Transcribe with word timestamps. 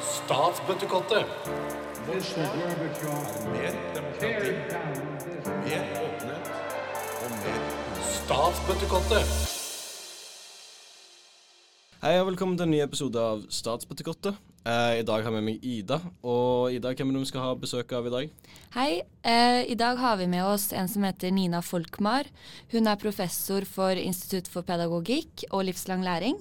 Statsbøttekottet. 0.00 1.26
Mer 3.52 3.74
demokrati, 3.96 4.52
mer 5.66 5.82
åpenhet 6.00 6.48
og 7.20 7.34
mer 7.42 7.60
Statsbøttekottet. 8.00 9.36
Hei 12.00 12.16
og 12.22 12.30
velkommen 12.30 12.56
til 12.56 12.64
en 12.64 12.72
ny 12.72 12.80
episode 12.80 13.20
av 13.20 13.44
Statsbøttekottet. 13.52 14.40
Eh, 14.66 15.00
I 15.00 15.04
dag 15.06 15.22
har 15.22 15.30
vi 15.30 15.36
med 15.36 15.46
meg 15.50 15.64
Ida. 15.64 16.00
Og 16.24 16.72
Ida, 16.72 16.94
hvem 16.96 17.12
er 17.12 17.18
det 17.18 17.26
vi 17.26 17.30
skal 17.30 17.44
ha 17.44 17.54
besøk 17.60 17.92
av 17.92 18.08
i 18.08 18.14
dag? 18.16 18.52
Hei. 18.74 18.90
Eh, 19.22 19.62
I 19.68 19.76
dag 19.78 20.00
har 20.00 20.16
vi 20.16 20.26
med 20.32 20.48
oss 20.48 20.72
en 20.72 20.88
som 20.88 21.04
heter 21.04 21.30
Nina 21.30 21.60
Folkmar. 21.60 22.24
Hun 22.72 22.88
er 22.88 22.96
professor 22.96 23.68
for 23.68 23.92
Institutt 24.00 24.48
for 24.48 24.64
pedagogikk 24.64 25.44
og 25.50 25.68
livslang 25.68 26.02
læring. 26.06 26.40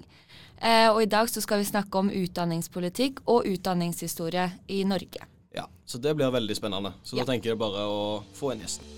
Eh, 0.61 0.89
og 0.89 1.01
i 1.03 1.05
dag 1.05 1.29
så 1.29 1.41
skal 1.41 1.59
vi 1.61 1.67
snakke 1.69 1.99
om 1.99 2.09
utdanningspolitikk 2.09 3.23
og 3.27 3.45
utdanningshistorie 3.45 4.51
i 4.67 4.83
Norge. 4.83 5.27
Ja, 5.55 5.67
Så 5.85 5.97
det 5.97 6.15
blir 6.15 6.31
veldig 6.31 6.55
spennende. 6.55 6.93
Så 7.03 7.15
Ja. 7.17 7.23
da 7.23 7.31
tenker 7.31 7.49
jeg 7.49 7.57
bare 7.59 7.85
å 7.87 8.23
få 8.33 8.51
en 8.51 8.59
gjesten. 8.59 8.95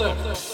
mer 0.00 0.49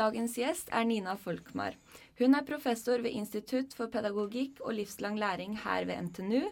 Dagens 0.00 0.32
gjest 0.38 0.70
er 0.72 0.86
Nina 0.88 1.12
Folkmar. 1.20 1.74
Hun 2.16 2.32
er 2.38 2.44
professor 2.48 3.02
ved 3.04 3.12
Institutt 3.18 3.74
for 3.76 3.90
pedagogikk 3.92 4.62
og 4.64 4.72
livslang 4.78 5.18
læring 5.20 5.58
her 5.60 5.84
ved 5.84 6.06
NTNU. 6.06 6.46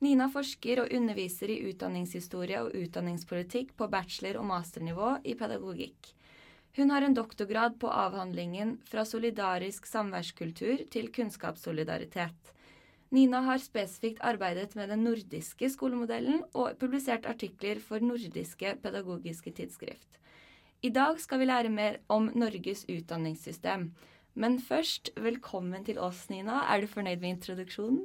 Nina 0.00 0.30
forsker 0.32 0.80
og 0.80 0.94
underviser 0.96 1.52
i 1.52 1.58
utdanningshistorie 1.68 2.62
og 2.62 2.72
utdanningspolitikk 2.78 3.74
på 3.76 3.90
bachelor- 3.92 4.40
og 4.40 4.48
masternivå 4.48 5.10
i 5.28 5.36
pedagogikk. 5.36 6.14
Hun 6.78 6.94
har 6.94 7.04
en 7.04 7.16
doktorgrad 7.16 7.76
på 7.80 7.92
avhandlingen 7.92 8.78
Fra 8.88 9.04
solidarisk 9.04 9.86
samværskultur 9.92 10.88
til 10.88 11.12
kunnskapssolidaritet. 11.12 12.52
Nina 13.12 13.42
har 13.44 13.60
spesifikt 13.60 14.24
arbeidet 14.24 14.72
med 14.74 14.88
den 14.88 15.04
nordiske 15.04 15.68
skolemodellen 15.68 16.46
og 16.54 16.78
publisert 16.80 17.28
artikler 17.28 17.80
for 17.80 18.00
nordiske 18.00 18.78
pedagogiske 18.80 19.52
tidsskrift. 19.52 20.16
I 20.84 20.90
dag 20.92 21.20
skal 21.20 21.40
vi 21.40 21.48
lære 21.48 21.72
mer 21.72 21.96
om 22.12 22.28
Norges 22.36 22.84
utdanningssystem. 22.92 23.88
Men 24.36 24.58
først, 24.60 25.10
velkommen 25.16 25.86
til 25.86 25.98
oss, 25.98 26.26
Nina. 26.28 26.60
Er 26.68 26.82
du 26.82 26.90
fornøyd 26.90 27.22
med 27.22 27.38
introduksjonen? 27.38 28.02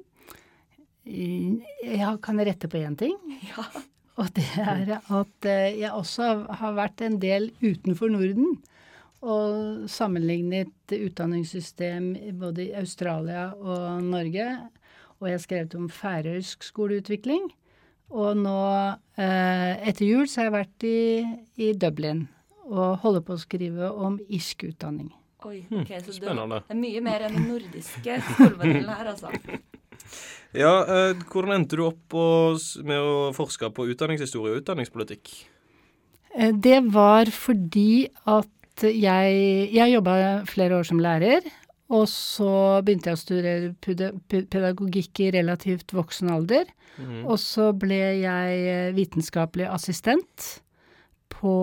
Jeg 1.03 2.13
kan 2.23 2.39
rette 2.39 2.71
på 2.71 2.83
én 2.83 2.95
ting. 2.97 3.17
Ja. 3.51 3.65
Og 4.19 4.27
det 4.35 4.43
er 4.59 4.99
at 4.99 5.45
eh, 5.47 5.79
jeg 5.79 5.89
også 5.95 6.25
har 6.59 6.73
vært 6.77 7.01
en 7.01 7.15
del 7.19 7.47
utenfor 7.63 8.11
Norden. 8.11 8.57
Og 9.21 9.87
sammenlignet 9.89 10.93
utdanningssystem 10.93 12.11
både 12.37 12.67
i 12.67 12.73
Australia 12.77 13.47
og 13.55 14.03
Norge. 14.03 14.49
Og 15.19 15.29
jeg 15.29 15.37
har 15.37 15.45
skrevet 15.45 15.77
om 15.79 15.87
færøysk 15.89 16.67
skoleutvikling. 16.67 17.47
Og 18.11 18.37
nå, 18.43 18.59
eh, 19.17 19.89
etter 19.89 20.05
jul, 20.05 20.27
så 20.27 20.41
har 20.43 20.51
jeg 20.51 20.57
vært 20.59 20.87
i, 20.91 21.01
i 21.57 21.73
Dublin 21.73 22.27
og 22.71 23.01
holder 23.03 23.23
på 23.27 23.35
å 23.35 23.41
skrive 23.41 23.89
om 23.91 24.15
irsk 24.31 24.63
utdanning. 24.71 25.11
Oi, 25.45 25.63
ok, 25.73 25.91
så 26.05 26.13
spennende. 26.13 26.61
det 26.67 26.75
er 26.75 26.79
mye 26.79 27.01
mer 27.03 27.23
enn 27.27 27.35
den 27.39 27.47
nordiske 27.49 28.17
skolemodellen 28.31 28.91
her, 28.93 29.11
altså. 29.15 29.31
Ja, 30.51 30.71
eh, 30.83 31.13
Hvordan 31.31 31.53
endte 31.55 31.77
du 31.79 31.85
opp 31.85 31.99
på, 32.11 32.23
med 32.83 32.99
å 32.99 33.29
forske 33.35 33.69
på 33.71 33.85
utdanningshistorie 33.93 34.51
og 34.57 34.63
utdanningspolitikk? 34.63 35.29
Eh, 36.35 36.51
Det 36.51 36.81
var 36.91 37.31
fordi 37.31 38.09
at 38.27 38.49
jeg 38.81 39.69
Jeg 39.71 39.93
jobba 39.93 40.43
flere 40.49 40.79
år 40.79 40.87
som 40.87 40.99
lærer, 40.99 41.45
og 41.91 42.07
så 42.09 42.81
begynte 42.83 43.11
jeg 43.11 43.17
å 43.17 43.21
studere 43.21 43.71
pedagogikk 44.49 45.19
i 45.25 45.31
relativt 45.37 45.91
voksen 45.95 46.31
alder. 46.33 46.65
Og 47.23 47.37
så 47.39 47.71
ble 47.77 48.01
jeg 48.21 48.61
eh, 48.67 48.91
vitenskapelig 48.95 49.67
assistent 49.71 50.47
på 51.31 51.55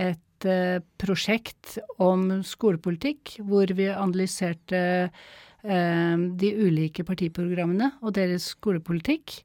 et 0.00 0.20
eh, 0.48 0.80
prosjekt 1.00 1.78
om 2.02 2.40
skolepolitikk, 2.46 3.36
hvor 3.46 3.70
vi 3.76 3.88
analyserte 3.92 4.82
eh, 5.08 6.16
de 6.42 6.50
ulike 6.56 7.04
partiprogrammene 7.06 7.92
og 8.00 8.14
deres 8.18 8.52
skolepolitikk. 8.56 9.40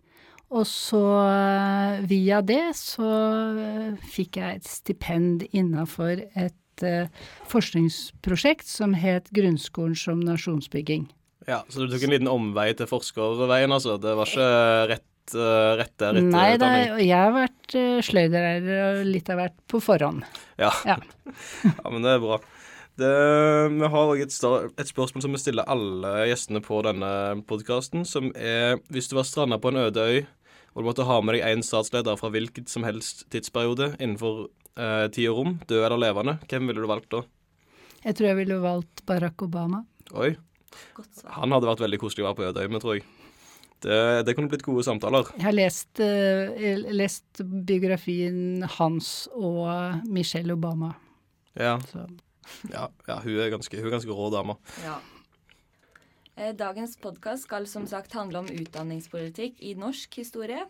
Og 0.55 0.67
så 0.69 1.03
eh, 1.25 2.05
via 2.07 2.41
det 2.45 2.75
så 2.79 3.09
fikk 4.13 4.41
jeg 4.41 4.61
et 4.61 4.69
stipend 4.69 5.47
innafor 5.51 6.21
et 6.35 6.53
forskningsprosjekt 7.47 8.67
som 8.67 8.91
het 8.99 9.29
Grunnskolen 9.31 9.95
som 9.95 10.19
nasjonsbygging. 10.19 11.05
Ja, 11.47 11.61
Så 11.69 11.85
du 11.85 11.91
tok 11.91 12.03
en 12.03 12.11
liten 12.11 12.27
omvei 12.27 12.73
til 12.75 12.89
forskerveien, 12.89 13.71
altså? 13.71 13.95
Det 14.01 14.15
var 14.17 14.27
ikke 14.27 14.49
rett, 14.91 15.05
eh, 15.33 15.71
rett 15.79 15.93
der 15.97 16.19
etter 16.19 16.27
Nei, 16.29 16.49
det, 16.61 16.67
er- 16.69 16.99
jeg 17.01 17.17
har 17.17 17.33
vært 17.33 17.75
uh, 17.79 17.97
sløydlærer 18.05 18.67
og 18.99 18.99
litt 19.09 19.31
av 19.33 19.39
hvert 19.41 19.57
på 19.71 19.81
forhånd. 19.81 20.21
Ja. 20.61 20.69
Ja. 20.85 20.99
ja, 21.71 21.89
men 21.89 22.05
det 22.05 22.13
er 22.13 22.21
bra. 22.21 22.37
Det, 22.95 23.09
vi 23.75 23.87
har 23.91 24.11
også 24.13 24.23
et, 24.23 24.69
et 24.79 24.87
spørsmål 24.93 25.25
som 25.25 25.33
vi 25.35 25.41
stiller 25.41 25.67
alle 25.67 26.11
gjestene 26.29 26.61
på 26.63 26.77
denne 26.85 27.09
podkasten, 27.49 28.05
som 28.07 28.29
er 28.37 28.77
hvis 28.93 29.09
du 29.11 29.17
var 29.17 29.25
stranda 29.27 29.57
på 29.59 29.73
en 29.73 29.81
øde 29.87 30.05
øy, 30.05 30.21
og 30.75 30.83
du 30.83 30.87
måtte 30.87 31.07
ha 31.07 31.17
med 31.23 31.35
deg 31.35 31.43
én 31.49 31.63
statsleder 31.65 32.15
fra 32.19 32.29
hvilket 32.31 32.71
som 32.71 32.85
helst 32.87 33.25
tidsperiode 33.33 33.93
innenfor 33.97 34.45
uh, 34.79 35.07
tid 35.11 35.27
og 35.31 35.41
rom, 35.41 35.57
død 35.67 35.83
eller 35.89 36.03
levende, 36.05 36.37
hvem 36.51 36.69
ville 36.71 36.85
du 36.85 36.87
valgt 36.91 37.09
da? 37.15 37.23
Jeg 38.05 38.15
tror 38.19 38.27
jeg 38.29 38.39
ville 38.43 38.61
valgt 38.63 39.03
Barack 39.09 39.43
Obama. 39.43 39.81
Oi, 40.13 40.35
Godt 40.95 41.23
han 41.35 41.51
hadde 41.55 41.67
vært 41.71 41.83
veldig 41.83 41.99
koselig 42.01 42.23
å 42.25 42.29
være 42.29 42.37
på 42.39 42.47
øde 42.51 42.63
øy 42.63 42.71
med, 42.71 42.83
tror 42.83 42.97
jeg. 42.99 43.05
Det, 43.85 44.25
det 44.25 44.33
kunne 44.33 44.49
blitt 44.49 44.65
gode 44.65 44.81
samtaler. 44.85 45.27
Jeg 45.37 45.45
har 45.45 45.53
lest, 45.53 45.99
eh, 46.01 46.79
lest 46.89 47.41
biografien 47.45 48.65
hans 48.79 49.27
og 49.29 50.07
Michelle 50.09 50.55
Obama. 50.57 50.95
Ja, 51.53 51.77
Så. 51.91 52.07
ja, 52.71 52.87
ja 53.07 53.19
hun, 53.21 53.35
er 53.39 53.53
ganske, 53.53 53.77
hun 53.77 53.91
er 53.91 53.93
ganske 53.99 54.15
rå 54.17 54.31
dame. 54.33 54.57
Ja. 54.83 54.97
Eh, 56.35 56.55
Dagens 56.57 56.97
podkast 56.97 57.45
skal 57.45 57.67
som 57.69 57.85
sagt 57.87 58.17
handle 58.17 58.41
om 58.41 58.49
utdanningspolitikk 58.49 59.61
i 59.61 59.75
norsk 59.77 60.17
historie. 60.17 60.65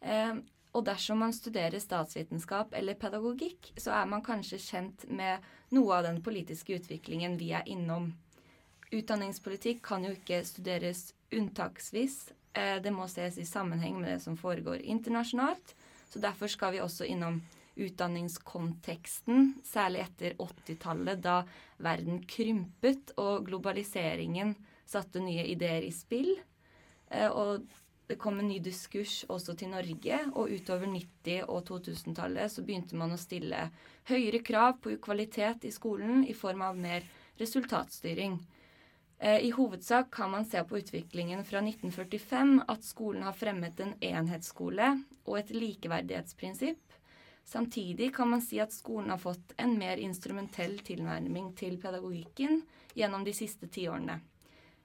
Eh, 0.00 0.40
og 0.72 0.86
dersom 0.86 1.20
man 1.20 1.36
studerer 1.36 1.82
statsvitenskap 1.82 2.72
eller 2.78 2.96
pedagogikk, 2.96 3.72
så 3.76 3.92
er 4.00 4.08
man 4.08 4.24
kanskje 4.24 4.62
kjent 4.64 5.04
med 5.10 5.44
noe 5.76 5.98
av 5.98 6.08
den 6.08 6.22
politiske 6.22 6.78
utviklingen 6.78 7.36
vi 7.36 7.52
er 7.52 7.68
innom. 7.68 8.14
Utdanningspolitikk 8.90 9.82
kan 9.86 10.06
jo 10.06 10.14
ikke 10.16 10.40
studeres 10.46 11.10
unntaksvis. 11.32 12.32
Eh, 12.52 12.80
Det 12.82 12.92
må 12.92 13.06
ses 13.08 13.38
i 13.38 13.44
sammenheng 13.44 14.00
med 14.00 14.10
det 14.10 14.22
som 14.22 14.36
foregår 14.36 14.82
internasjonalt. 14.82 15.74
Så 16.10 16.18
derfor 16.18 16.48
skal 16.48 16.72
vi 16.72 16.80
også 16.80 17.06
innom 17.06 17.40
utdanningskonteksten, 17.80 19.54
særlig 19.64 20.00
etter 20.00 20.34
80-tallet, 20.38 21.20
da 21.22 21.44
verden 21.78 22.24
krympet 22.26 23.12
og 23.16 23.46
globaliseringen 23.46 24.56
satte 24.86 25.22
nye 25.22 25.46
ideer 25.46 25.86
i 25.86 25.92
spill. 25.94 26.34
Eh, 27.10 27.30
Og 27.30 27.62
det 28.08 28.18
kom 28.18 28.40
en 28.40 28.48
ny 28.48 28.58
diskurs 28.58 29.24
også 29.30 29.54
til 29.56 29.70
Norge, 29.70 30.18
og 30.34 30.50
utover 30.50 30.86
90- 30.90 31.44
og 31.46 31.64
2000-tallet 31.68 32.50
så 32.50 32.62
begynte 32.66 32.96
man 32.98 33.12
å 33.14 33.18
stille 33.18 33.70
høyere 34.10 34.42
krav 34.42 34.80
på 34.82 34.96
kvalitet 34.98 35.64
i 35.64 35.70
skolen 35.70 36.24
i 36.26 36.34
form 36.34 36.62
av 36.62 36.76
mer 36.76 37.06
resultatstyring. 37.38 38.40
Eh, 39.22 39.38
I 39.38 39.50
hovedsak 39.50 40.10
kan 40.10 40.30
man 40.30 40.44
se 40.44 40.64
på 40.64 40.78
utviklingen 40.78 41.44
fra 41.44 41.60
1945 41.60 42.62
at 42.68 42.84
skolen 42.84 43.22
har 43.22 43.36
fremmet 43.36 43.80
en 43.80 43.92
enhetsskole 44.00 44.94
og 45.26 45.34
et 45.38 45.50
likeverdighetsprinsipp. 45.52 46.80
Samtidig 47.44 48.14
kan 48.16 48.30
man 48.30 48.40
si 48.40 48.60
at 48.62 48.72
skolen 48.72 49.10
har 49.12 49.20
fått 49.20 49.52
en 49.60 49.74
mer 49.78 50.00
instrumentell 50.00 50.78
tilnærming 50.86 51.50
til 51.58 51.76
pedagogikken 51.82 52.62
gjennom 52.96 53.26
de 53.26 53.34
siste 53.36 53.68
tiårene. 53.68 54.20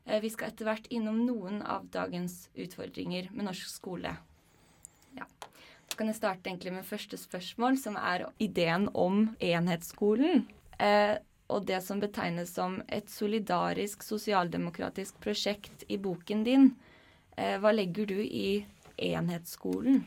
Eh, 0.05 0.19
Vi 0.19 0.29
skal 0.29 0.51
etter 0.51 0.67
hvert 0.67 0.89
innom 0.91 1.21
noen 1.25 1.61
av 1.61 1.87
dagens 1.87 2.49
utfordringer 2.55 3.29
med 3.31 3.47
norsk 3.47 3.69
skole. 3.71 4.17
Ja. 5.15 5.29
Så 5.87 5.95
kan 5.95 6.11
jeg 6.11 6.19
starte 6.19 6.49
egentlig 6.49 6.73
med 6.73 6.83
første 6.83 7.15
spørsmål, 7.17 7.77
som 7.79 7.95
er 7.95 8.27
ideen 8.37 8.89
om 8.93 9.29
enhetsskolen. 9.39 10.43
Eh, 10.79 11.15
og 11.47 11.65
det 11.69 11.81
som 11.85 12.01
betegnes 12.01 12.53
som 12.55 12.79
et 12.89 13.09
solidarisk 13.11 14.03
sosialdemokratisk 14.03 15.19
prosjekt 15.21 15.85
i 15.87 15.97
boken 16.01 16.43
din. 16.45 16.71
Eh, 17.37 17.57
hva 17.61 17.73
legger 17.75 18.09
du 18.09 18.17
i 18.23 18.65
enhetsskolen? 18.97 20.03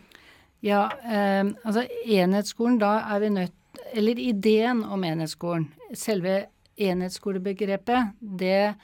Ja, 0.64 0.88
eh, 1.04 1.44
altså 1.62 1.86
enhetsskolen, 2.04 2.80
da 2.82 2.98
er 3.14 3.20
vi 3.20 3.34
nødt 3.36 3.54
Eller 3.94 4.18
ideen 4.18 4.82
om 4.84 5.04
enhetsskolen. 5.04 5.68
Selve 5.94 6.48
enhetsskolebegrepet, 6.76 8.10
det 8.20 8.74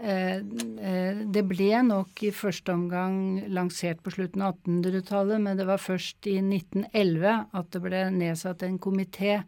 eh, 0.00 0.36
eh, 0.36 1.18
det 1.34 1.42
ble 1.48 1.82
nok 1.82 2.22
i 2.22 2.30
første 2.30 2.72
omgang 2.72 3.42
lansert 3.48 4.00
på 4.04 4.12
slutten 4.14 4.44
av 4.46 4.54
1800-tallet, 4.62 5.40
men 5.42 5.58
det 5.58 5.66
var 5.66 5.82
først 5.82 6.28
i 6.30 6.38
1911 6.38 7.46
at 7.52 7.72
det 7.72 7.82
ble 7.82 8.04
nedsatt 8.14 8.62
en 8.62 8.78
komité 8.78 9.42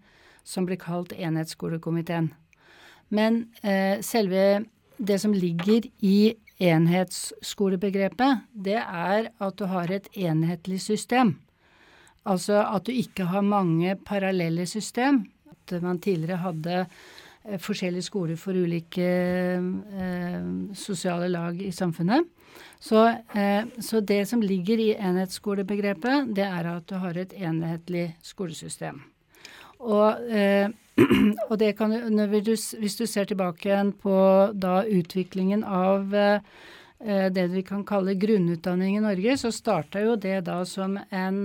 som 0.44 0.66
ble 0.66 0.76
kalt 0.80 1.12
Enhetsskolekomiteen. 1.12 2.32
Men 3.14 3.46
eh, 3.62 4.00
selve 4.04 4.64
det 4.98 5.18
som 5.22 5.32
ligger 5.32 5.86
i 6.04 6.34
enhetsskolebegrepet, 6.58 8.48
det 8.52 8.80
er 8.80 9.30
at 9.38 9.58
du 9.58 9.68
har 9.70 9.90
et 9.94 10.08
enhetlig 10.18 10.80
system. 10.82 11.36
Altså 12.28 12.60
at 12.66 12.88
du 12.88 12.92
ikke 12.92 13.28
har 13.30 13.46
mange 13.46 13.94
parallelle 14.06 14.66
system. 14.66 15.24
At 15.52 15.82
man 15.82 16.00
tidligere 16.00 16.42
hadde 16.42 16.80
eh, 16.80 17.58
forskjellige 17.60 18.08
skoler 18.08 18.36
for 18.36 18.56
ulike 18.56 19.06
eh, 19.06 20.48
sosiale 20.74 21.28
lag 21.32 21.62
i 21.62 21.72
samfunnet. 21.72 22.26
Så, 22.80 23.06
eh, 23.34 23.64
så, 23.80 24.00
det 24.00 24.26
som 24.28 24.42
ligger 24.42 24.78
i 24.78 24.94
enhetsskolebegrepet, 24.94 26.34
det 26.34 26.44
er 26.46 26.72
at 26.76 26.88
du 26.88 26.98
har 26.98 27.16
et 27.16 27.32
enhetlig 27.32 28.16
skolesystem. 28.22 29.02
Og, 29.78 30.28
eh, 30.30 30.68
og 31.50 31.54
det 31.60 31.72
kan 31.78 31.94
du, 31.94 32.42
hvis 32.42 32.98
du 32.98 33.06
ser 33.06 33.28
tilbake 33.30 33.70
igjen 33.70 33.94
på 33.94 34.18
da 34.54 34.82
utviklingen 34.82 35.64
av 35.64 36.14
eh, 36.14 36.42
det 37.30 37.46
vi 37.52 37.62
kan 37.62 37.84
kalle 37.86 38.18
grunnutdanning 38.18 38.98
i 38.98 39.04
Norge, 39.04 39.38
så 39.38 39.54
starta 39.54 40.02
jo 40.02 40.16
det 40.18 40.40
da 40.50 40.64
som 40.66 40.98
en 41.10 41.42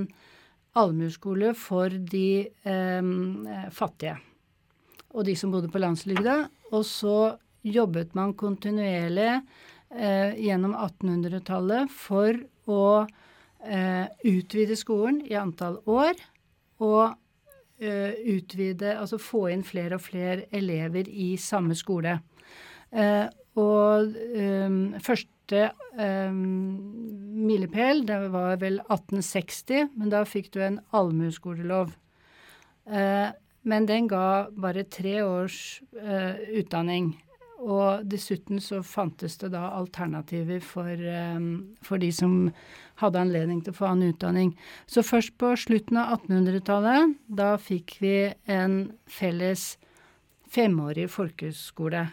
allmueskole 0.74 1.54
for 1.54 1.94
de 1.94 2.50
eh, 2.50 3.70
fattige 3.72 4.18
og 5.14 5.28
de 5.28 5.36
som 5.38 5.52
bodde 5.54 5.70
på 5.70 5.82
landsbygda. 5.82 6.38
Og 6.74 6.86
så 6.90 7.18
jobbet 7.64 8.16
man 8.18 8.34
kontinuerlig 8.38 9.30
eh, 9.94 10.34
gjennom 10.42 10.76
1800-tallet 10.76 11.92
for 11.94 12.38
å 12.66 12.86
eh, 13.06 14.08
utvide 14.26 14.78
skolen 14.80 15.22
i 15.30 15.38
antall 15.40 15.80
år 15.86 16.18
og 16.84 17.14
utvide, 17.84 18.94
altså 18.98 19.20
få 19.22 19.48
inn 19.54 19.64
flere 19.68 19.98
og 19.98 20.06
flere 20.06 20.46
elever 20.56 21.10
i 21.10 21.34
samme 21.42 21.76
skole. 21.78 22.18
Uh, 22.94 23.26
og 23.58 24.14
um, 24.38 24.94
første 25.02 25.68
um, 25.98 26.38
milepæl, 27.46 28.04
det 28.08 28.20
var 28.34 28.58
vel 28.62 28.80
1860, 28.86 29.90
men 29.98 30.14
da 30.14 30.24
fikk 30.30 30.52
du 30.54 30.62
en 30.62 30.80
allmueskolelov. 30.94 31.94
Uh, 32.86 33.30
men 33.64 33.88
den 33.90 34.10
ga 34.12 34.50
bare 34.60 34.84
tre 34.92 35.22
års 35.24 35.80
utdanning. 35.94 37.14
Og 37.63 38.04
dessuten 38.12 38.60
så 38.60 38.81
fantes 38.83 39.38
det 39.39 39.54
da 39.54 39.69
alternativer 39.77 40.60
for, 40.63 41.00
for 41.86 42.01
de 42.01 42.10
som 42.12 42.33
hadde 43.00 43.21
anledning 43.21 43.62
til 43.63 43.71
å 43.71 43.77
få 43.77 43.88
annen 43.92 44.12
utdanning. 44.12 44.51
Så 44.86 45.04
først 45.06 45.38
på 45.39 45.54
slutten 45.60 46.01
av 46.01 46.18
1800-tallet, 46.19 47.15
da 47.27 47.54
fikk 47.62 47.95
vi 48.04 48.18
en 48.51 48.75
felles 49.07 49.77
femårig 50.54 51.07
folkeskole. 51.12 52.04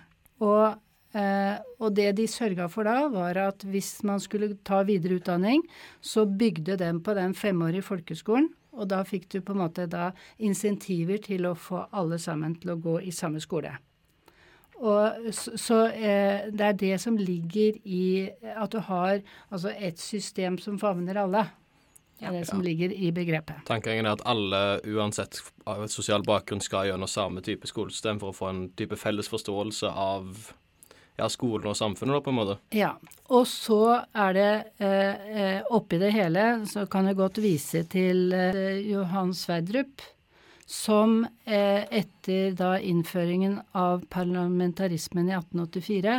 Og, 0.40 0.78
eh, 1.18 1.58
og 1.80 1.92
det 1.96 2.12
de 2.16 2.28
sørga 2.30 2.68
for 2.72 2.88
da, 2.88 3.08
var 3.12 3.42
at 3.42 3.66
hvis 3.68 3.98
man 4.08 4.22
skulle 4.22 4.54
ta 4.64 4.82
videre 4.88 5.20
utdanning, 5.20 5.66
så 6.00 6.24
bygde 6.24 6.78
den 6.80 7.02
på 7.04 7.14
den 7.18 7.36
femårige 7.36 7.86
folkeskolen. 7.90 8.48
Og 8.72 8.88
da 8.88 9.02
fikk 9.04 9.28
du 9.34 9.40
på 9.42 9.52
en 9.52 9.64
måte 9.64 9.88
da 9.90 10.12
insentiver 10.38 11.18
til 11.22 11.48
å 11.48 11.56
få 11.58 11.88
alle 11.90 12.20
sammen 12.22 12.54
til 12.60 12.76
å 12.76 12.80
gå 12.80 13.00
i 13.02 13.12
samme 13.14 13.42
skole. 13.42 13.74
Og 14.80 15.32
så, 15.36 15.54
så 15.60 15.78
eh, 15.92 16.48
det 16.48 16.66
er 16.66 16.76
det 16.80 16.94
som 17.02 17.18
ligger 17.20 17.76
i 17.84 18.30
at 18.54 18.72
du 18.72 18.80
har 18.86 19.20
altså 19.50 19.74
et 19.76 20.00
system 20.00 20.58
som 20.58 20.78
favner 20.80 21.20
alle. 21.20 21.44
Det 22.20 22.28
er 22.28 22.36
det 22.36 22.48
som 22.50 22.60
ligger 22.60 22.92
i 22.92 23.10
begrepet. 23.16 23.62
Tankegangen 23.68 24.04
er 24.04 24.18
at 24.18 24.24
alle, 24.28 24.80
uansett 24.92 25.38
av 25.68 25.86
et 25.86 25.92
sosial 25.92 26.24
bakgrunn, 26.26 26.60
skal 26.60 26.90
gjennom 26.90 27.08
samme 27.08 27.40
type 27.44 27.68
skolesystem 27.68 28.20
for 28.20 28.32
å 28.32 28.36
få 28.36 28.50
en 28.50 28.66
type 28.76 28.98
felles 29.00 29.30
forståelse 29.32 29.88
av 29.88 30.28
ja, 31.16 31.28
skolen 31.32 31.70
og 31.72 31.78
samfunnet, 31.78 32.18
da, 32.18 32.22
på 32.24 32.32
en 32.32 32.38
måte. 32.38 32.56
Ja. 32.76 32.92
Og 33.32 33.46
så 33.48 33.82
er 34.12 34.36
det 34.36 34.50
eh, 34.84 35.28
eh 35.40 35.72
oppi 35.72 36.00
det 36.00 36.12
hele, 36.12 36.46
så 36.68 36.84
kan 36.90 37.08
jeg 37.08 37.20
godt 37.20 37.40
vise 37.40 37.84
til 37.88 38.32
eh, 38.36 38.80
Johan 38.90 39.32
Sverdrup 39.36 40.04
som 40.70 41.24
eh, 41.44 41.82
etter 41.90 42.54
da 42.54 42.76
innføringen 42.78 43.58
av 43.74 44.04
parlamentarismen 44.12 45.26
i 45.26 45.34
1884 45.34 46.14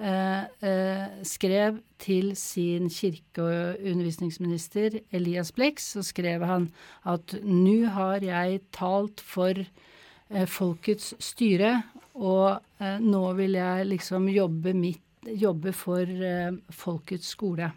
eh, 0.00 0.40
eh, 0.70 1.04
skrev 1.28 1.82
til 2.00 2.32
sin 2.40 2.88
kirke- 2.88 3.44
og 3.44 3.84
undervisningsminister 3.84 5.02
Elias 5.12 5.52
Blix, 5.52 5.92
så 5.92 6.04
skrev 6.06 6.46
han 6.48 6.70
at 7.04 7.36
nå 7.44 7.76
har 7.92 8.24
jeg 8.24 8.62
talt 8.72 9.20
for 9.20 9.60
eh, 9.60 10.48
folkets 10.48 11.12
styre, 11.20 11.76
og 12.16 12.56
eh, 12.80 12.98
nå 13.04 13.24
vil 13.36 13.60
jeg 13.60 13.88
liksom 13.92 14.32
jobbe, 14.32 14.72
mitt, 14.72 15.04
jobbe 15.28 15.76
for 15.76 16.08
eh, 16.08 16.52
folkets 16.72 17.36
skole. 17.36 17.74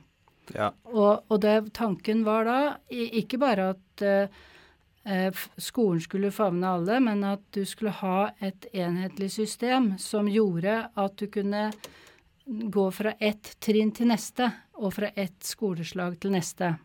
Ja. 0.56 0.72
Og, 0.88 1.26
og 1.28 1.42
det, 1.44 1.74
tanken 1.76 2.24
var 2.24 2.48
da 2.48 2.60
ikke 2.88 3.44
bare 3.44 3.74
at 3.76 4.10
skolen 5.62 6.02
skulle 6.04 6.34
favne 6.36 6.68
alle, 6.68 6.98
men 7.00 7.22
at 7.24 7.44
du 7.56 7.62
skulle 7.66 7.94
ha 8.02 8.30
et 8.44 8.66
enhetlig 8.76 9.30
system 9.32 9.94
som 10.02 10.28
gjorde 10.28 10.74
at 11.00 11.16
du 11.16 11.30
kunne 11.32 11.70
gå 12.48 12.92
fra 12.92 13.14
ett 13.20 13.54
trinn 13.64 13.92
til 13.96 14.10
neste, 14.12 14.50
og 14.78 14.94
fra 14.96 15.10
ett 15.16 15.44
skoleslag 15.44 16.20
til 16.22 16.36
neste. 16.36 16.76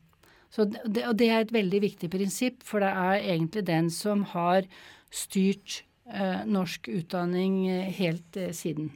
Det, 0.52 1.04
og 1.06 1.14
det 1.16 1.28
er 1.30 1.44
et 1.44 1.54
veldig 1.54 1.80
viktig 1.84 2.10
prinsipp, 2.12 2.64
for 2.66 2.84
det 2.84 2.90
er 2.90 3.28
egentlig 3.34 3.64
den 3.68 3.88
som 3.92 4.24
har 4.34 4.66
styrt 5.12 5.82
eh, 6.10 6.42
norsk 6.48 6.90
utdanning 6.92 7.62
eh, 7.70 7.88
helt 7.96 8.36
eh, 8.36 8.52
siden. 8.56 8.90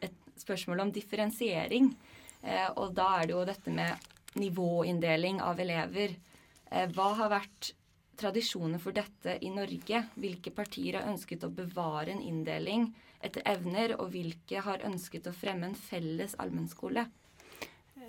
Et 0.00 0.14
spørsmål 0.40 0.86
om 0.86 0.92
differensiering, 0.94 1.90
eh, 2.42 2.68
og 2.76 2.94
da 2.96 3.10
er 3.18 3.28
det 3.28 3.36
jo 3.36 3.44
dette 3.48 3.74
med 3.74 4.10
nivåinndeling 4.40 5.42
av 5.44 5.60
elever. 5.60 6.16
Eh, 6.70 6.86
hva 6.94 7.10
har 7.20 7.32
vært 7.34 7.74
tradisjoner 8.18 8.80
for 8.82 8.96
dette 8.96 9.38
i 9.44 9.50
Norge? 9.54 10.04
Hvilke 10.20 10.52
partier 10.54 11.00
har 11.00 11.10
ønsket 11.10 11.44
å 11.46 11.52
bevare 11.52 12.14
en 12.14 12.22
inndeling 12.22 12.88
etter 13.24 13.44
evner, 13.48 13.96
og 13.98 14.12
hvilke 14.12 14.62
har 14.64 14.84
ønsket 14.84 15.28
å 15.30 15.34
fremme 15.36 15.70
en 15.70 15.78
felles 15.78 16.36
allmennskole? 16.38 17.06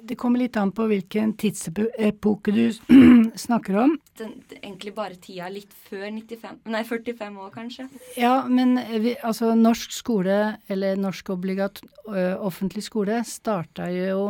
Det 0.06 0.18
kommer 0.20 0.42
litt 0.42 0.58
an 0.60 0.74
på 0.76 0.86
hvilken 0.90 1.32
tidsepoke 1.40 2.52
du 2.54 2.66
snakker 3.46 3.78
om. 3.86 3.94
Den, 4.20 4.34
egentlig 4.60 4.92
bare 4.98 5.16
tida 5.22 5.48
litt 5.50 5.72
før 5.88 6.10
95, 6.12 6.60
nei, 6.74 6.84
45 6.86 7.40
år, 7.46 7.54
kanskje? 7.54 7.88
Ja, 8.20 8.36
men 8.50 8.76
vi, 9.02 9.16
altså 9.24 9.54
norsk 9.58 9.96
skole, 9.96 10.40
eller 10.68 11.00
norsk 11.00 11.32
obligat 11.34 11.82
offentlig 12.06 12.84
skole, 12.86 13.24
starta 13.26 13.88
jo 13.94 14.28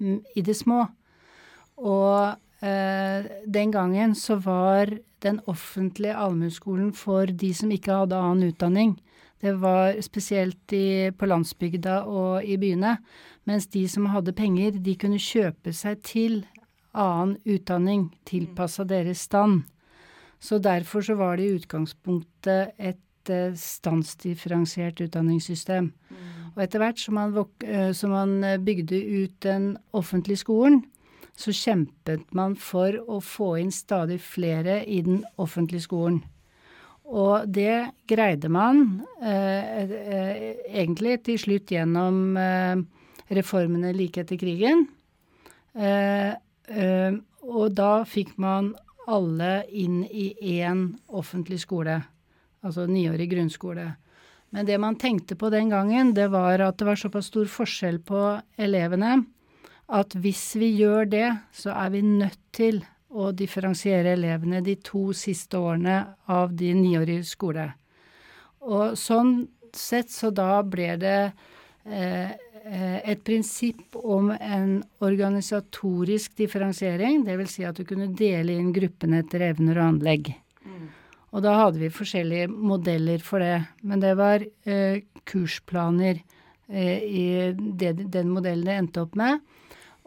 i 0.00 0.42
det 0.42 0.56
små. 0.58 0.86
Og 1.82 2.41
den 2.62 3.72
gangen 3.74 4.12
så 4.14 4.36
var 4.38 4.92
den 5.24 5.40
offentlige 5.50 6.14
allmueskolen 6.14 6.92
for 6.94 7.26
de 7.26 7.48
som 7.54 7.72
ikke 7.74 7.96
hadde 8.02 8.18
annen 8.18 8.52
utdanning. 8.52 8.92
Det 9.42 9.56
var 9.58 9.96
spesielt 10.02 10.72
i, 10.72 11.10
på 11.10 11.26
landsbygda 11.26 12.02
og 12.06 12.44
i 12.46 12.56
byene. 12.62 12.96
Mens 13.48 13.66
de 13.66 13.82
som 13.90 14.06
hadde 14.12 14.34
penger, 14.38 14.78
de 14.78 14.94
kunne 14.94 15.18
kjøpe 15.18 15.74
seg 15.74 16.02
til 16.06 16.42
annen 16.94 17.38
utdanning 17.48 18.10
tilpassa 18.28 18.86
deres 18.86 19.24
stand. 19.26 19.64
Så 20.42 20.60
derfor 20.62 21.02
så 21.02 21.16
var 21.18 21.38
det 21.38 21.48
i 21.48 21.56
utgangspunktet 21.58 22.74
et 22.78 23.30
uh, 23.30 23.54
standsdifferensiert 23.58 25.02
utdanningssystem. 25.02 25.90
Mm. 25.90 26.30
Og 26.54 26.62
etter 26.62 26.82
hvert 26.82 27.02
som 27.02 27.18
man, 27.18 27.34
uh, 27.34 27.90
som 27.94 28.14
man 28.14 28.62
bygde 28.62 28.98
ut 29.24 29.36
den 29.42 29.72
offentlige 29.94 30.42
skolen, 30.42 30.84
så 31.42 31.52
kjempet 31.54 32.30
man 32.36 32.54
for 32.58 32.94
å 33.10 33.18
få 33.24 33.56
inn 33.62 33.72
stadig 33.74 34.20
flere 34.22 34.82
i 34.86 35.00
den 35.04 35.22
offentlige 35.42 35.86
skolen. 35.88 36.20
Og 37.12 37.48
det 37.50 37.92
greide 38.08 38.48
man 38.52 39.02
eh, 39.20 39.82
eh, 39.82 40.44
egentlig 40.70 41.18
til 41.26 41.40
slutt 41.40 41.72
gjennom 41.74 42.38
eh, 42.38 42.78
reformene 43.34 43.92
like 43.96 44.22
etter 44.22 44.38
krigen. 44.40 44.86
Eh, 45.74 46.30
eh, 46.30 47.18
og 47.42 47.74
da 47.74 47.92
fikk 48.08 48.36
man 48.40 48.72
alle 49.10 49.64
inn 49.74 50.04
i 50.06 50.30
én 50.60 50.86
offentlig 51.10 51.58
skole, 51.64 51.98
altså 52.62 52.86
niårig 52.86 53.26
grunnskole. 53.32 53.88
Men 54.54 54.68
det 54.68 54.78
man 54.78 54.96
tenkte 55.00 55.34
på 55.36 55.50
den 55.50 55.72
gangen, 55.72 56.12
det 56.14 56.28
var 56.30 56.62
at 56.62 56.78
det 56.78 56.86
var 56.86 57.00
såpass 57.00 57.32
stor 57.32 57.50
forskjell 57.50 57.98
på 58.06 58.20
elevene 58.60 59.24
at 59.92 60.16
hvis 60.16 60.54
vi 60.60 60.70
gjør 60.80 61.08
det, 61.12 61.28
så 61.52 61.74
er 61.76 61.92
vi 61.94 62.02
nødt 62.06 62.40
til 62.56 62.80
å 63.12 63.28
differensiere 63.36 64.14
elevene 64.16 64.62
de 64.64 64.78
to 64.80 65.10
siste 65.16 65.58
årene 65.60 65.98
av 66.32 66.54
de 66.56 66.72
niårige 66.76 67.26
skole. 67.28 67.66
Og 68.64 68.96
sånn 68.96 69.42
sett, 69.76 70.12
så 70.12 70.30
da 70.32 70.62
ble 70.64 70.94
det 71.00 71.18
eh, 71.84 72.32
eh, 72.32 72.98
et 73.12 73.20
prinsipp 73.24 73.98
om 74.00 74.30
en 74.32 74.78
organisatorisk 75.04 76.38
differensiering, 76.40 77.24
dvs. 77.26 77.58
Si 77.58 77.66
at 77.68 77.76
du 77.76 77.84
kunne 77.88 78.08
dele 78.16 78.56
inn 78.56 78.72
gruppene 78.72 79.20
etter 79.24 79.44
evner 79.50 79.80
og 79.80 79.90
anlegg. 79.90 80.32
Og 81.32 81.40
da 81.44 81.54
hadde 81.62 81.80
vi 81.80 81.92
forskjellige 81.92 82.50
modeller 82.52 83.22
for 83.24 83.40
det. 83.40 83.64
Men 83.88 84.02
det 84.04 84.12
var 84.20 84.44
eh, 84.68 85.00
kursplaner 85.28 86.20
eh, 86.68 86.98
i 87.00 87.26
det, 87.56 87.94
den 88.12 88.32
modellen 88.34 88.68
det 88.68 88.76
endte 88.76 89.04
opp 89.06 89.16
med. 89.18 89.40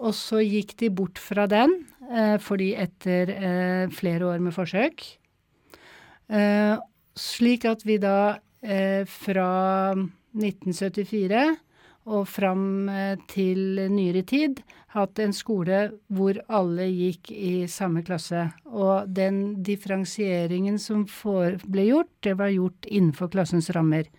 Og 0.01 0.15
så 0.15 0.41
gikk 0.43 0.75
de 0.81 0.89
bort 0.91 1.19
fra 1.21 1.45
den, 1.47 1.71
eh, 2.11 2.37
fordi 2.43 2.73
etter 2.75 3.31
eh, 3.31 3.85
flere 3.95 4.27
år 4.33 4.43
med 4.43 4.55
forsøk 4.55 5.05
eh, 6.29 6.75
Slik 7.15 7.63
at 7.69 7.85
vi 7.87 7.95
da 8.01 8.35
fra 9.05 9.93
1974 9.93 11.41
og 12.09 12.23
fram 12.25 12.89
til 13.29 13.77
nyere 13.93 14.23
tid 14.25 14.57
hatt 14.95 15.19
en 15.21 15.33
skole 15.35 15.79
hvor 16.09 16.39
alle 16.47 16.87
gikk 16.89 17.31
i 17.31 17.67
samme 17.71 18.01
klasse. 18.07 18.47
Og 18.65 19.09
den 19.11 19.61
differensieringen 19.65 20.79
som 20.81 21.05
ble 21.05 21.87
gjort, 21.89 22.11
det 22.25 22.37
var 22.39 22.53
gjort 22.55 22.87
innenfor 22.89 23.29
klassens 23.33 23.69
rammer. 23.75 24.09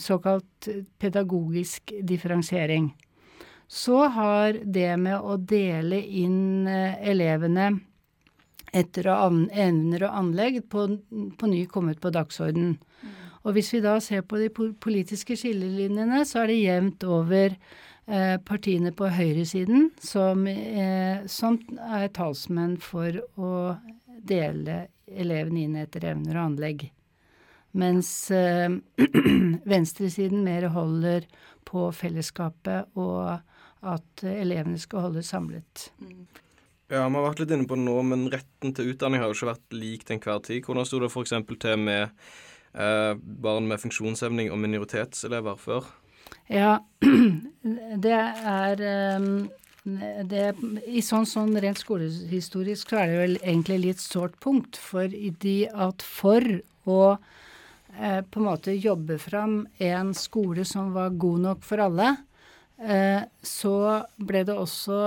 Såkalt 0.00 0.70
pedagogisk 0.98 1.92
differensiering. 2.08 2.90
Så 3.68 4.06
har 4.14 4.60
det 4.62 4.92
med 5.02 5.18
å 5.18 5.36
dele 5.36 5.98
inn 5.98 6.68
eh, 6.70 6.98
elevene 7.10 7.72
etter 8.76 9.08
evner 9.08 10.04
og 10.06 10.18
anlegg 10.20 10.60
på, 10.70 10.86
på 11.38 11.50
ny 11.50 11.64
kommet 11.70 12.00
på 12.02 12.12
dagsorden. 12.14 12.76
Og 13.46 13.54
hvis 13.54 13.70
vi 13.76 13.82
da 13.84 13.96
ser 14.02 14.24
på 14.26 14.40
de 14.40 14.48
politiske 14.50 15.36
skillelinjene, 15.38 16.24
så 16.26 16.42
er 16.42 16.50
det 16.50 16.58
jevnt 16.58 17.06
over 17.06 17.54
eh, 17.54 18.36
partiene 18.42 18.90
på 18.96 19.10
høyresiden 19.14 19.92
som, 20.02 20.46
eh, 20.50 21.22
som 21.30 21.60
er 21.78 22.10
talsmenn 22.16 22.74
for 22.82 23.22
å 23.38 23.52
dele 24.26 24.86
elevene 25.06 25.62
inn 25.62 25.78
etter 25.78 26.08
evner 26.10 26.40
og 26.40 26.44
anlegg. 26.50 26.88
Mens 27.78 28.10
eh, 28.34 28.66
venstresiden 29.72 30.42
mer 30.42 30.66
holder 30.74 31.28
på 31.66 31.86
fellesskapet 31.94 32.98
og 32.98 33.36
at 33.82 34.24
elevene 34.26 34.78
skal 34.80 35.08
holdes 35.08 35.30
samlet. 35.34 35.90
Ja, 36.86 37.08
Vi 37.08 37.18
har 37.18 37.24
vært 37.24 37.40
litt 37.42 37.52
inne 37.54 37.66
på 37.66 37.76
det 37.78 37.84
nå, 37.84 37.96
men 38.06 38.28
retten 38.30 38.74
til 38.74 38.92
utdanning 38.92 39.20
har 39.22 39.30
jo 39.30 39.36
ikke 39.36 39.52
vært 39.52 39.74
lik 39.74 40.06
til 40.06 40.16
enhver 40.16 40.42
tid. 40.46 40.62
Hvordan 40.64 40.86
sto 40.86 41.00
det 41.02 41.10
f.eks. 41.10 41.34
til 41.58 41.78
med 41.82 42.02
eh, 42.74 43.12
barn 43.18 43.66
med 43.66 43.82
funksjonshemning 43.82 44.52
og 44.54 44.60
minoritetselever 44.62 45.58
før? 45.58 45.88
Ja, 46.50 46.78
det 48.06 48.14
er 48.14 48.82
um, 49.18 49.48
det, 49.86 50.44
I 50.86 51.02
sånn, 51.02 51.26
sånn 51.26 51.58
rent 51.62 51.78
skolehistorisk 51.82 52.90
så 52.90 53.02
er 53.02 53.10
det 53.10 53.18
vel 53.20 53.36
egentlig 53.42 53.80
litt 53.82 54.02
sårt 54.02 54.38
punkt. 54.42 54.78
For 54.78 55.10
de 55.10 55.56
at 55.70 56.02
for 56.06 56.46
å 56.86 57.00
eh, 57.98 58.22
på 58.22 58.42
en 58.42 58.48
måte 58.48 58.74
jobbe 58.74 59.18
fram 59.22 59.64
en 59.82 60.14
skole 60.14 60.66
som 60.66 60.94
var 60.94 61.14
god 61.18 61.44
nok 61.48 61.66
for 61.66 61.82
alle, 61.82 62.14
eh, 62.14 62.35
så 62.76 63.76
ble 64.20 64.42
det 64.44 64.52
også 64.52 64.98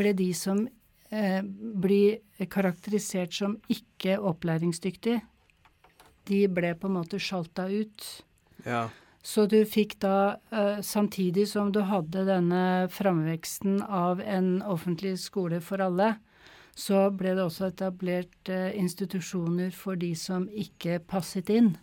ble 0.00 0.12
de 0.16 0.30
som 0.36 0.64
eh, 1.10 1.42
blir 1.44 2.46
karakterisert 2.50 3.34
som 3.36 3.58
ikke 3.72 4.16
opplæringsdyktig, 4.18 5.20
de 6.30 6.40
ble 6.52 6.72
på 6.78 6.90
en 6.90 6.98
måte 7.00 7.20
sjalta 7.22 7.66
ut. 7.70 8.08
Ja. 8.64 8.88
Så 9.22 9.44
du 9.50 9.58
fikk 9.68 9.98
da, 10.00 10.40
eh, 10.52 10.80
samtidig 10.80 11.48
som 11.50 11.72
du 11.72 11.82
hadde 11.84 12.24
denne 12.28 12.88
framveksten 12.92 13.82
av 13.84 14.20
en 14.20 14.62
offentlig 14.62 15.18
skole 15.20 15.60
for 15.60 15.82
alle, 15.84 16.14
så 16.76 17.10
ble 17.12 17.34
det 17.36 17.44
også 17.44 17.68
etablert 17.68 18.48
eh, 18.48 18.70
institusjoner 18.78 19.74
for 19.76 20.00
de 20.00 20.14
som 20.16 20.46
ikke 20.48 21.00
passet 21.04 21.50
inn. 21.52 21.74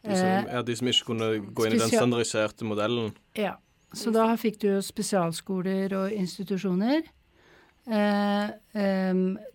De 0.00 0.14
som, 0.16 0.46
ja, 0.48 0.62
de 0.64 0.76
som 0.76 0.88
ikke 0.88 1.10
kunne 1.10 1.32
gå 1.50 1.66
inn 1.66 1.74
i 1.76 1.80
den 1.82 1.90
standardiserte 1.90 2.64
modellen. 2.64 3.10
Ja. 3.36 3.58
Så 3.96 4.12
da 4.14 4.28
fikk 4.38 4.60
du 4.62 4.68
jo 4.68 4.82
spesialskoler 4.84 5.94
og 5.98 6.12
institusjoner. 6.14 7.02
Eh, 7.90 8.50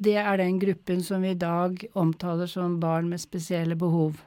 det 0.01 0.15
er 0.19 0.39
den 0.41 0.59
gruppen 0.59 1.03
som 1.05 1.23
vi 1.23 1.31
i 1.31 1.39
dag 1.39 1.85
omtaler 1.95 2.49
som 2.51 2.79
barn 2.81 3.09
med 3.09 3.21
spesielle 3.23 3.77
behov. 3.79 4.17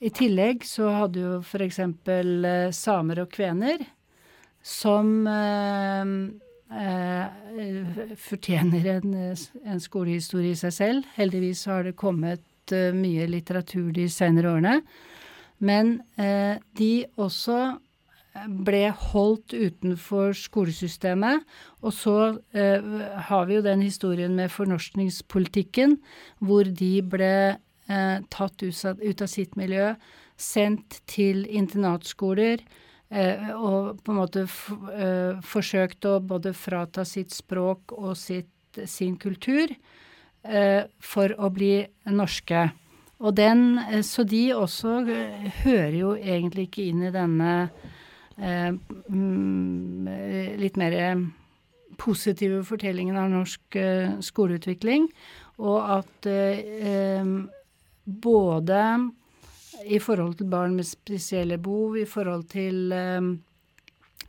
I 0.00 0.10
tillegg 0.12 0.64
så 0.68 0.88
hadde 1.02 1.20
jo 1.20 1.36
f.eks. 1.42 1.80
Eh, 1.80 2.72
samer 2.72 3.22
og 3.24 3.30
kvener 3.32 3.84
som 4.64 5.26
eh, 5.28 6.04
fortjener 8.24 8.88
en, 8.96 9.14
en 9.16 9.80
skolehistorie 9.84 10.56
i 10.56 10.60
seg 10.60 10.74
selv. 10.74 11.10
Heldigvis 11.16 11.66
har 11.70 11.84
det 11.86 11.98
kommet 12.00 12.42
mye 12.72 13.28
litteratur 13.30 13.92
de 13.94 14.08
senere 14.10 14.56
årene. 14.56 14.80
Men 15.62 16.00
de 16.18 17.06
også 17.22 17.76
ble 18.46 18.88
holdt 18.90 19.54
utenfor 19.54 20.34
skolesystemet. 20.36 21.44
Og 21.82 21.94
så 21.94 22.16
eh, 22.56 22.84
har 23.28 23.46
vi 23.48 23.58
jo 23.58 23.64
den 23.64 23.84
historien 23.84 24.36
med 24.38 24.52
fornorskningspolitikken, 24.54 25.98
hvor 26.38 26.68
de 26.68 26.92
ble 27.02 27.34
eh, 27.88 28.18
tatt 28.32 28.62
ut 28.62 29.22
av, 29.22 29.30
sitt 29.30 29.56
miljø, 29.58 29.94
sendt 30.36 31.00
til 31.08 31.46
internatskoler, 31.48 32.64
eh, 33.10 33.52
og 33.56 34.02
på 34.04 34.12
en 34.12 34.20
måte 34.20 34.46
eh, 34.46 35.38
forsøkt 35.44 36.08
å 36.08 36.18
både 36.20 36.52
frata 36.56 37.06
sitt 37.08 37.34
språk 37.34 37.96
og 37.96 38.16
sitt, 38.20 38.52
sin 38.84 39.16
kultur 39.16 39.70
eh, 39.72 40.82
for 41.00 41.32
å 41.40 41.52
bli 41.54 41.78
norske. 42.12 42.68
Og 43.18 43.36
den, 43.36 43.78
eh, 43.78 44.02
så 44.04 44.24
de 44.28 44.50
også 44.54 45.00
hører 45.62 45.96
jo 45.96 46.14
egentlig 46.16 46.68
ikke 46.68 46.88
inn 46.90 47.06
i 47.06 47.14
denne 47.14 47.54
litt 50.60 50.76
mer 50.76 50.92
eh, 50.92 51.22
positive 51.96 52.60
fortellingen 52.68 53.16
av 53.16 53.30
norsk 53.32 53.78
eh, 53.80 54.18
skoleutvikling, 54.20 55.08
og 55.64 55.78
at 56.00 56.28
eh, 56.28 57.24
både 58.04 58.80
i 59.86 59.98
forhold 60.02 60.36
til 60.38 60.50
barn 60.52 60.76
med 60.76 60.88
spesielle 60.88 61.58
behov, 61.62 61.96
i 61.96 62.08
forhold 62.08 62.44
til 62.52 62.92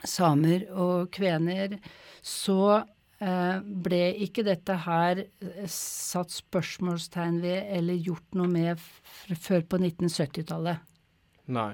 samer 0.05 0.67
og 0.75 1.09
kvener, 1.13 1.77
så 2.21 2.81
eh, 3.23 3.59
ble 3.63 4.01
ikke 4.25 4.45
dette 4.47 4.75
her 4.85 5.23
eh, 5.23 5.63
satt 5.71 6.33
spørsmålstegn 6.35 7.41
ved 7.43 7.71
eller 7.79 8.05
gjort 8.09 8.37
noe 8.37 8.51
med 8.51 8.83
før 9.33 9.65
på 9.69 9.81
1970-tallet. 9.81 10.83
Nei. 11.47 11.71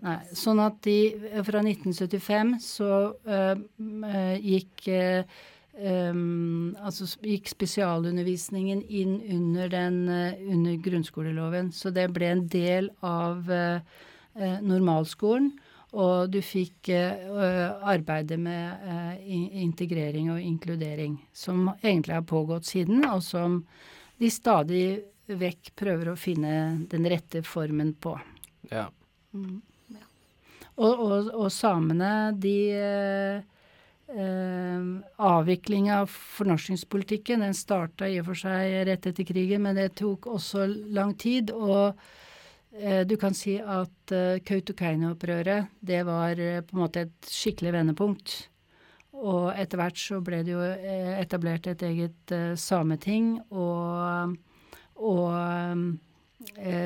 Nei, 0.00 0.18
sånn 0.36 0.60
at 0.64 0.78
de 0.86 0.98
fra 1.44 1.60
1975 1.60 2.54
så 2.64 2.90
øh, 3.28 3.64
øh, 3.78 4.36
gikk 4.40 4.86
øh, 4.96 5.40
Um, 5.80 6.74
altså 6.82 7.06
gikk 7.24 7.46
spesialundervisningen 7.48 8.82
inn 8.84 9.14
under 9.32 9.70
den 9.72 9.94
uh, 10.10 10.34
under 10.52 10.74
grunnskoleloven. 10.82 11.70
Så 11.72 11.88
det 11.94 12.08
ble 12.12 12.26
en 12.34 12.42
del 12.52 12.90
av 13.06 13.48
uh, 13.48 13.78
normalskolen. 14.60 15.54
Og 15.96 16.28
du 16.30 16.38
fikk 16.44 16.86
arbeide 16.86 18.36
med 18.38 19.24
integrering 19.58 20.28
og 20.30 20.38
inkludering, 20.38 21.16
som 21.34 21.64
egentlig 21.80 22.14
har 22.14 22.28
pågått 22.30 22.68
siden, 22.68 23.02
og 23.08 23.24
som 23.26 23.56
de 24.22 24.30
stadig 24.30 24.84
vekk 25.26 25.72
prøver 25.74 26.12
å 26.12 26.20
finne 26.20 26.52
den 26.92 27.10
rette 27.10 27.42
formen 27.42 27.90
på. 27.98 28.14
Ja. 28.70 28.86
Og, 30.80 30.92
og, 30.94 31.30
og 31.36 31.50
samene, 31.52 32.32
de 32.40 32.54
eh, 32.72 33.42
eh, 34.14 34.86
Avvikling 35.30 35.90
av 35.92 36.08
fornorskingspolitikken, 36.10 37.44
den 37.44 37.56
starta 37.56 38.08
i 38.08 38.20
og 38.22 38.30
for 38.30 38.42
seg 38.42 38.88
rett 38.88 39.10
etter 39.10 39.28
krigen, 39.28 39.66
men 39.66 39.76
det 39.76 39.92
tok 40.00 40.30
også 40.32 40.64
lang 40.96 41.12
tid. 41.20 41.52
Og 41.52 41.92
eh, 42.78 43.02
du 43.04 43.16
kan 43.20 43.36
si 43.36 43.58
at 43.60 44.14
eh, 44.16 44.40
Kautokeino-opprøret, 44.46 45.68
det 45.84 46.02
var 46.08 46.40
eh, 46.40 46.62
på 46.64 46.76
en 46.76 46.84
måte 46.86 47.06
et 47.06 47.30
skikkelig 47.30 47.76
vendepunkt. 47.76 48.38
Og 49.20 49.50
etter 49.52 49.76
hvert 49.76 50.00
så 50.00 50.22
ble 50.24 50.40
det 50.46 50.54
jo 50.54 50.64
eh, 50.64 51.16
etablert 51.20 51.68
et 51.68 51.82
eget 51.84 52.38
sameting, 52.56 53.34
og, 53.52 54.38
og 54.96 55.98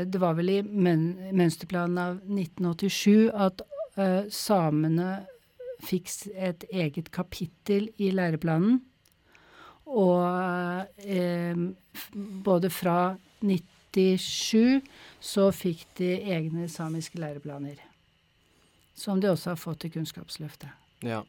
det 0.06 0.18
var 0.18 0.34
vel 0.34 0.50
i 0.50 0.58
møn 0.62 1.04
mønsterplanen 1.36 2.00
av 2.00 2.16
1987 2.26 3.30
at 3.46 3.62
eh, 4.00 4.26
samene 4.32 5.10
fikk 5.84 6.10
et 6.34 6.64
eget 6.72 7.10
kapittel 7.14 7.90
i 8.00 8.10
læreplanen. 8.14 8.80
Og 9.84 10.24
eh, 11.04 11.58
både 12.44 12.70
fra 12.72 13.14
1997 13.44 14.80
så 15.22 15.50
fikk 15.54 15.86
de 16.00 16.10
egne 16.34 16.68
samiske 16.72 17.20
læreplaner. 17.20 17.78
Som 18.94 19.20
de 19.20 19.30
også 19.30 19.52
har 19.52 19.60
fått 19.60 19.86
i 19.86 19.92
Kunnskapsløftet. 19.94 20.70
Ja. 21.04 21.22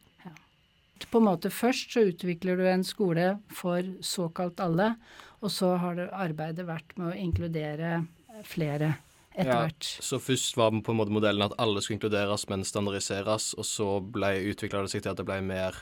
På 1.10 1.20
en 1.20 1.26
måte 1.28 1.50
Først 1.52 1.92
så 1.92 2.06
utvikler 2.08 2.56
du 2.56 2.64
en 2.70 2.84
skole 2.86 3.36
for 3.52 3.84
såkalt 4.00 4.60
alle, 4.64 4.94
og 5.40 5.50
så 5.52 5.74
har 5.80 5.98
det 5.98 6.10
arbeidet 6.12 6.66
vært 6.68 6.94
med 6.96 7.12
å 7.12 7.18
inkludere 7.18 8.06
flere 8.46 8.96
etter 9.36 9.52
Ja, 9.52 9.62
hvert. 9.66 9.84
så 10.00 10.18
først 10.22 10.56
var 10.56 10.70
på 10.70 10.92
en 10.94 11.00
måte 11.00 11.12
modellen 11.12 11.44
at 11.44 11.56
alle 11.60 11.82
skulle 11.82 11.98
inkluderes, 12.00 12.48
men 12.48 12.64
standardiseres, 12.64 13.54
og 13.58 13.64
så 13.68 13.88
utvikla 14.00 14.82
det 14.82 14.90
seg 14.94 15.02
til 15.04 15.12
at 15.12 15.20
det 15.20 15.26
ble 15.28 15.40
mer 15.44 15.76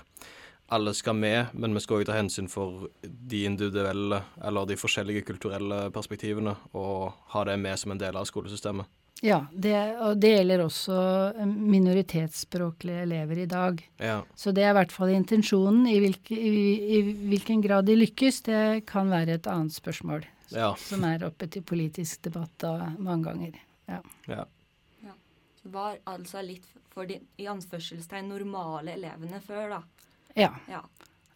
alle 0.72 0.94
skal 0.96 1.14
med, 1.14 1.52
men 1.52 1.74
vi 1.76 1.80
skal 1.84 2.00
òg 2.00 2.06
ta 2.08 2.16
hensyn 2.16 2.48
for 2.48 2.88
de 3.04 3.44
individuelle 3.44 4.22
eller 4.42 4.66
de 4.66 4.78
forskjellige 4.80 5.26
kulturelle 5.28 5.90
perspektivene, 5.94 6.56
og 6.72 7.12
ha 7.34 7.44
det 7.44 7.58
med 7.60 7.78
som 7.78 7.92
en 7.92 8.00
del 8.00 8.16
av 8.16 8.24
skolesystemet. 8.24 8.88
Ja, 9.24 9.38
det, 9.52 9.76
og 10.04 10.18
det 10.20 10.34
gjelder 10.34 10.62
også 10.66 10.94
minoritetsspråklige 11.48 13.06
elever 13.06 13.38
i 13.40 13.46
dag. 13.48 13.78
Ja. 13.96 14.18
Så 14.36 14.52
det 14.52 14.66
er 14.66 14.74
i 14.74 14.76
hvert 14.76 14.92
fall 14.92 15.14
intensjonen. 15.14 15.86
I, 15.88 15.96
hvilke, 16.02 16.36
i, 16.36 16.64
I 16.98 16.98
hvilken 17.30 17.62
grad 17.64 17.88
de 17.88 17.96
lykkes, 17.96 18.42
det 18.50 18.64
kan 18.90 19.08
være 19.08 19.38
et 19.38 19.48
annet 19.48 19.72
spørsmål. 19.72 20.26
Ja. 20.52 20.74
Som 20.76 21.06
er 21.08 21.24
oppe 21.24 21.48
til 21.48 21.64
politisk 21.64 22.26
debatt 22.28 22.52
da, 22.60 22.74
mange 22.98 23.30
ganger. 23.30 23.56
Ja. 23.88 24.02
ja. 24.28 24.44
Var 25.72 25.96
altså 26.12 26.44
litt 26.44 26.68
for 26.92 27.08
de 27.08 27.16
i 27.40 27.48
anførselstegn 27.48 28.28
normale 28.28 28.92
elevene 28.98 29.40
før, 29.40 29.78
da. 29.78 29.82
ja. 30.36 30.52
Ja. 30.68 30.84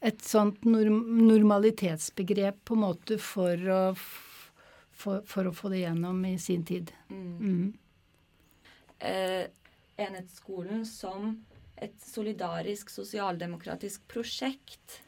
Et 0.05 0.21
sånt 0.23 0.63
norm 0.69 1.01
normalitetsbegrep 1.27 2.61
på 2.69 2.77
en 2.77 2.85
måte 2.85 3.17
for 3.19 3.71
å, 3.73 3.81
for, 4.99 5.23
for 5.27 5.49
å 5.49 5.55
få 5.55 5.71
det 5.73 5.85
gjennom 5.85 6.25
i 6.27 6.35
sin 6.43 6.65
tid. 6.67 6.91
Mm. 7.11 7.73
eh, 8.99 9.47
enhetsskolen 9.99 10.87
som 10.87 11.37
et 11.83 11.95
solidarisk 12.03 12.91
sosialdemokratisk 12.91 14.03
prosjekt. 14.11 15.01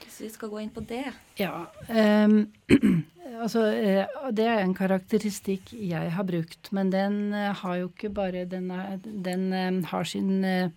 Hvis 0.00 0.20
vi 0.22 0.30
skal 0.32 0.50
gå 0.52 0.62
inn 0.62 0.72
på 0.74 0.82
det. 0.88 1.06
Ja. 1.38 1.66
ehm, 1.88 2.48
altså, 3.42 3.66
eh, 3.76 4.16
det 4.32 4.46
er 4.48 4.62
en 4.62 4.74
karakteristikk 4.76 5.74
jeg 5.76 6.12
har 6.16 6.26
brukt, 6.26 6.72
men 6.76 6.92
den 6.92 7.20
eh, 7.36 7.52
har 7.62 7.76
jo 7.82 7.90
ikke 7.92 8.12
bare 8.16 8.46
Den, 8.48 8.70
er, 8.70 8.98
den 9.04 9.52
eh, 9.52 9.82
har 9.92 10.04
sin, 10.04 10.44
eh, 10.44 10.70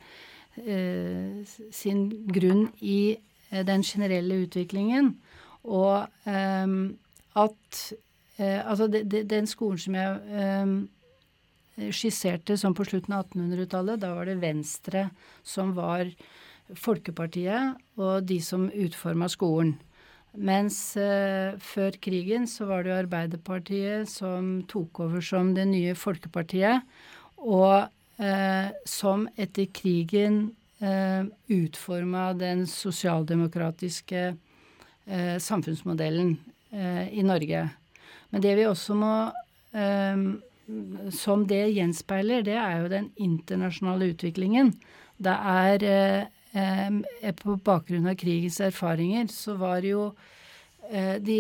eh, 0.60 1.56
sin 1.72 2.10
grunn 2.28 2.68
i 2.82 3.18
den 3.54 3.84
generelle 3.86 4.40
utviklingen, 4.48 5.12
og 5.64 6.08
ehm, 6.26 6.96
at 7.38 7.82
eh, 8.38 8.60
Altså, 8.66 8.88
det, 8.88 9.06
det, 9.12 9.26
den 9.32 9.48
skolen 9.50 9.82
som 9.82 9.98
jeg 9.98 10.44
eh, 10.44 11.90
skisserte 11.94 12.58
som 12.60 12.76
på 12.78 12.86
slutten 12.86 13.16
av 13.16 13.28
1800-tallet, 13.28 14.02
da 14.02 14.14
var 14.18 14.30
det 14.30 14.42
Venstre 14.42 15.10
som 15.44 15.74
var 15.78 16.12
Folkepartiet 16.80 18.00
og 18.00 18.24
de 18.30 18.40
som 18.42 18.70
utforma 18.70 19.28
skolen. 19.32 19.76
Mens 20.34 20.96
eh, 20.98 21.54
før 21.62 21.94
krigen 22.02 22.48
så 22.50 22.66
var 22.66 22.84
det 22.84 22.90
jo 22.94 23.02
Arbeiderpartiet 23.04 24.10
som 24.10 24.64
tok 24.70 25.04
over 25.06 25.22
som 25.22 25.52
det 25.54 25.68
nye 25.70 25.94
Folkepartiet, 25.98 26.82
og 27.38 27.86
eh, 28.18 28.72
som 28.90 29.28
etter 29.38 29.70
krigen 29.76 30.48
eh, 30.82 31.30
utforma 31.54 32.32
den 32.40 32.66
sosialdemokratiske 32.70 34.24
eh, 34.32 35.38
samfunnsmodellen 35.38 36.34
eh, 36.72 37.14
i 37.14 37.26
Norge. 37.26 37.68
Men 38.34 38.42
det 38.42 38.56
vi 38.58 38.66
også 38.66 38.98
må 38.98 39.14
eh, 39.78 40.24
Som 41.14 41.46
det 41.50 41.64
gjenspeiler, 41.76 42.42
det 42.46 42.58
er 42.58 42.82
jo 42.82 42.92
den 42.92 43.12
internasjonale 43.22 44.10
utviklingen. 44.14 44.74
Det 45.22 45.36
er 45.54 45.86
eh, 45.86 46.24
eh, 46.58 47.34
På 47.38 47.58
bakgrunn 47.62 48.10
av 48.10 48.18
krigens 48.20 48.60
erfaringer 48.64 49.30
så 49.32 49.58
var 49.62 49.86
jo 49.86 50.14
de 50.84 51.38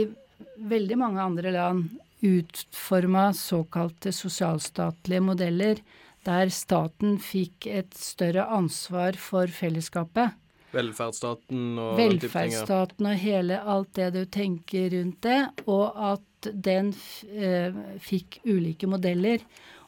veldig 0.71 0.95
mange 0.95 1.19
andre 1.19 1.51
land 1.51 1.89
utforma 2.23 3.25
såkalte 3.35 4.13
sosialstatlige 4.15 5.19
modeller 5.19 5.81
der 6.23 6.47
staten 6.47 7.17
fikk 7.19 7.67
et 7.67 7.91
større 7.99 8.45
ansvar 8.55 9.19
for 9.19 9.51
fellesskapet. 9.51 10.31
Velferdsstaten 10.73 11.77
og. 11.79 11.93
Velferdsstaten 11.99 13.09
og 13.09 13.19
hele 13.21 13.59
alt 13.59 13.93
det 13.99 14.09
du 14.15 14.23
tenker 14.25 14.89
rundt 14.95 15.21
det, 15.25 15.39
og 15.69 15.99
at 16.13 16.49
den 16.51 16.91
eh, 17.29 17.75
fikk 18.03 18.41
ulike 18.49 18.89
modeller, 18.89 19.43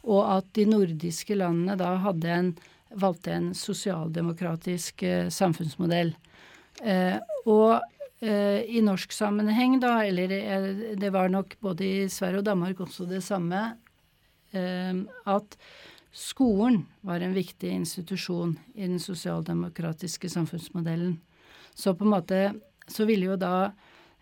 og 0.06 0.21
at 0.38 0.52
de 0.56 0.67
nordiske 0.69 1.36
landene 1.38 1.76
da 1.80 1.95
hadde 2.04 2.32
en, 2.32 2.54
valgte 2.95 3.34
en 3.34 3.50
sosialdemokratisk 3.58 5.04
eh, 5.04 5.28
samfunnsmodell. 5.34 6.13
Eh, 6.86 7.17
og 7.50 7.82
eh, 8.21 8.62
i 8.69 8.84
norsk 8.86 9.15
sammenheng, 9.15 9.80
da, 9.84 9.98
eller 10.06 10.36
eh, 10.38 10.69
det 11.02 11.12
var 11.15 11.34
nok 11.34 11.58
både 11.65 11.89
i 11.89 12.06
Sverige 12.12 12.43
og 12.43 12.48
Danmark 12.52 12.86
også 12.86 13.10
det 13.10 13.24
samme, 13.26 13.65
eh, 14.54 15.04
at 15.26 15.60
skolen 16.15 16.86
var 17.04 17.19
en 17.19 17.36
viktig 17.36 17.69
institusjon 17.75 18.56
i 18.73 18.88
den 18.88 18.99
sosialdemokratiske 19.04 20.30
samfunnsmodellen. 20.32 21.17
Så 21.75 21.93
på 21.93 22.06
en 22.06 22.13
måte 22.13 22.39
så 22.88 23.06
ville 23.06 23.34
jo 23.34 23.36
da 23.39 23.71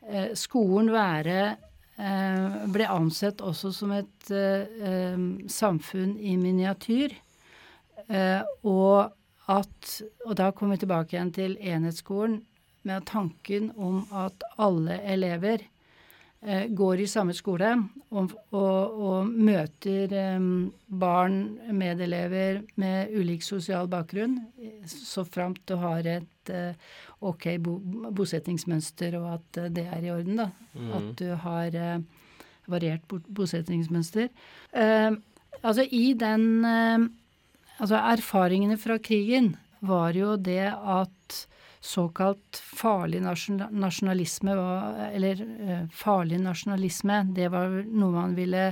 eh, 0.09 0.31
skolen 0.37 0.89
være 0.93 1.39
eh, 1.97 2.55
ble 2.73 2.87
ansett 2.89 3.43
også 3.45 3.71
som 3.75 3.93
et 3.93 4.31
eh, 4.33 5.19
samfunn 5.45 6.15
i 6.17 6.33
miniatyr. 6.41 7.13
Eh, 8.07 8.41
og 8.63 9.13
at 9.51 10.01
Og 10.25 10.37
da 10.39 10.53
kommer 10.55 10.77
vi 10.77 10.85
tilbake 10.85 11.17
igjen 11.17 11.33
til 11.35 11.57
enhetsskolen 11.59 12.37
med 12.87 13.03
tanken 13.05 13.73
om 13.75 14.05
at 14.15 14.43
alle 14.55 15.01
elever 15.03 15.65
går 16.75 16.99
i 17.03 17.07
samme 17.07 17.33
skole 17.35 17.69
og, 18.11 18.33
og, 18.51 18.97
og 19.07 19.29
møter 19.31 20.11
eh, 20.11 20.47
barn, 20.87 21.37
medelever 21.71 22.61
med 22.81 23.13
ulik 23.15 23.45
sosial 23.45 23.87
bakgrunn, 23.91 24.39
så 24.85 25.23
framt 25.23 25.63
du 25.69 25.77
har 25.81 26.03
et 26.03 26.51
eh, 26.51 26.75
ok 27.23 27.47
bo, 27.63 27.77
bosettingsmønster, 28.11 29.15
og 29.21 29.29
at 29.37 29.61
eh, 29.63 29.71
det 29.79 29.87
er 29.87 30.03
i 30.03 30.11
orden, 30.11 30.43
da. 30.43 30.49
At 30.97 31.09
du 31.21 31.29
har 31.45 31.79
eh, 31.79 32.27
variert 32.67 33.07
bo, 33.07 33.21
bosettingsmønster. 33.23 34.27
Eh, 34.75 35.11
altså 35.61 35.87
i 35.89 36.13
den 36.19 36.65
eh, 36.67 37.11
Altså 37.81 37.97
erfaringene 37.97 38.75
fra 38.77 38.99
krigen 39.01 39.55
var 39.81 40.13
jo 40.13 40.35
det 40.37 40.69
at 40.69 41.22
såkalt 41.83 42.57
farlig 42.57 43.19
nasjonalisme 43.21 44.53
Eller 45.11 45.41
eh, 45.41 45.87
farlig 45.91 46.39
nasjonalisme, 46.39 47.23
det 47.35 47.49
var 47.51 47.83
noe 47.83 48.11
man 48.11 48.35
ville 48.35 48.71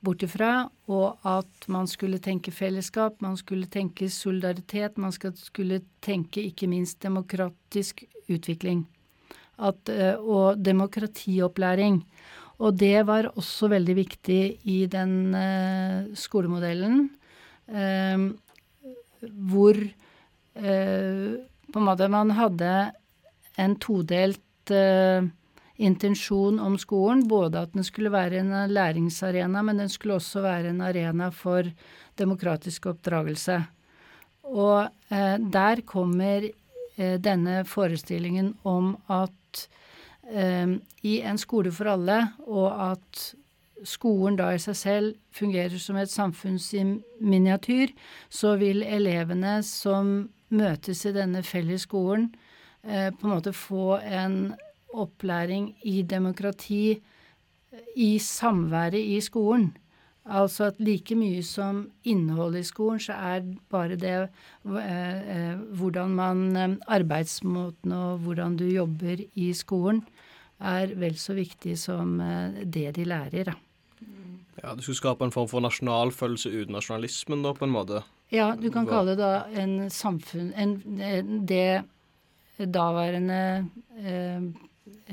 bort 0.00 0.22
ifra. 0.26 0.68
Og 0.90 1.26
at 1.26 1.68
man 1.70 1.86
skulle 1.90 2.18
tenke 2.22 2.54
fellesskap, 2.54 3.20
man 3.22 3.36
skulle 3.38 3.70
tenke 3.70 4.10
solidaritet, 4.10 4.98
man 4.98 5.14
skulle 5.14 5.82
tenke 6.04 6.42
ikke 6.42 6.68
minst 6.70 7.00
demokratisk 7.02 8.04
utvikling. 8.28 8.86
At, 9.58 9.88
eh, 9.88 10.18
og 10.18 10.58
demokratiopplæring. 10.62 12.02
Og 12.58 12.74
det 12.74 13.06
var 13.06 13.30
også 13.38 13.70
veldig 13.70 13.94
viktig 13.94 14.42
i 14.66 14.80
den 14.90 15.34
eh, 15.34 16.10
skolemodellen. 16.14 17.10
eh, 17.68 18.18
hvor 19.50 19.74
eh, 20.54 21.38
på 21.72 21.80
en 21.80 21.88
måte 21.88 22.08
man 22.12 22.32
hadde 22.36 22.72
en 23.58 23.74
todelt 23.82 24.72
uh, 24.72 25.26
intensjon 25.76 26.60
om 26.62 26.76
skolen. 26.78 27.26
Både 27.28 27.64
at 27.66 27.74
den 27.74 27.86
skulle 27.86 28.12
være 28.14 28.42
en 28.42 28.54
læringsarena, 28.72 29.62
men 29.62 29.82
den 29.82 29.90
skulle 29.92 30.18
også 30.18 30.44
være 30.44 30.72
en 30.72 30.84
arena 30.84 31.30
for 31.34 31.68
demokratisk 32.18 32.86
oppdragelse. 32.92 33.60
Og 34.48 34.88
uh, 35.10 35.36
der 35.52 35.84
kommer 35.86 36.48
uh, 36.48 37.16
denne 37.22 37.64
forestillingen 37.68 38.54
om 38.64 38.96
at 39.08 39.32
eh, 40.28 40.76
i 41.02 41.20
en 41.20 41.38
skole 41.38 41.72
for 41.72 41.92
alle, 41.94 42.20
og 42.46 42.92
at 42.92 43.22
skolen 43.86 44.36
da 44.38 44.50
i 44.54 44.62
seg 44.62 44.76
selv 44.76 45.14
fungerer 45.34 45.78
som 45.80 45.98
et 46.00 46.10
samfunns 46.10 46.72
miniatyr, 47.20 47.94
så 48.28 48.56
vil 48.60 48.82
elevene 48.82 49.60
som 49.66 50.28
møtes 50.54 51.04
i 51.06 51.14
denne 51.16 51.42
felles 51.46 51.86
skolen, 51.86 52.30
eh, 52.82 53.10
på 53.10 53.26
en 53.26 53.34
måte 53.34 53.54
få 53.56 53.98
en 54.02 54.54
opplæring 54.94 55.74
i 55.84 56.02
demokrati 56.02 57.00
i 57.96 58.10
samværet 58.18 58.98
i 59.00 59.20
skolen. 59.20 59.76
Altså 60.28 60.68
at 60.68 60.80
like 60.80 61.16
mye 61.16 61.42
som 61.42 61.86
innholdet 62.04 62.60
i 62.60 62.68
skolen, 62.68 63.00
så 63.00 63.12
er 63.12 63.46
bare 63.70 63.96
det 63.96 64.16
eh, 64.16 65.20
eh, 65.36 65.56
hvordan 65.56 66.10
man 66.10 66.80
Arbeidsmåten 66.86 67.92
og 67.92 68.18
hvordan 68.24 68.56
du 68.56 68.66
jobber 68.68 69.24
i 69.34 69.52
skolen, 69.52 70.04
er 70.58 70.94
vel 70.98 71.14
så 71.14 71.36
viktig 71.38 71.78
som 71.78 72.18
det 72.64 72.96
de 72.96 73.04
lærer. 73.04 73.54
Ja, 74.58 74.74
Du 74.74 74.82
skulle 74.82 74.96
skape 74.96 75.24
en 75.24 75.30
form 75.30 75.46
for 75.48 75.62
nasjonalfølelse 75.62 76.50
uten 76.50 76.74
nasjonalismen, 76.74 77.44
da, 77.44 77.52
på 77.54 77.64
en 77.64 77.70
måte. 77.70 78.02
Ja, 78.28 78.52
du 78.56 78.68
kan 78.70 78.86
kalle 78.88 79.14
det 79.14 79.22
da 79.22 79.46
en 79.56 79.90
samfunn 79.90 80.52
en, 80.52 80.74
Det 81.48 81.84
daværende 82.58 83.68
eh, 84.02 84.48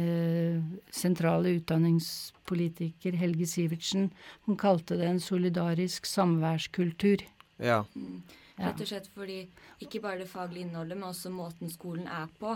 eh, 0.01 0.63
sentrale 0.91 1.53
utdanningspolitiker 1.59 3.15
Helge 3.21 3.45
Sivertsen 3.47 4.09
hun 4.47 4.57
kalte 4.57 4.97
det 4.97 5.07
en 5.07 5.21
solidarisk 5.21 6.09
samværskultur. 6.09 7.21
Ja. 7.61 7.83
Ja. 8.55 8.69
Rett 8.69 8.81
og 8.81 8.87
slett 8.89 9.07
fordi 9.11 9.41
ikke 9.83 9.99
bare 10.03 10.23
det 10.23 10.31
faglige 10.31 10.65
innholdet, 10.65 10.97
men 10.97 11.09
også 11.09 11.31
måten 11.33 11.71
skolen 11.71 12.07
er 12.07 12.29
på. 12.39 12.55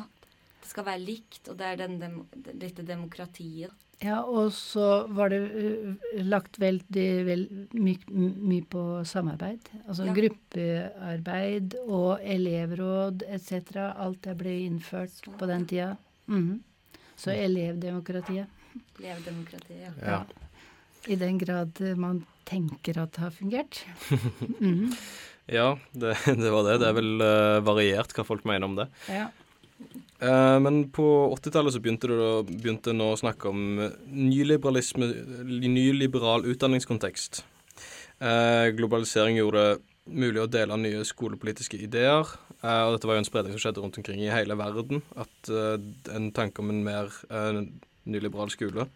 Det 0.60 0.72
skal 0.72 0.88
være 0.88 1.04
likt, 1.04 1.43
og 1.52 1.58
det 1.60 1.67
er 1.67 1.80
den 1.82 1.98
dem, 2.00 2.19
dette 2.34 2.86
demokratiet. 2.88 3.74
Ja, 3.99 4.21
og 4.23 4.53
så 4.55 5.05
var 5.12 5.27
det 5.33 5.39
ø, 5.51 5.95
lagt 6.23 6.55
veldig 6.62 7.07
vel, 7.27 7.41
mye 7.75 7.99
my 8.07 8.62
på 8.71 8.83
samarbeid. 9.05 9.67
Altså 9.89 10.05
Ja. 10.07 10.13
gruppearbeid 10.15 11.75
og 11.83 12.21
elevråd 12.23 13.25
etc. 13.27 13.75
Alt 13.99 14.21
det 14.23 14.38
ble 14.39 14.53
innført 14.69 15.19
på 15.38 15.49
den 15.51 15.65
tida. 15.67 15.97
Mhm. 16.31 16.62
Så 17.19 17.33
elevdemokratiet. 17.35 18.47
Elevdemokratiet. 19.01 19.91
Ja. 19.99 20.12
ja. 20.13 20.23
I 21.12 21.15
den 21.19 21.38
grad 21.41 21.81
eh, 21.81 21.95
man 21.99 22.23
tenker 22.47 23.01
at 23.03 23.12
det 23.17 23.25
har 23.25 23.31
fungert. 23.35 23.83
Mhm. 24.59 24.93
Ja, 25.49 25.73
det, 25.97 26.13
det 26.38 26.51
var 26.53 26.63
det. 26.67 26.75
Det 26.79 26.88
er 26.88 26.93
vel 26.93 27.21
uh, 27.25 27.59
variert 27.65 28.12
hva 28.13 28.23
folk 28.23 28.43
mener 28.45 28.67
om 28.69 28.75
det. 28.77 28.85
Ja. 29.09 29.27
Eh, 30.19 30.60
men 30.60 30.89
på 30.91 31.36
80-tallet 31.36 31.73
så 31.73 31.79
begynte 31.79 32.08
det 32.12 32.95
nå 32.97 33.08
å 33.13 33.19
snakke 33.19 33.47
om 33.53 33.79
eh, 33.86 33.93
nyliberal 35.79 36.47
utdanningskontekst. 36.49 37.45
Uh, 38.19 38.67
globalisering 38.75 39.38
gjorde 39.38 39.62
det 39.63 39.79
mulig 40.12 40.41
å 40.43 40.49
dele 40.51 40.75
nye 40.75 41.05
skolepolitiske 41.08 41.77
ideer. 41.79 42.27
Uh, 42.60 42.89
og 42.89 42.97
dette 42.97 43.08
var 43.08 43.15
jo 43.15 43.21
en 43.21 43.29
spredning 43.29 43.53
som 43.55 43.62
skjedde 43.63 43.79
rundt 43.79 43.99
omkring 44.01 44.19
i 44.25 44.34
hele 44.34 44.58
verden. 44.60 44.99
At 45.15 45.51
en 46.12 46.27
tanke 46.36 46.60
om 46.60 46.73
en 46.73 46.84
mer 46.84 47.08
nyliberal 48.10 48.51
skole. 48.51 48.89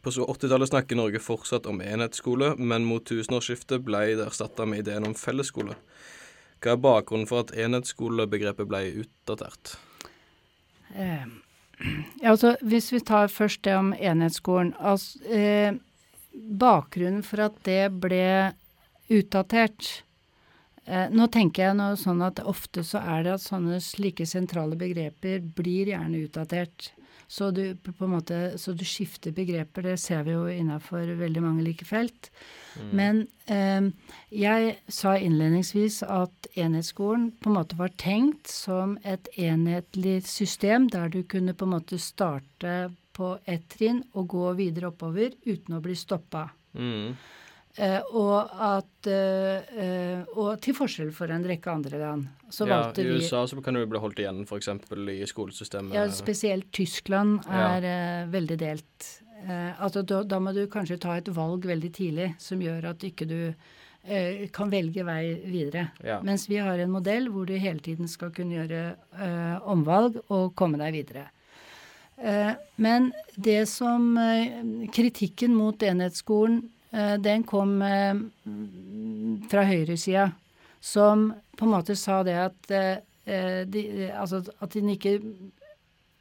På 0.00 0.10
80-tallet 0.10 0.72
snakker 0.72 0.98
Norge 0.98 1.20
fortsatt 1.22 1.68
om 1.70 1.78
enhetsskole, 1.84 2.56
men 2.58 2.88
mot 2.88 3.06
tusenårsskiftet 3.06 3.86
ble 3.86 4.16
det 4.18 4.26
erstatta 4.26 4.66
med 4.66 4.82
ideen 4.82 5.06
om 5.06 5.14
fellesskole. 5.14 5.78
Hva 6.60 6.74
er 6.74 6.82
bakgrunnen 6.84 7.28
for 7.28 7.46
at 7.46 7.54
enhetsskolebegrepet 7.56 8.68
ble 8.68 8.82
utdatert? 9.02 9.78
Eh, 10.92 11.24
ja, 12.20 12.30
altså, 12.32 12.56
hvis 12.60 12.90
vi 12.92 13.00
tar 13.00 13.32
først 13.32 13.62
det 13.64 13.78
om 13.78 13.94
enhetsskolen. 13.96 14.74
Altså, 14.76 15.22
eh, 15.24 15.72
bakgrunnen 16.34 17.24
for 17.26 17.46
at 17.48 17.56
det 17.66 17.82
ble 18.02 18.52
utdatert 19.10 19.88
eh, 20.84 21.08
Nå 21.10 21.26
tenker 21.32 21.64
jeg 21.64 21.78
noe 21.80 21.96
sånn 21.98 22.20
at 22.22 22.38
ofte 22.46 22.84
så 22.86 23.00
er 23.02 23.24
det 23.26 23.32
at 23.38 23.42
sånne 23.42 23.80
slike 23.82 24.28
sentrale 24.28 24.78
begreper 24.78 25.40
blir 25.42 25.90
gjerne 25.90 26.26
utdatert. 26.28 26.92
Så 27.30 27.52
du 27.54 27.76
måte, 28.10 28.58
så 28.58 28.72
du 28.74 28.82
skifter 28.84 29.30
begreper. 29.30 29.84
Det 29.86 30.00
ser 30.02 30.24
vi 30.26 30.34
jo 30.34 30.48
innafor 30.50 31.12
veldig 31.14 31.42
mange 31.44 31.62
like 31.62 31.86
felt. 31.86 32.30
Men 32.90 33.22
eh, 33.46 33.86
jeg 34.34 34.72
sa 34.90 35.14
innledningsvis 35.14 36.02
at 36.02 36.50
enhetsskolen 36.58 37.30
på 37.38 37.52
en 37.52 37.58
måte 37.60 37.78
var 37.78 37.94
tenkt 38.02 38.50
som 38.50 38.96
et 39.06 39.30
enhetlig 39.38 40.24
system 40.26 40.88
der 40.90 41.12
du 41.14 41.22
kunne 41.22 41.54
på 41.54 41.68
en 41.68 41.76
måte 41.76 42.00
starte 42.02 42.90
på 43.14 43.36
ett 43.46 43.68
trinn 43.76 44.02
og 44.14 44.32
gå 44.34 44.50
videre 44.58 44.90
oppover 44.90 45.36
uten 45.46 45.78
å 45.78 45.84
bli 45.84 45.94
stoppa. 45.98 46.48
Mm. 46.74 47.14
Eh, 47.78 48.00
og 48.18 48.50
at 48.50 49.06
eh, 49.06 49.68
eh, 49.78 50.22
Og 50.34 50.56
til 50.60 50.74
forskjell 50.74 51.12
for 51.14 51.30
en 51.30 51.44
rekke 51.46 51.70
andre 51.70 52.00
land. 52.00 52.24
Så 52.50 52.66
ja, 52.66 52.80
I 52.90 53.04
vi 53.06 53.20
USA 53.20 53.44
så 53.46 53.60
kan 53.62 53.78
du 53.78 53.84
bli 53.86 54.00
holdt 54.02 54.18
igjen 54.18 54.42
f.eks. 54.42 54.68
i 55.14 55.26
skolesystemet. 55.30 55.94
Ja, 55.94 56.08
spesielt 56.10 56.72
Tyskland 56.74 57.44
Ja. 57.46 57.76
er 57.76 57.86
eh, 57.86 58.30
veldig 58.32 58.56
delt. 58.58 59.10
Eh, 59.46 59.80
altså, 59.80 60.02
da, 60.02 60.24
da 60.26 60.40
må 60.42 60.52
du 60.52 60.64
kanskje 60.66 60.98
ta 61.00 61.14
et 61.20 61.30
valg 61.32 61.64
veldig 61.64 61.92
tidlig 61.94 62.32
som 62.42 62.60
gjør 62.60 62.90
at 62.90 63.06
ikke 63.06 63.28
du 63.30 63.38
kan 64.56 64.70
velge 64.72 65.02
vei 65.04 65.34
videre. 65.44 65.90
Ja. 66.00 66.22
Mens 66.24 66.46
vi 66.48 66.56
har 66.56 66.78
en 66.80 66.88
modell 66.90 67.26
hvor 67.28 67.44
du 67.44 67.52
hele 67.60 67.82
tiden 67.84 68.08
skal 68.08 68.30
kunne 68.32 68.56
gjøre 68.56 69.60
omvalg 69.68 70.16
og 70.32 70.54
komme 70.56 70.80
deg 70.80 70.94
videre. 70.96 71.26
Eh, 72.16 72.54
men 72.80 73.10
det 73.36 73.66
som 73.68 74.16
Kritikken 74.96 75.52
mot 75.52 75.84
enhetsskolen, 75.84 76.62
den 76.90 77.44
kom 77.46 77.82
eh, 77.82 78.18
fra 79.50 79.62
høyresida, 79.68 80.30
som 80.80 81.28
på 81.56 81.66
en 81.66 81.74
måte 81.76 81.96
sa 81.98 82.22
det 82.26 82.36
at 82.40 82.74
eh, 82.74 82.98
eh, 83.30 83.62
de, 83.68 83.84
altså 84.10 84.42
at 84.58 84.74
de 84.74 84.94
ikke 84.96 85.20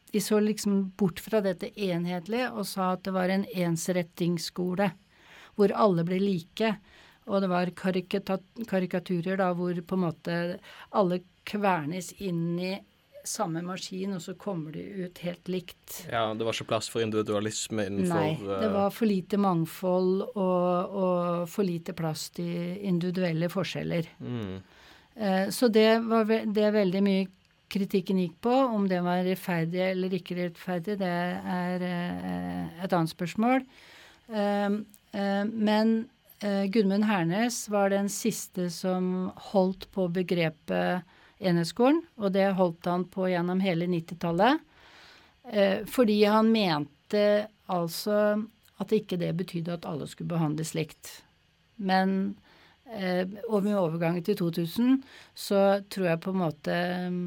De 0.10 0.18
så 0.22 0.40
liksom 0.42 0.88
bort 0.98 1.20
fra 1.22 1.38
dette 1.38 1.68
enhetlige 1.78 2.48
og 2.50 2.66
sa 2.66 2.96
at 2.96 3.04
det 3.06 3.12
var 3.14 3.30
en 3.30 3.44
ensrettingsskole 3.46 4.88
hvor 5.54 5.70
alle 5.70 6.02
ble 6.02 6.18
like. 6.18 6.72
Og 7.30 7.44
det 7.44 7.50
var 7.52 7.70
karikaturer 7.78 9.38
da 9.38 9.52
hvor 9.54 9.78
på 9.86 10.00
en 10.00 10.02
måte 10.02 10.38
alle 10.90 11.20
kvernes 11.46 12.10
inn 12.18 12.58
i 12.58 12.72
samme 13.28 13.62
maskin, 13.66 14.14
og 14.16 14.22
så 14.24 14.34
kommer 14.40 14.72
de 14.72 14.84
ut 15.06 15.18
helt 15.26 15.50
likt. 15.52 16.06
ja, 16.12 16.34
det 16.34 16.46
var 16.46 16.56
ikke 16.56 16.70
plass 16.72 16.88
for 16.90 17.04
individualisme 17.04 17.86
innenfor 17.90 18.16
Nei, 18.16 18.36
det 18.40 18.70
eh, 18.70 18.74
var 18.74 18.94
for 18.96 19.10
lite 19.10 19.38
mangfold 19.42 20.22
og, 20.30 20.96
og 21.04 21.50
for 21.52 21.68
lite 21.68 21.94
plass 21.98 22.30
til 22.38 22.78
individuelle 22.88 23.50
forskjeller. 23.52 24.12
mm, 24.20 24.60
Eh, 25.20 25.50
Så 25.52 25.68
det 25.68 26.00
var 26.08 26.24
det 26.30 26.70
veldig 26.72 27.02
mye 27.04 27.26
kritikken 27.68 28.22
gikk 28.22 28.38
på. 28.42 28.54
Om 28.54 28.86
det 28.88 29.02
var 29.04 29.26
rettferdig 29.26 29.82
eller 29.90 30.14
ikke 30.16 30.38
rettferdig, 30.38 30.96
det 31.02 31.10
er 31.10 31.84
eh, 31.84 32.84
et 32.86 32.94
annet 32.94 33.12
spørsmål. 33.12 33.66
Men 35.52 35.92
Gudmund 36.72 37.04
Hernes 37.10 37.66
var 37.68 37.90
den 37.90 38.08
siste 38.08 38.70
som 38.72 39.32
holdt 39.52 39.90
på 39.92 40.06
begrepet 40.14 41.04
enhetsskolen, 41.40 42.02
og 42.20 42.34
det 42.36 42.52
holdt 42.58 42.88
han 42.90 43.06
på 43.10 43.30
gjennom 43.32 43.62
hele 43.64 43.88
90-tallet. 43.90 44.60
Eh, 45.52 45.86
fordi 45.90 46.22
han 46.28 46.52
mente 46.52 47.26
altså 47.72 48.20
at 48.80 48.94
ikke 48.96 49.20
det 49.20 49.34
betydde 49.40 49.80
at 49.80 49.88
alle 49.90 50.08
skulle 50.08 50.32
behandles 50.32 50.76
likt. 50.78 51.12
Men 51.80 52.36
eh, 52.92 53.26
og 53.48 53.64
med 53.66 53.78
overgangen 53.80 54.24
til 54.26 54.38
2000 54.40 55.00
så 55.36 55.64
tror 55.92 56.12
jeg 56.12 56.24
på 56.24 56.34
en 56.36 56.42
måte 56.44 56.78
mm, 57.12 57.24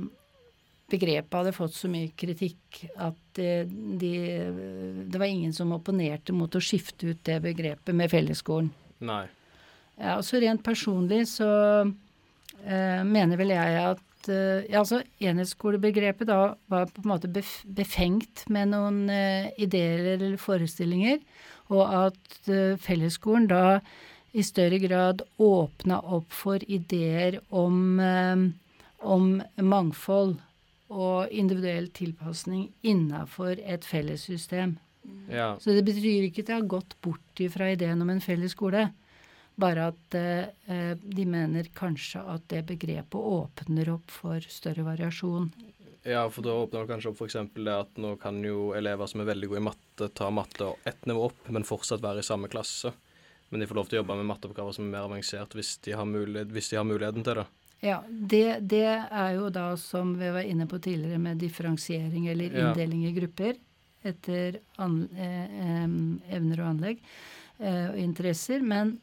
begrepet 0.93 1.39
hadde 1.39 1.57
fått 1.57 1.77
så 1.77 1.91
mye 1.93 2.13
kritikk 2.19 2.85
at 3.01 3.41
eh, 3.43 3.65
de, 3.69 4.13
det 5.09 5.21
var 5.21 5.29
ingen 5.29 5.55
som 5.57 5.75
opponerte 5.77 6.37
mot 6.37 6.53
å 6.53 6.63
skifte 6.63 7.13
ut 7.13 7.25
det 7.29 7.41
begrepet 7.45 7.97
med 7.97 8.13
fellesskolen. 8.13 8.73
Nei. 9.03 9.25
Ja, 9.99 10.17
altså 10.17 10.41
rent 10.41 10.63
personlig 10.65 11.27
så 11.31 11.49
eh, 12.67 13.03
mener 13.07 13.41
vel 13.41 13.53
jeg 13.55 13.81
at 13.83 14.31
eh, 14.31 14.69
ja, 14.71 14.83
altså 14.83 15.03
Enhetsskolebegrepet 15.23 16.29
da 16.31 16.55
var 16.73 16.91
på 16.91 17.05
en 17.05 17.13
måte 17.15 17.31
befengt 17.31 18.45
med 18.53 18.73
noen 18.73 19.05
eh, 19.13 19.51
ideer 19.63 20.15
eller 20.17 20.39
forestillinger, 20.41 21.21
og 21.73 21.83
at 22.07 22.51
eh, 22.53 22.79
fellesskolen 22.81 23.49
da 23.51 23.81
i 24.33 24.45
større 24.47 24.79
grad 24.81 25.23
åpna 25.43 26.01
opp 26.17 26.33
for 26.33 26.63
ideer 26.65 27.41
om, 27.51 28.01
eh, 28.01 28.49
om 29.05 29.29
mangfold 29.61 30.39
og 30.93 31.33
individuell 31.33 31.89
tilpasning 31.97 32.67
innafor 32.85 33.61
et 33.61 33.85
fellessystem. 33.89 34.77
Ja. 35.33 35.55
Så 35.61 35.75
det 35.77 35.85
betyr 35.87 36.29
ikke 36.29 36.45
at 36.45 36.53
jeg 36.53 36.61
har 36.61 36.69
gått 36.69 36.97
bort 37.05 37.41
ifra 37.41 37.73
ideen 37.73 38.03
om 38.05 38.11
en 38.13 38.23
felles 38.23 38.55
skole. 38.57 38.91
Bare 39.61 39.91
at 39.93 40.17
eh, 40.17 40.97
de 40.97 41.27
mener 41.29 41.69
kanskje 41.77 42.23
at 42.35 42.47
det 42.49 42.65
begrepet 42.71 43.21
åpner 43.21 43.93
opp 43.93 44.11
for 44.11 44.41
større 44.49 44.87
variasjon. 44.87 45.51
ja, 46.03 46.25
for 46.31 46.43
da 46.43 46.57
åpner 46.65 46.81
det 46.81 46.93
kanskje 46.95 47.13
opp 47.13 47.21
f.eks. 47.21 47.37
det 47.55 47.75
at 47.77 48.01
nå 48.01 48.17
kan 48.17 48.41
jo 48.45 48.73
elever 48.75 49.07
som 49.07 49.21
er 49.21 49.29
veldig 49.29 49.53
gode 49.53 49.61
i 49.61 49.67
matte, 49.69 50.09
ta 50.09 50.31
matte 50.31 50.73
ett 50.89 51.07
nivå 51.07 51.29
opp, 51.29 51.49
men 51.49 51.69
fortsatt 51.69 52.03
være 52.03 52.25
i 52.25 52.27
samme 52.27 52.49
klasse. 52.49 52.95
Men 53.53 53.61
de 53.61 53.69
får 53.69 53.77
lov 53.77 53.89
til 53.91 53.99
å 53.99 54.01
jobbe 54.01 54.17
med 54.17 54.31
matteoppgaver 54.31 54.73
som 54.73 54.87
er 54.87 54.95
mer 54.95 55.11
avansert 55.11 55.53
hvis 55.53 55.77
de 55.85 55.93
har, 55.93 56.09
mulighet, 56.09 56.49
hvis 56.57 56.73
de 56.73 56.79
har 56.81 56.89
muligheten 56.89 57.27
til 57.27 57.43
det. 57.43 57.45
Ja, 57.83 57.99
det, 58.09 58.63
det 58.71 58.87
er 58.89 59.31
jo 59.35 59.51
da 59.53 59.75
som 59.77 60.15
vi 60.17 60.31
var 60.33 60.47
inne 60.47 60.69
på 60.71 60.79
tidligere 60.81 61.19
med 61.21 61.41
differensiering 61.43 62.29
eller 62.31 62.55
inndeling 62.55 63.03
i 63.09 63.13
grupper 63.13 63.59
etter 64.07 64.61
an, 64.83 65.03
eh, 65.13 66.37
evner 66.37 66.63
og 66.63 66.69
anlegg 66.71 67.03
eh, 67.59 67.89
og 67.91 67.99
interesser. 68.01 68.63
Men 68.63 68.97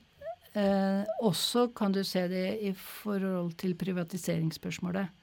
eh, 0.53 1.03
også 1.21 1.67
kan 1.75 1.93
du 1.95 2.03
se 2.03 2.27
det 2.31 2.47
i 2.65 2.73
forhold 2.73 3.53
til 3.59 3.75
privatiseringsspørsmålet. 3.79 5.15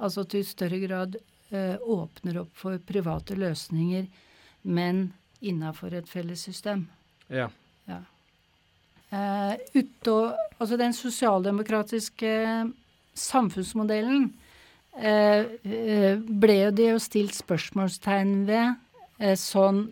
Altså 0.00 0.24
at 0.24 0.32
du 0.32 0.38
i 0.40 0.46
større 0.46 0.80
grad 0.82 1.16
eh, 1.50 1.76
åpner 1.78 2.40
opp 2.42 2.52
for 2.58 2.78
private 2.86 3.36
løsninger, 3.38 4.06
men 4.62 5.12
innafor 5.40 5.94
et 5.94 6.08
felles 6.10 6.42
system. 6.42 6.86
Ja. 7.30 7.48
Eh, 9.10 9.54
utå, 9.74 10.32
altså 10.58 10.76
den 10.78 10.92
sosialdemokratiske 10.94 12.32
samfunnsmodellen 13.18 14.28
eh, 14.98 15.46
eh, 15.66 16.18
ble 16.18 16.58
jo 16.60 16.70
det 16.70 16.90
jo 16.92 17.00
stilt 17.02 17.34
spørsmålstegn 17.34 18.36
ved 18.46 18.76
eh, 19.18 19.34
sånn 19.38 19.88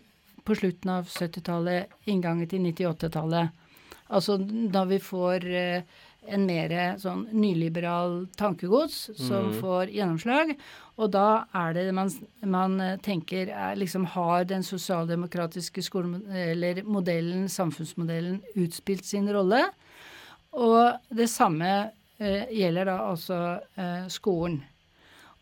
på 0.47 0.55
slutten 0.55 0.93
av 0.95 1.09
70-tallet, 1.11 1.91
inngangen 2.09 2.47
til 2.49 2.63
98-tallet. 2.71 3.51
Altså 4.09 4.37
da 4.73 4.85
vi 4.89 4.99
får 5.03 5.45
eh, 5.45 5.97
en 6.29 6.45
mer 6.45 6.73
sånn 6.99 7.25
nyliberal 7.31 8.23
tankegods 8.37 8.97
som 9.17 9.51
får 9.59 9.93
gjennomslag. 9.93 10.53
Og 10.99 11.11
da 11.13 11.45
er 11.55 11.75
det 11.77 11.85
man, 11.95 12.11
man 12.43 12.79
eh, 12.83 12.97
tenker 13.05 13.51
er, 13.53 13.77
liksom 13.79 14.07
Har 14.15 14.47
den 14.49 14.65
sosialdemokratiske 14.65 15.83
skolen, 15.85 16.25
eller 16.27 16.83
modellen, 16.83 17.47
samfunnsmodellen, 17.49 18.41
utspilt 18.59 19.05
sin 19.07 19.29
rolle? 19.31 19.63
Og 20.57 21.15
det 21.15 21.29
samme 21.31 21.71
eh, 22.19 22.49
gjelder 22.51 22.91
da 22.91 22.97
altså 23.11 23.39
eh, 23.77 24.09
skolen. 24.11 24.59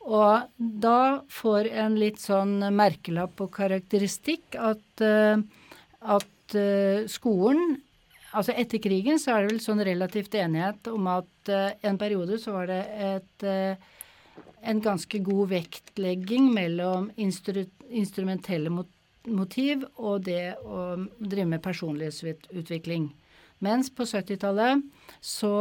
Og 0.08 0.47
da 0.58 1.19
får 1.27 1.67
en 1.84 1.97
litt 1.99 2.21
sånn 2.23 2.62
merkelapp 2.75 3.41
og 3.43 3.51
karakteristikk 3.58 4.56
at, 4.56 5.03
eh, 5.03 5.41
at 6.15 6.56
eh, 6.56 7.03
skolen 7.12 7.80
Altså 8.38 8.54
etter 8.54 8.82
krigen 8.84 9.17
så 9.21 9.34
er 9.34 9.43
det 9.43 9.56
vel 9.56 9.63
sånn 9.63 9.82
relativt 9.86 10.36
enighet 10.38 10.89
om 10.91 11.08
at 11.10 11.50
eh, 11.50 11.71
en 11.89 11.97
periode 11.97 12.38
så 12.41 12.54
var 12.54 12.69
det 12.69 12.82
et 13.02 13.45
eh, 13.47 13.88
en 14.67 14.82
ganske 14.84 15.19
god 15.23 15.50
vektlegging 15.54 16.52
mellom 16.54 17.10
instru 17.17 17.63
instrumentelle 17.88 18.69
mot 18.73 18.89
motiv 19.28 19.86
og 19.95 20.26
det 20.28 20.58
å 20.63 20.97
drive 21.19 21.47
med 21.54 21.63
personlighetsutvikling. 21.63 23.10
Mens 23.63 23.89
på 23.89 24.06
70-tallet 24.06 24.84
så 25.23 25.54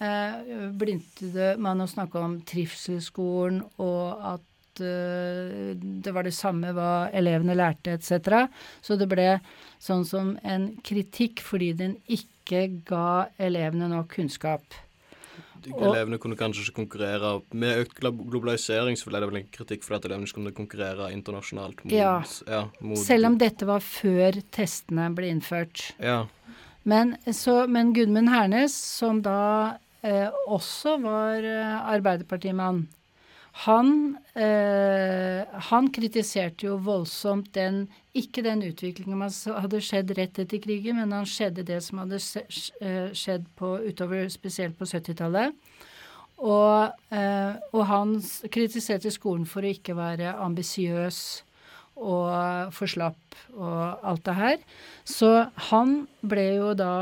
eh, 0.00 0.70
begynte 0.72 1.52
man 1.60 1.84
å 1.84 1.90
snakke 1.90 2.22
om 2.22 2.38
trivselsskolen 2.48 3.60
og 3.82 4.24
at 4.32 4.46
eh, 4.80 5.74
det 5.76 6.14
var 6.14 6.24
det 6.24 6.34
samme 6.36 6.72
hva 6.76 7.10
elevene 7.12 7.56
lærte 7.58 7.92
etc. 7.98 8.46
Så 8.80 8.96
det 8.96 9.10
ble 9.10 9.36
sånn 9.82 10.06
som 10.08 10.36
en 10.42 10.70
kritikk 10.86 11.42
fordi 11.44 11.72
den 11.76 11.98
ikke 12.06 12.64
ga 12.88 13.28
elevene 13.42 13.90
nok 13.92 14.14
kunnskap. 14.16 14.64
Elevene 15.62 16.18
kunne 16.18 16.34
kanskje 16.34 16.64
ikke 16.64 16.80
konkurrere 16.80 17.36
Med 17.54 17.84
økt 17.84 18.00
globalisering 18.02 18.96
så 18.98 19.06
ble 19.06 19.20
det 19.22 19.28
vel 19.30 19.40
en 19.42 19.50
kritikk 19.54 19.84
for 19.86 19.94
at 19.94 20.06
elevene 20.08 20.26
ikke 20.26 20.40
kunne 20.40 20.54
konkurrere 20.56 21.12
internasjonalt 21.14 21.84
mot, 21.84 21.94
Ja. 21.94 22.16
ja, 22.50 22.64
mot 22.80 22.98
Selv 22.98 23.30
om 23.30 23.38
dette 23.38 23.68
var 23.68 23.84
før 23.84 24.40
testene 24.50 25.06
ble 25.14 25.30
innført. 25.30 25.92
Ja. 26.02 26.24
Men, 26.82 27.14
så, 27.30 27.68
men 27.70 27.92
Gudmund 27.94 28.32
Hernes, 28.32 28.74
som 28.74 29.20
da 29.22 29.78
eh, 30.02 30.28
også 30.50 30.96
var 31.02 31.46
eh, 31.46 31.76
arbeiderpartimann, 31.94 32.88
han, 33.52 34.16
eh, 34.34 35.44
han 35.68 35.90
kritiserte 35.92 36.66
jo 36.66 36.78
voldsomt 36.80 37.52
den 37.54 37.88
Ikke 38.12 38.42
den 38.44 38.60
utviklingen 38.60 39.30
som 39.32 39.56
hadde 39.56 39.78
skjedd 39.80 40.10
rett 40.18 40.38
etter 40.38 40.60
krigen, 40.60 40.98
men 41.00 41.14
han 41.16 41.24
skjedde 41.24 41.62
det 41.64 41.78
som 41.80 42.02
hadde 42.02 42.18
eh, 42.84 43.08
skjedd 43.16 43.46
på, 43.56 43.70
utover 43.88 44.28
spesielt 44.28 44.76
på 44.76 44.84
70-tallet. 44.84 45.54
Og, 46.36 46.92
eh, 47.08 47.54
og 47.72 47.86
han 47.88 48.12
kritiserte 48.52 49.08
skolen 49.14 49.46
for 49.48 49.64
å 49.64 49.72
ikke 49.72 49.96
være 49.96 50.34
ambisiøs 50.44 51.22
og 52.02 52.72
for 52.76 52.90
slapp 52.90 53.36
og 53.56 54.04
alt 54.04 54.24
det 54.26 54.34
her. 54.36 54.58
Så 55.08 55.30
han 55.70 56.02
ble 56.20 56.46
jo 56.58 56.72
da 56.76 56.94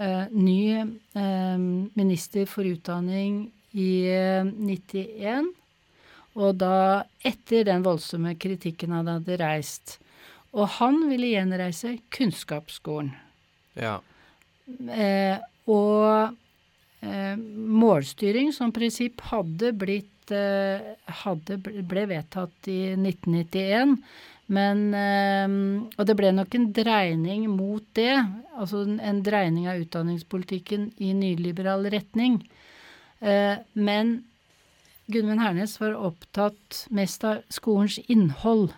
eh, 0.00 0.28
ny 0.32 0.60
eh, 0.82 1.56
minister 1.96 2.44
for 2.50 2.68
utdanning 2.68 3.46
i 3.72 3.92
eh, 4.12 4.44
91. 4.44 5.52
Og 6.38 6.58
da 6.60 7.04
etter 7.26 7.66
den 7.66 7.82
voldsomme 7.86 8.36
kritikken 8.38 8.94
han 8.94 9.10
hadde 9.10 9.38
reist. 9.40 9.98
Og 10.54 10.68
han 10.78 11.00
ville 11.10 11.32
gjenreise 11.34 11.98
kunnskapsskolen. 12.14 13.14
ja. 13.78 13.98
Eh, 14.68 15.38
og 15.68 16.34
eh, 17.00 17.36
målstyring 17.80 18.50
som 18.52 18.72
prinsipp 18.72 19.22
hadde 19.30 19.70
blitt 19.76 20.32
eh, 20.32 20.90
hadde, 21.22 21.56
ble 21.60 22.04
vedtatt 22.10 22.68
i 22.68 22.92
1991. 22.92 23.96
Men 24.52 24.82
eh, 24.96 25.56
Og 25.96 26.08
det 26.08 26.16
ble 26.20 26.32
nok 26.36 26.56
en 26.56 26.68
dreining 26.76 27.48
mot 27.52 27.84
det. 27.96 28.14
Altså 28.56 28.84
en, 28.88 29.22
dreining 29.24 29.68
av 29.72 29.80
utdanningspolitikken 29.80 30.90
i 31.04 31.12
nyliberal 31.16 31.88
retning. 31.92 32.42
Eh, 33.20 33.56
men 33.72 34.18
Gudmund 35.08 35.40
Hernes 35.40 35.78
var 35.80 35.94
opptatt 35.96 36.82
mest 36.92 37.22
av 37.24 37.40
skolens 37.48 37.96
innhold. 38.12 38.74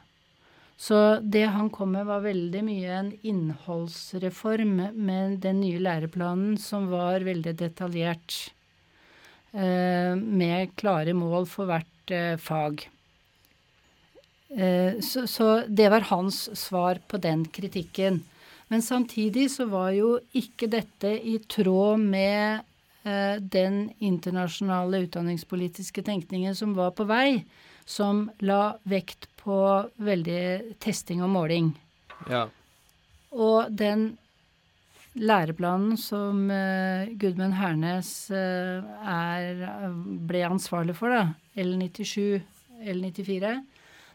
Så 0.78 1.18
det 1.20 1.42
han 1.50 1.72
kom 1.74 1.90
med, 1.96 2.06
var 2.06 2.22
veldig 2.22 2.60
mye 2.64 2.92
en 3.00 3.10
innholdsreform 3.26 4.76
med 4.94 5.40
den 5.42 5.58
nye 5.64 5.80
læreplanen 5.82 6.54
som 6.62 6.86
var 6.92 7.26
veldig 7.26 7.56
detaljert. 7.58 8.36
Eh, 9.50 10.14
med 10.14 10.70
klare 10.78 11.16
mål 11.18 11.50
for 11.50 11.66
hvert 11.66 12.14
eh, 12.14 12.38
fag. 12.38 12.86
Eh, 14.54 15.02
så, 15.02 15.50
det 15.66 15.90
var 15.90 16.06
hans 16.14 16.44
svar 16.54 17.02
på 17.10 17.18
den 17.18 17.42
kritikken. 17.50 18.22
Men 18.70 18.86
samtidig 18.86 19.48
så 19.50 19.66
var 19.66 19.90
jo 19.98 20.14
ikke 20.30 20.70
dette 20.70 21.16
i 21.18 21.40
tråd 21.50 22.06
med 22.06 22.69
den 23.02 23.76
internasjonale 24.04 24.98
utdanningspolitiske 25.06 26.02
tenkningen 26.04 26.52
som 26.56 26.74
var 26.76 26.90
på 26.92 27.06
vei, 27.08 27.46
som 27.88 28.26
la 28.44 28.74
vekt 28.84 29.24
på 29.40 29.56
veldig 29.96 30.76
testing 30.84 31.22
og 31.24 31.32
måling. 31.32 31.70
ja. 32.28 32.42
Og 33.30 33.70
den 33.70 34.18
læreplanen 35.14 35.96
som 35.98 36.50
eh, 36.50 37.10
Gudmund 37.18 37.54
Hernes 37.58 38.30
eh, 38.30 38.84
er, 39.06 39.90
ble 40.26 40.44
ansvarlig 40.46 40.96
for, 40.98 41.12
da, 41.12 41.34
L97, 41.58 42.40
L94, 42.80 43.56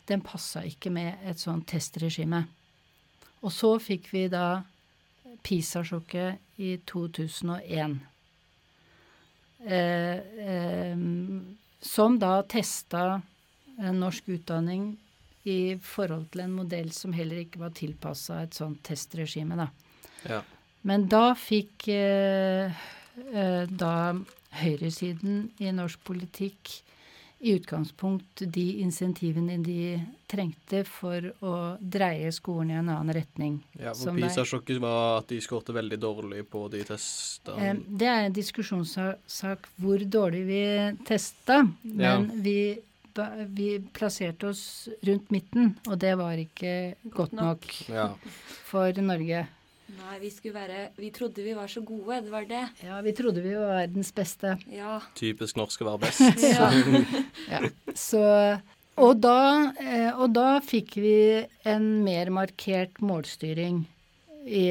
den 0.10 0.24
passa 0.26 0.64
ikke 0.66 0.92
med 0.94 1.26
et 1.28 1.42
sånt 1.42 1.68
testregime. 1.70 2.46
Og 3.46 3.54
så 3.54 3.76
fikk 3.82 4.10
vi 4.14 4.26
da 4.32 4.64
PISA-sjokket 5.46 6.62
i 6.62 6.76
2001. 6.88 8.00
Eh, 9.64 10.18
eh, 10.50 10.98
som 11.82 12.20
da 12.20 12.42
testa 12.44 13.22
en 13.78 14.00
norsk 14.00 14.30
utdanning 14.36 14.96
i 15.46 15.78
forhold 15.82 16.32
til 16.34 16.46
en 16.46 16.56
modell 16.58 16.90
som 16.96 17.14
heller 17.14 17.44
ikke 17.44 17.62
var 17.62 17.74
tilpassa 17.78 18.42
et 18.44 18.58
sånt 18.58 18.82
testregime, 18.88 19.58
da. 19.60 19.68
Ja. 20.26 20.42
Men 20.86 21.06
da 21.10 21.36
fikk 21.38 21.88
eh, 21.94 22.74
eh, 23.30 23.64
da 23.70 23.94
høyresiden 24.62 25.50
i 25.62 25.72
norsk 25.76 26.02
politikk 26.08 26.80
i 27.46 27.52
utgangspunkt 27.54 28.42
de 28.42 28.64
insentivene 28.82 29.60
de 29.62 30.00
trengte 30.26 30.80
for 30.90 31.28
å 31.46 31.54
dreie 31.80 32.32
skolen 32.34 32.72
i 32.74 32.78
en 32.80 32.90
annen 32.90 33.14
retning. 33.14 33.60
ja 33.78 33.94
for 33.94 34.18
PISA-sjokket 34.18 34.80
var 34.82 35.20
at 35.20 35.30
de 35.30 35.38
skårte 35.46 35.76
veldig 35.76 36.00
dårlig 36.02 36.42
på 36.50 36.64
de 36.74 36.82
testene. 36.88 37.68
Eh, 37.70 37.76
Det 38.02 38.08
er 38.10 38.26
en 38.26 38.34
diskusjonssak 38.34 39.70
hvor 39.78 40.02
dårlig 40.18 40.42
vi 40.48 40.64
testa, 41.06 41.60
men 41.84 42.32
vi, 42.42 42.80
vi 43.54 43.70
plasserte 43.94 44.50
oss 44.50 44.90
rundt 45.06 45.30
midten, 45.30 45.76
og 45.86 46.00
det 46.02 46.16
var 46.18 46.42
ikke 46.42 46.96
godt 47.14 47.38
nok 47.38 47.70
ja. 47.94 48.10
for 48.72 49.06
Norge. 49.06 49.46
Nei, 49.86 50.16
vi 50.18 50.32
skulle 50.34 50.56
være 50.58 50.88
Vi 50.98 51.12
trodde 51.14 51.44
vi 51.46 51.54
var 51.54 51.70
så 51.70 51.84
gode, 51.86 52.22
det 52.26 52.32
var 52.34 52.46
det. 52.50 52.64
Ja, 52.82 53.02
vi 53.06 53.14
trodde 53.14 53.44
vi 53.44 53.54
var 53.54 53.84
verdens 53.84 54.12
beste. 54.16 54.56
Ja. 54.74 54.98
Typisk 55.18 55.60
norsk 55.60 55.84
å 55.84 55.92
være 55.92 56.08
best. 56.08 56.46
ja. 56.58 56.70
Ja. 57.52 57.62
Så, 57.94 58.24
og, 58.98 59.12
da, 59.22 59.74
eh, 59.78 60.10
og 60.14 60.34
da 60.34 60.60
fikk 60.66 60.98
vi 60.98 61.18
en 61.70 61.90
mer 62.06 62.34
markert 62.34 62.98
målstyring 63.06 63.84
i, 64.46 64.66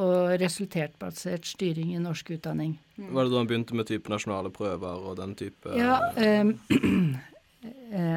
og 0.00 0.34
resultatbasert 0.40 1.48
styring 1.48 1.94
i 1.94 2.02
norsk 2.02 2.34
utdanning. 2.36 2.76
Var 2.96 3.24
det 3.24 3.32
da 3.32 3.40
han 3.40 3.48
begynte 3.48 3.76
med 3.76 3.88
type 3.88 4.12
nasjonale 4.12 4.52
prøver 4.54 5.08
og 5.08 5.16
den 5.18 5.34
type 5.38 5.72
Ja, 5.76 5.98
eh, 6.16 6.44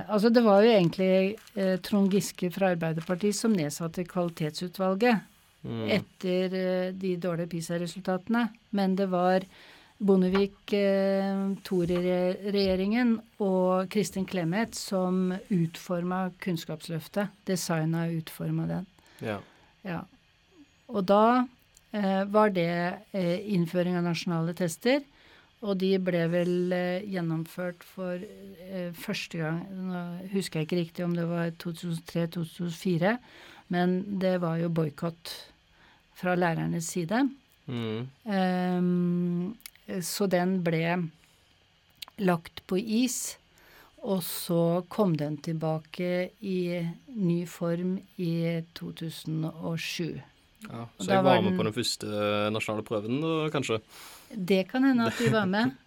altså 0.05 0.31
det 0.31 0.43
var 0.45 0.61
jo 0.63 0.75
egentlig 0.75 1.35
eh, 1.55 1.75
Trond 1.83 2.11
Giske 2.13 2.51
fra 2.53 2.73
Arbeiderpartiet 2.75 3.35
som 3.35 3.55
nedsatte 3.55 4.07
kvalitetsutvalget 4.07 5.25
mm, 5.63 5.87
etter 5.97 6.55
eh, 6.59 6.93
de 6.93 7.15
dårlige 7.21 7.51
PISA-resultatene. 7.55 8.47
Men 8.77 8.95
det 8.99 9.09
var 9.13 9.45
Bondevik 9.97 10.73
eh, 10.77 11.55
II-regjeringen 11.65 13.15
og 13.41 13.89
Kristin 13.93 14.27
Clemet 14.29 14.77
som 14.77 15.31
utforma 15.49 16.27
Kunnskapsløftet. 16.43 17.33
Designa 17.49 18.05
og 18.07 18.23
utforma 18.23 18.69
den. 18.69 18.89
ja. 19.21 19.41
Ja. 19.87 20.01
Og 20.87 21.03
da 21.07 21.45
eh, 21.95 22.23
var 22.31 22.51
det 22.55 22.71
eh, 23.15 23.37
innføring 23.53 23.97
av 23.99 24.05
nasjonale 24.07 24.55
tester. 24.57 25.03
Og 25.65 25.79
de 25.81 25.95
ble 25.97 26.21
vel 26.29 26.73
eh, 26.75 27.05
gjennomført 27.09 27.81
for 27.95 28.21
eh, 28.21 28.91
første 28.93 29.39
gang 29.41 29.63
Nå 29.73 30.03
husker 30.35 30.61
jeg 30.61 30.67
ikke 30.67 30.81
riktig 30.83 31.05
om 31.05 31.15
det 31.17 31.25
var 31.29 31.49
2003-2004, 31.63 33.15
men 33.73 34.19
det 34.21 34.37
var 34.41 34.59
jo 34.61 34.69
boikott 34.69 35.33
fra 36.17 36.35
lærernes 36.37 36.89
side. 36.93 37.25
Mm. 37.67 38.07
Um, 38.23 40.01
så 40.01 40.27
den 40.31 40.61
ble 40.65 41.09
lagt 42.17 42.63
på 42.67 42.79
is, 42.79 43.37
og 44.07 44.23
så 44.23 44.83
kom 44.89 45.15
den 45.17 45.37
tilbake 45.43 46.29
i 46.41 46.59
ny 47.17 47.41
form 47.49 47.97
i 48.17 48.63
2007. 48.77 50.21
Ja, 50.67 50.87
så 50.97 51.11
jeg 51.11 51.23
var 51.23 51.35
var 51.35 51.43
med 51.45 51.57
på 51.57 51.65
den 51.67 51.75
første 51.75 52.07
nasjonale 52.53 52.85
prøven, 52.85 53.19
da, 53.21 53.49
kanskje. 53.53 53.81
Det 54.31 54.63
kan 54.71 54.83
hende 54.87 55.11
at 55.11 55.19
du 55.19 55.29
var 55.33 55.45
med. 55.45 55.75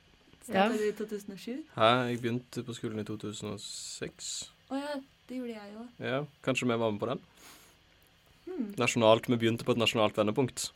Ja. 0.51 0.65
Starta 0.65 0.79
du 0.81 0.89
i 0.89 0.93
2007? 0.99 1.51
Hæ, 1.77 1.89
jeg 2.11 2.17
begynte 2.19 2.63
på 2.67 2.75
skolen 2.75 2.99
i 2.99 3.05
2006. 3.07 4.31
Å 4.73 4.79
ja, 4.81 4.97
det 5.29 5.37
gjorde 5.37 5.53
jeg 5.53 5.75
òg. 5.79 6.01
Ja, 6.03 6.17
kanskje 6.43 6.67
vi 6.67 6.79
var 6.81 6.91
med 6.91 6.99
på 6.99 7.07
den? 7.07 7.21
Nasjonalt, 8.81 9.29
Vi 9.29 9.39
begynte 9.39 9.67
på 9.67 9.77
et 9.77 9.81
nasjonalt 9.83 10.19
vendepunkt. 10.19 10.71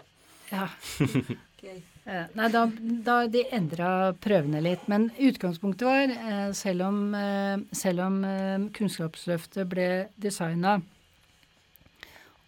Ja. 0.52 0.68
Okay. 1.64 1.80
Eh, 2.04 2.24
Nei, 2.36 2.48
da, 2.52 2.66
da 3.06 3.14
de 3.32 3.40
endra 3.56 4.12
prøvene 4.20 4.60
litt. 4.60 4.82
Men 4.92 5.06
utgangspunktet 5.16 5.86
var, 5.88 6.10
eh, 6.12 6.50
selv 6.52 6.84
om, 6.84 6.98
eh, 7.16 7.62
selv 7.72 8.04
om 8.04 8.18
eh, 8.28 8.66
Kunnskapsløftet 8.76 9.70
ble 9.70 9.86
designa 10.20 10.74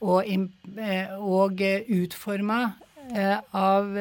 og, 0.04 0.28
eh, 0.28 1.14
og 1.16 1.62
utforma 1.88 2.58
av 3.54 3.94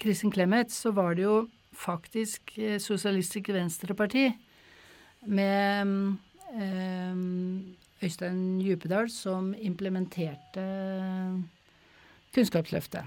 Kristin 0.00 0.32
Clemet, 0.32 0.72
så 0.72 0.90
var 0.96 1.14
det 1.14 1.26
jo 1.26 1.36
faktisk 1.76 2.54
Sosialistisk 2.80 3.52
Venstreparti 3.52 4.30
med 5.28 5.86
mm, 5.86 7.76
Øystein 8.00 8.60
Djupedal 8.62 9.10
som 9.12 9.52
implementerte 9.60 10.66
Kunnskapsløftet. 12.34 13.04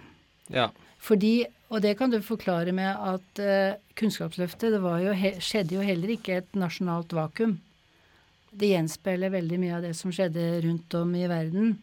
Ja. 0.52 0.70
Fordi, 1.04 1.44
og 1.72 1.82
det 1.84 1.96
kan 2.00 2.12
du 2.12 2.20
forklare 2.24 2.72
med 2.76 2.92
at 2.92 3.42
uh, 3.44 3.80
Kunnskapsløftet 4.00 4.76
det 4.76 4.82
var 4.84 5.02
jo 5.04 5.14
skjedde 5.44 5.78
jo 5.78 5.86
heller 5.86 6.14
ikke 6.16 6.40
et 6.42 6.60
nasjonalt 6.60 7.16
vakuum. 7.16 7.58
Det 8.54 8.70
gjenspeiler 8.70 9.34
veldig 9.34 9.60
mye 9.60 9.80
av 9.80 9.88
det 9.88 9.96
som 9.98 10.14
skjedde 10.14 10.62
rundt 10.68 10.96
om 11.00 11.16
i 11.18 11.26
verden. 11.32 11.74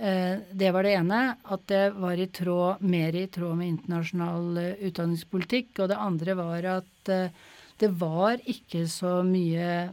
Uh, 0.00 0.40
det 0.50 0.72
var 0.74 0.86
det 0.86 0.96
ene, 0.96 1.20
at 1.44 1.66
det 1.70 1.84
var 1.98 2.18
i 2.18 2.30
tråd, 2.40 2.82
mer 2.82 3.18
i 3.18 3.26
tråd 3.30 3.58
med 3.60 3.74
internasjonal 3.74 4.50
uh, 4.56 4.84
utdanningspolitikk. 4.88 5.74
Og 5.78 5.92
det 5.92 6.00
andre 6.00 6.38
var 6.38 6.70
at 6.78 7.14
det 7.80 7.88
var 7.96 8.40
ikke 8.50 8.84
så 8.90 9.20
mye 9.24 9.88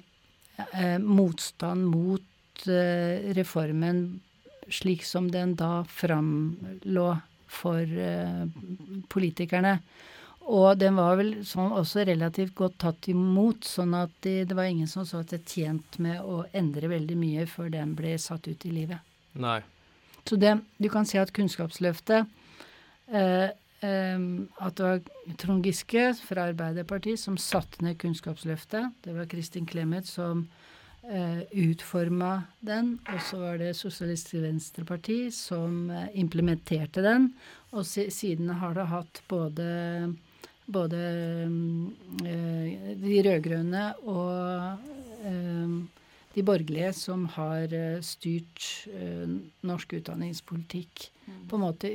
motstand 1.00 1.86
mot 1.88 2.24
eh, 2.66 3.30
reformen 3.38 4.22
slik 4.70 5.06
som 5.06 5.32
den 5.32 5.56
da 5.56 5.84
framlå 5.90 7.08
for 7.48 7.82
eh, 7.82 8.46
politikerne. 9.10 9.78
Og 10.48 10.78
den 10.80 10.96
var 10.96 11.18
vel 11.20 11.34
sånn 11.48 11.74
også 11.76 12.06
relativt 12.08 12.56
godt 12.56 12.78
tatt 12.86 13.10
imot, 13.12 13.68
sånn 13.68 13.96
at 14.00 14.14
de, 14.24 14.40
det 14.48 14.56
var 14.56 14.70
ingen 14.70 14.88
som 14.88 15.04
så 15.08 15.20
at 15.24 15.34
det 15.34 15.44
tjent 15.48 15.98
med 16.04 16.22
å 16.24 16.46
endre 16.56 16.88
veldig 16.92 17.18
mye 17.20 17.48
før 17.52 17.72
den 17.74 17.92
ble 17.98 18.14
satt 18.22 18.48
ut 18.48 18.68
i 18.68 18.72
livet. 18.72 19.04
Nei. 19.36 19.60
Så 20.28 20.40
det, 20.40 20.58
du 20.80 20.88
kan 20.92 21.08
si 21.08 21.20
at 21.20 21.32
Kunnskapsløftet 21.36 22.28
eh, 23.16 23.50
eh, 23.84 24.24
At 24.60 24.80
det 24.80 24.88
var 24.88 25.36
Trond 25.40 25.68
Giske 25.68 26.10
fra 26.20 26.50
Arbeiderpartiet 26.50 27.22
som 27.22 27.38
satte 27.40 27.84
ned 27.84 28.00
Kunnskapsløftet. 28.02 28.96
Det 29.04 29.16
var 29.16 29.30
Kristin 29.32 29.68
Clemet 29.68 30.08
som 30.08 30.48
utforma 31.52 32.32
den. 32.60 32.98
Og 33.14 33.22
så 33.24 33.40
var 33.40 33.60
det 33.62 33.74
Sosialistisk 33.80 34.42
Venstreparti 34.44 35.20
som 35.32 35.90
eh, 35.90 36.10
implementerte 36.20 37.04
den. 37.06 37.30
Og 37.72 37.86
si, 37.88 38.10
siden 38.12 38.52
har 38.62 38.76
det 38.78 38.90
hatt 38.92 39.22
både 39.30 39.68
både 40.68 40.98
mm, 41.48 41.92
eh, 42.28 42.96
de 43.00 43.22
rød-grønne 43.24 43.84
og 44.04 44.82
eh, 45.24 45.78
de 46.36 46.44
borgerlige 46.46 46.92
som 46.94 47.24
har 47.38 47.72
eh, 47.74 48.02
styrt 48.06 48.66
eh, 48.92 49.30
norsk 49.68 49.96
utdanningspolitikk 50.02 51.08
på 51.48 51.58
en 51.58 51.64
måte 51.64 51.92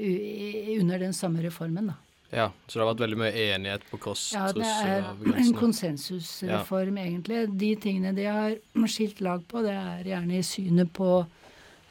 under 0.79 1.05
den 1.05 1.15
samme 1.17 1.45
reformen, 1.45 1.93
da. 1.93 1.99
Ja, 2.33 2.47
så 2.67 2.79
det 2.79 2.85
har 2.85 2.89
vært 2.95 3.03
veldig 3.05 3.19
mye 3.21 3.33
enighet 3.53 3.83
på 3.91 3.99
kost? 4.01 4.31
Ja, 4.33 4.47
det 4.57 4.65
er 4.65 5.03
en 5.03 5.09
konsensusreform, 5.13 5.59
konsensusreform, 5.61 6.99
egentlig. 7.03 7.43
De 7.61 7.69
tingene 7.77 8.15
de 8.17 8.25
har 8.25 8.55
skilt 8.89 9.21
lag 9.21 9.45
på, 9.51 9.61
det 9.67 9.75
er 9.77 10.09
gjerne 10.15 10.39
i 10.39 10.47
synet 10.47 10.93
på 10.97 11.11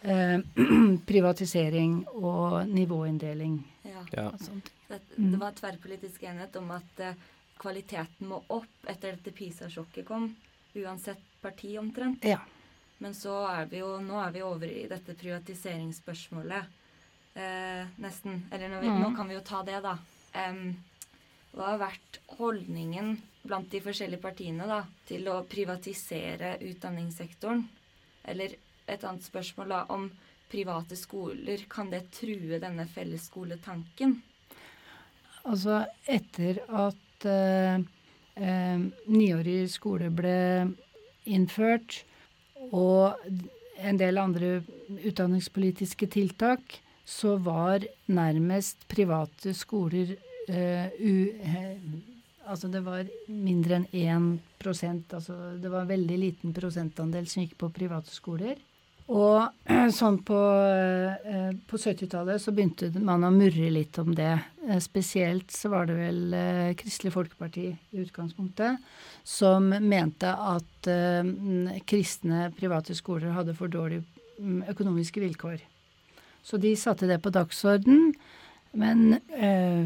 eh, 0.01 0.39
privatisering 1.11 1.99
og 2.17 2.67
nivåinndeling 2.73 3.59
Ja. 3.85 4.05
Ja. 4.17 4.31
Det, 4.87 4.99
Mm. 5.15 5.31
det 5.31 5.37
var 5.39 5.51
tverrpolitisk 5.55 6.23
enighet 6.23 6.55
om 6.59 6.71
at 6.71 6.99
eh, 6.99 7.13
kvaliteten 7.61 8.27
må 8.27 8.41
opp 8.51 8.89
etter 8.89 9.13
dette 9.15 9.31
PISA-sjokket 9.31 10.05
kom. 10.07 10.25
Uansett 10.75 11.21
parti, 11.41 11.77
omtrent. 11.79 12.25
Ja. 12.25 12.39
Men 12.97 13.13
så 13.15 13.37
er 13.49 13.65
vi 13.71 13.79
jo 13.79 13.99
Nå 14.03 14.17
er 14.21 14.31
vi 14.35 14.41
over 14.43 14.67
i 14.67 14.87
dette 14.89 15.13
privatiseringsspørsmålet. 15.13 16.65
Eh, 17.33 17.85
nesten. 18.03 18.43
Eller 18.51 18.69
nå, 18.69 18.81
mm. 18.81 18.99
nå 19.01 19.13
kan 19.15 19.27
vi 19.29 19.37
jo 19.37 19.43
ta 19.47 19.61
det, 19.63 19.79
da. 19.85 19.95
Hva 20.31 21.67
har 21.67 21.79
vært 21.81 22.19
holdningen 22.37 23.15
blant 23.43 23.71
de 23.73 23.81
forskjellige 23.83 24.23
partiene 24.23 24.67
da, 24.69 24.81
til 25.07 25.27
å 25.31 25.41
privatisere 25.49 26.55
utdanningssektoren? 26.63 27.65
Eller 28.31 28.55
et 28.87 29.03
annet 29.03 29.25
spørsmål 29.25 29.73
da, 29.73 29.81
om 29.91 30.07
private 30.51 30.97
skoler, 30.99 31.65
kan 31.71 31.89
det 31.91 32.05
true 32.15 32.59
denne 32.61 32.85
fellesskoletanken? 32.91 34.17
Altså, 35.47 35.81
etter 36.05 36.61
at 36.67 37.25
eh, 37.27 37.81
eh, 38.37 38.83
niårig 39.09 39.63
skole 39.73 40.11
ble 40.13 40.37
innført, 41.31 42.03
og 42.71 43.17
en 43.81 43.97
del 43.97 44.21
andre 44.21 44.59
utdanningspolitiske 45.01 46.07
tiltak, 46.13 46.77
så 47.05 47.35
var 47.37 47.85
nærmest 48.11 48.87
private 48.91 49.53
skoler 49.57 50.15
uh, 50.49 50.87
u... 50.99 51.13
Eh, 51.41 51.77
altså 52.45 52.67
det 52.71 52.81
var 52.85 53.05
mindre 53.27 53.81
enn 53.81 53.87
1 53.91 54.57
prosent, 54.61 55.13
altså 55.13 55.55
det 55.61 55.69
var 55.71 55.85
en 55.85 55.93
veldig 55.93 56.17
liten 56.19 56.53
prosentandel 56.53 57.27
som 57.29 57.43
gikk 57.43 57.57
på 57.61 57.71
private 57.73 58.11
skoler. 58.11 58.59
Og 59.11 59.67
sånn 59.99 60.19
på, 60.25 60.37
eh, 60.37 61.51
på 61.67 61.79
70-tallet 61.79 62.41
så 62.41 62.53
begynte 62.55 62.91
man 62.99 63.25
å 63.27 63.31
murre 63.33 63.71
litt 63.73 63.97
om 64.01 64.13
det. 64.15 64.33
Spesielt 64.83 65.51
så 65.51 65.71
var 65.73 65.89
det 65.89 65.97
vel 65.97 66.35
Kristelig 66.79 67.13
Folkeparti 67.15 67.65
i 67.71 68.03
utgangspunktet 68.03 68.77
som 69.27 69.67
mente 69.69 70.29
at 70.29 70.89
kristne 71.89 72.47
private 72.57 72.95
skoler 72.97 73.35
hadde 73.35 73.57
for 73.57 73.73
dårlige 73.73 74.05
mm, 74.39 74.63
økonomiske 74.71 75.23
vilkår. 75.25 75.59
Så 76.43 76.57
de 76.57 76.75
satte 76.79 77.07
det 77.09 77.19
på 77.23 77.29
dagsorden. 77.33 78.13
Men 78.73 79.17
eh, 79.35 79.83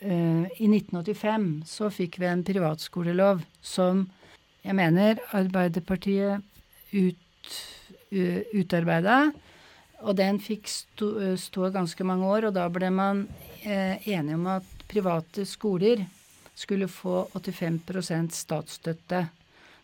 eh, 0.00 0.44
i 0.56 0.68
1985 0.70 1.48
så 1.68 1.90
fikk 1.92 2.16
vi 2.22 2.30
en 2.30 2.44
privatskolelov 2.46 3.42
som 3.60 4.06
jeg 4.64 4.76
mener 4.78 5.18
Arbeiderpartiet 5.36 6.40
ut, 6.92 7.52
u- 8.10 8.44
utarbeida. 8.56 9.18
Og 10.02 10.16
den 10.18 10.40
fikk 10.42 10.66
stå, 10.70 11.36
stå 11.38 11.68
ganske 11.74 12.04
mange 12.08 12.26
år, 12.26 12.48
og 12.48 12.56
da 12.56 12.64
ble 12.72 12.88
man 12.90 13.26
eh, 13.62 14.00
enige 14.08 14.34
om 14.38 14.48
at 14.56 14.66
private 14.90 15.44
skoler 15.46 16.02
skulle 16.58 16.88
få 16.90 17.26
85% 17.36 18.32
statsstøtte. 18.34 19.26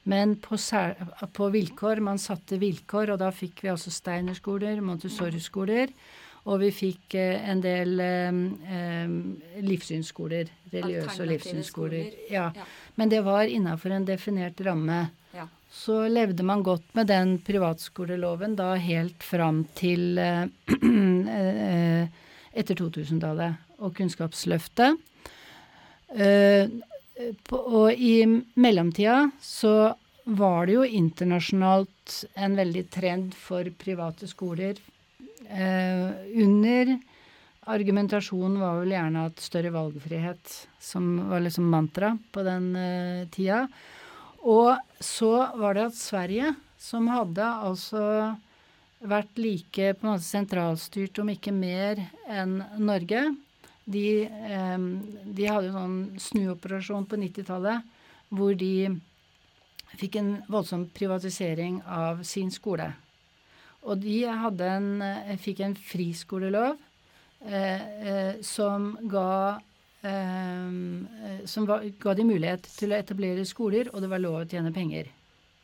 Men 0.08 0.36
på, 0.40 0.56
på 1.36 1.50
vilkår. 1.52 2.00
Man 2.04 2.20
satte 2.22 2.58
vilkår, 2.60 3.12
og 3.14 3.20
da 3.20 3.28
fikk 3.34 3.64
vi 3.64 3.72
altså 3.72 3.92
Steiner-skoler, 3.92 4.80
Montessori-skoler. 4.84 5.92
Og 6.48 6.62
vi 6.62 6.70
fikk 6.72 7.16
eh, 7.18 7.44
en 7.50 7.60
del 7.60 7.98
eh, 8.00 8.38
eh, 8.72 9.10
livssynsskoler. 9.64 10.48
Religiøse 10.72 11.20
og 11.24 11.30
livssynsskoler. 11.34 12.06
Ja. 12.32 12.48
Ja. 12.56 12.66
Men 12.96 13.12
det 13.12 13.20
var 13.26 13.50
innafor 13.52 13.92
en 13.92 14.08
definert 14.08 14.60
ramme. 14.64 15.02
Ja. 15.36 15.44
Så 15.68 16.00
levde 16.08 16.46
man 16.46 16.64
godt 16.64 16.88
med 16.96 17.10
den 17.12 17.36
privatskoleloven 17.44 18.56
da 18.56 18.72
helt 18.80 19.24
fram 19.26 19.66
til 19.76 20.16
eh, 20.22 20.46
eh, 21.36 22.24
etter 22.56 22.80
2000-tallet 22.80 23.82
og 23.84 23.92
Kunnskapsløftet. 23.98 24.96
Eh, 26.16 26.70
på, 27.48 27.58
og 27.58 27.92
i 27.92 28.22
mellomtida 28.54 29.30
så 29.42 29.94
var 30.28 30.68
det 30.68 30.76
jo 30.76 30.84
internasjonalt 30.84 32.16
en 32.36 32.56
veldig 32.58 32.84
trend 32.92 33.36
for 33.36 33.68
private 33.80 34.28
skoler. 34.28 34.76
Eh, 35.48 36.08
under 36.44 36.98
argumentasjonen 37.68 38.58
var 38.60 38.82
vel 38.82 38.92
gjerne 38.92 39.24
at 39.28 39.44
større 39.44 39.72
valgfrihet, 39.72 40.54
som 40.80 41.08
var 41.30 41.44
liksom 41.44 41.68
mantra 41.72 42.14
på 42.32 42.44
den 42.46 42.70
eh, 42.76 43.24
tida. 43.32 43.64
Og 44.44 44.76
så 45.00 45.32
var 45.58 45.76
det 45.76 45.88
at 45.88 45.98
Sverige, 45.98 46.52
som 46.78 47.08
hadde 47.10 47.44
altså 47.44 48.04
vært 48.98 49.38
like 49.38 49.92
på 49.94 50.06
en 50.06 50.12
måte 50.12 50.26
sentralstyrt, 50.26 51.18
om 51.22 51.32
ikke 51.32 51.54
mer, 51.54 52.00
enn 52.28 52.60
Norge, 52.78 53.28
de, 53.88 54.06
eh, 54.28 54.78
de 55.24 55.46
hadde 55.48 55.70
jo 55.70 55.76
sånn 55.76 55.98
snuoperasjon 56.20 57.06
på 57.08 57.16
90-tallet 57.16 57.82
hvor 58.36 58.52
de 58.60 58.72
fikk 59.98 60.18
en 60.20 60.34
voldsom 60.52 60.84
privatisering 60.94 61.80
av 61.88 62.20
sin 62.28 62.50
skole. 62.52 62.90
Og 63.88 64.00
de 64.02 64.18
hadde 64.28 64.66
en, 64.68 64.90
eh, 65.02 65.36
fikk 65.40 65.60
en 65.64 65.74
friskolelov 65.74 66.76
eh, 67.46 67.80
eh, 68.10 68.34
som 68.44 68.90
ga 69.08 69.60
eh, 70.02 71.44
som 71.48 71.66
var, 71.66 71.86
ga 72.02 72.14
de 72.14 72.24
mulighet 72.28 72.68
til 72.76 72.92
å 72.92 72.98
etablere 72.98 73.44
skoler, 73.48 73.88
og 73.94 74.02
det 74.04 74.10
var 74.12 74.20
lov 74.22 74.42
å 74.42 74.48
tjene 74.50 74.72
penger. 74.74 75.08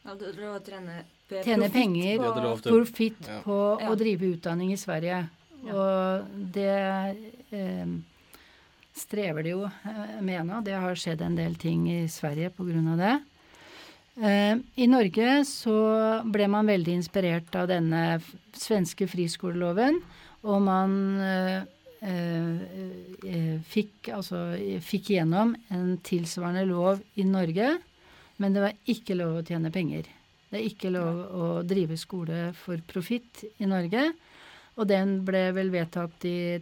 Ja, 0.04 0.14
det 0.14 0.32
var 0.32 0.40
lov 0.46 0.56
å 0.60 0.64
trene 0.64 1.02
Tjene 1.24 1.70
penger, 1.72 2.18
profitt 2.62 3.16
på, 3.24 3.30
Ja. 3.32 3.38
på 3.42 3.56
Ja. 3.80 3.88
å 3.90 3.96
drive 3.96 4.26
utdanning 4.36 4.72
i 4.72 4.76
Sverige. 4.76 5.22
Og 5.72 6.26
det 6.52 7.16
eh, 7.50 7.86
strever 8.94 9.42
de 9.42 9.54
jo 9.54 9.64
eh, 9.66 10.18
med 10.22 10.46
nå. 10.48 10.60
Det 10.64 10.76
har 10.78 10.98
skjedd 10.98 11.22
en 11.24 11.36
del 11.38 11.56
ting 11.60 11.86
i 11.90 12.08
Sverige 12.08 12.52
av 12.54 12.98
det. 12.98 13.14
Eh, 14.22 14.56
I 14.74 14.86
Norge 14.86 15.44
så 15.48 15.76
ble 16.24 16.48
man 16.48 16.66
veldig 16.70 16.98
inspirert 17.00 17.54
av 17.58 17.68
denne 17.68 18.20
svenske 18.54 19.08
friskoleloven, 19.10 20.00
og 20.44 20.60
man 20.62 20.98
eh, 21.20 21.62
fikk, 23.64 24.10
altså, 24.12 24.52
fikk 24.84 25.14
gjennom 25.14 25.54
en 25.72 25.96
tilsvarende 26.04 26.66
lov 26.68 27.00
i 27.16 27.24
Norge, 27.24 27.78
men 28.36 28.52
det 28.52 28.60
var 28.60 28.76
ikke 28.92 29.16
lov 29.16 29.38
å 29.38 29.46
tjene 29.46 29.72
penger. 29.72 30.10
Det 30.50 30.60
er 30.60 30.68
ikke 30.68 30.92
lov 30.92 31.22
å 31.34 31.46
drive 31.66 31.96
skole 31.98 32.52
for 32.54 32.78
profitt 32.86 33.40
i 33.58 33.66
Norge. 33.66 34.04
Og 34.74 34.86
den 34.90 35.16
ble 35.26 35.48
vel 35.54 35.70
vedtatt 35.72 36.26
i 36.28 36.60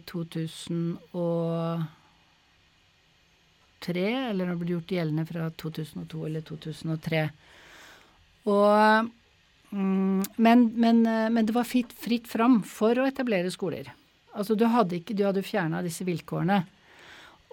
2003, 3.83 4.29
eller 4.29 4.47
den 4.47 4.59
ble 4.59 4.75
gjort 4.75 4.93
gjeldende 4.95 5.25
fra 5.27 5.49
2002 5.59 6.25
eller 6.27 6.45
2003. 6.47 7.23
Og, 8.49 9.09
mm, 9.71 10.23
men, 10.35 10.63
men, 10.75 11.05
eh, 11.07 11.29
men 11.29 11.45
det 11.45 11.55
var 11.55 11.67
fritt, 11.67 11.93
fritt 11.99 12.27
fram 12.27 12.61
for 12.67 12.97
å 12.97 13.07
etablere 13.07 13.51
skoler. 13.53 13.91
Altså 14.33 14.57
du 14.57 14.65
hadde 14.65 14.97
ikke, 14.99 15.17
hadde 15.21 15.45
fjerna 15.45 15.83
disse 15.85 16.05
vilkårene. 16.07 16.63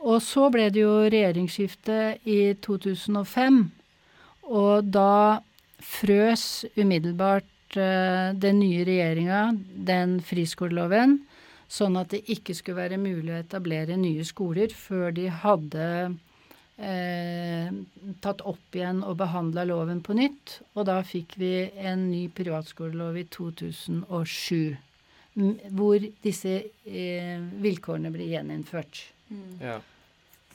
Og 0.01 0.23
så 0.25 0.49
ble 0.53 0.71
det 0.73 0.81
jo 0.81 0.95
regjeringsskifte 1.13 1.97
i 2.25 2.55
2005, 2.65 3.61
og 4.51 4.89
da 4.89 5.41
frøs 5.85 6.65
umiddelbart 6.81 7.77
eh, 7.77 8.33
den 8.33 8.63
nye 8.63 8.87
regjeringa 8.89 9.43
den 9.91 10.19
friskoleloven, 10.25 11.19
sånn 11.71 11.97
at 12.01 12.11
det 12.15 12.25
ikke 12.35 12.55
skulle 12.59 12.81
være 12.83 12.99
mulig 12.99 13.31
å 13.35 13.41
etablere 13.45 13.95
nye 14.01 14.25
skoler 14.27 14.73
før 14.75 15.13
de 15.15 15.29
hadde 15.31 15.85
eh, 16.81 17.71
tatt 18.25 18.43
opp 18.49 18.75
igjen 18.77 19.03
og 19.07 19.19
behandla 19.21 19.65
loven 19.69 20.01
på 20.03 20.17
nytt. 20.19 20.57
Og 20.75 20.89
da 20.91 20.99
fikk 21.07 21.37
vi 21.41 21.53
en 21.79 22.09
ny 22.11 22.25
privatskolelov 22.35 23.21
i 23.23 23.27
2007, 23.31 24.77
hvor 25.79 26.09
disse 26.27 26.57
eh, 26.91 27.39
vilkårene 27.63 28.11
ble 28.15 28.27
gjeninnført. 28.33 29.05
Ja. 29.63 29.79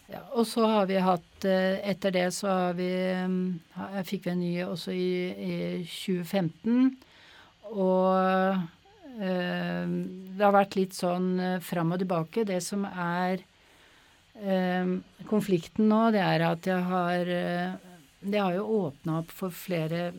Ja, 0.06 0.20
og 0.38 0.44
så 0.46 0.68
har 0.70 0.84
vi 0.86 1.00
hatt 1.02 1.46
eh, 1.50 1.80
Etter 1.90 2.12
det 2.14 2.28
så 2.36 2.46
har 2.52 2.76
vi 2.78 2.92
mm, 3.26 3.40
ha- 3.74 4.04
fikk 4.06 4.28
vi 4.28 4.34
en 4.36 4.44
ny 4.44 4.52
også 4.68 4.94
i, 4.94 5.08
i 5.34 5.56
2015. 5.88 6.92
Og 7.74 8.60
det 9.16 10.44
har 10.44 10.56
vært 10.56 10.76
litt 10.76 10.96
sånn 10.96 11.36
eh, 11.40 11.60
fram 11.64 11.94
og 11.96 12.02
tilbake. 12.02 12.46
Det 12.48 12.60
som 12.64 12.86
er 12.90 13.44
eh, 14.40 14.96
konflikten 15.30 15.90
nå, 15.92 16.02
det 16.16 16.24
er 16.24 16.48
at 16.50 16.68
jeg 16.68 16.88
har 16.90 17.32
eh, 17.32 17.92
Det 18.26 18.42
har 18.42 18.56
jo 18.58 18.66
åpna 18.88 19.20
opp 19.22 19.32
for 19.32 19.54
flere 19.54 20.12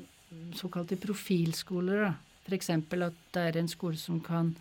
såkalte 0.54 0.96
profilskoler. 1.00 2.06
da. 2.06 2.12
F.eks. 2.46 2.70
at 2.70 3.16
det 3.34 3.42
er 3.42 3.56
en 3.58 3.68
skole 3.68 3.98
som 3.98 4.20
kan 4.22 4.52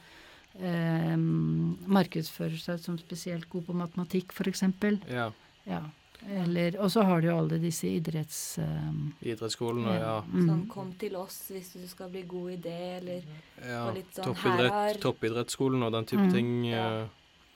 eh, 0.58 1.16
markedsføre 1.18 2.58
seg 2.58 2.82
som 2.82 2.98
spesielt 2.98 3.48
god 3.50 3.68
på 3.68 3.78
matematikk, 3.78 4.34
f.eks. 4.34 4.66
ja. 5.12 5.30
Ja. 5.66 5.84
Eller, 6.30 6.78
og 6.82 6.89
så 6.91 7.03
har 7.05 7.22
du 7.22 7.28
jo 7.28 7.38
alle 7.38 7.59
disse 7.61 7.88
idretts... 7.88 8.57
eh, 8.59 9.28
Idrettsskolene, 9.32 9.88
og 9.91 9.99
ja. 10.01 10.16
mm. 10.26 10.47
Sånn 10.47 10.63
'kom 10.70 10.93
til 10.99 11.16
oss 11.16 11.51
hvis 11.51 11.74
du 11.74 11.88
skal 11.88 12.09
bli 12.09 12.24
god 12.24 12.51
i 12.51 12.55
det', 12.57 12.97
eller 13.01 13.22
ja. 13.68 13.91
Litt 13.93 14.16
sånn, 14.16 14.26
Toppidrett, 14.32 14.72
her 14.72 14.93
toppidrettsskolen 15.03 15.84
og 15.84 15.91
den 15.91 16.05
type 16.05 16.26
Mm. 16.26 16.32
ting. 16.34 16.66
Ja. 16.66 16.88
eh, 17.01 17.07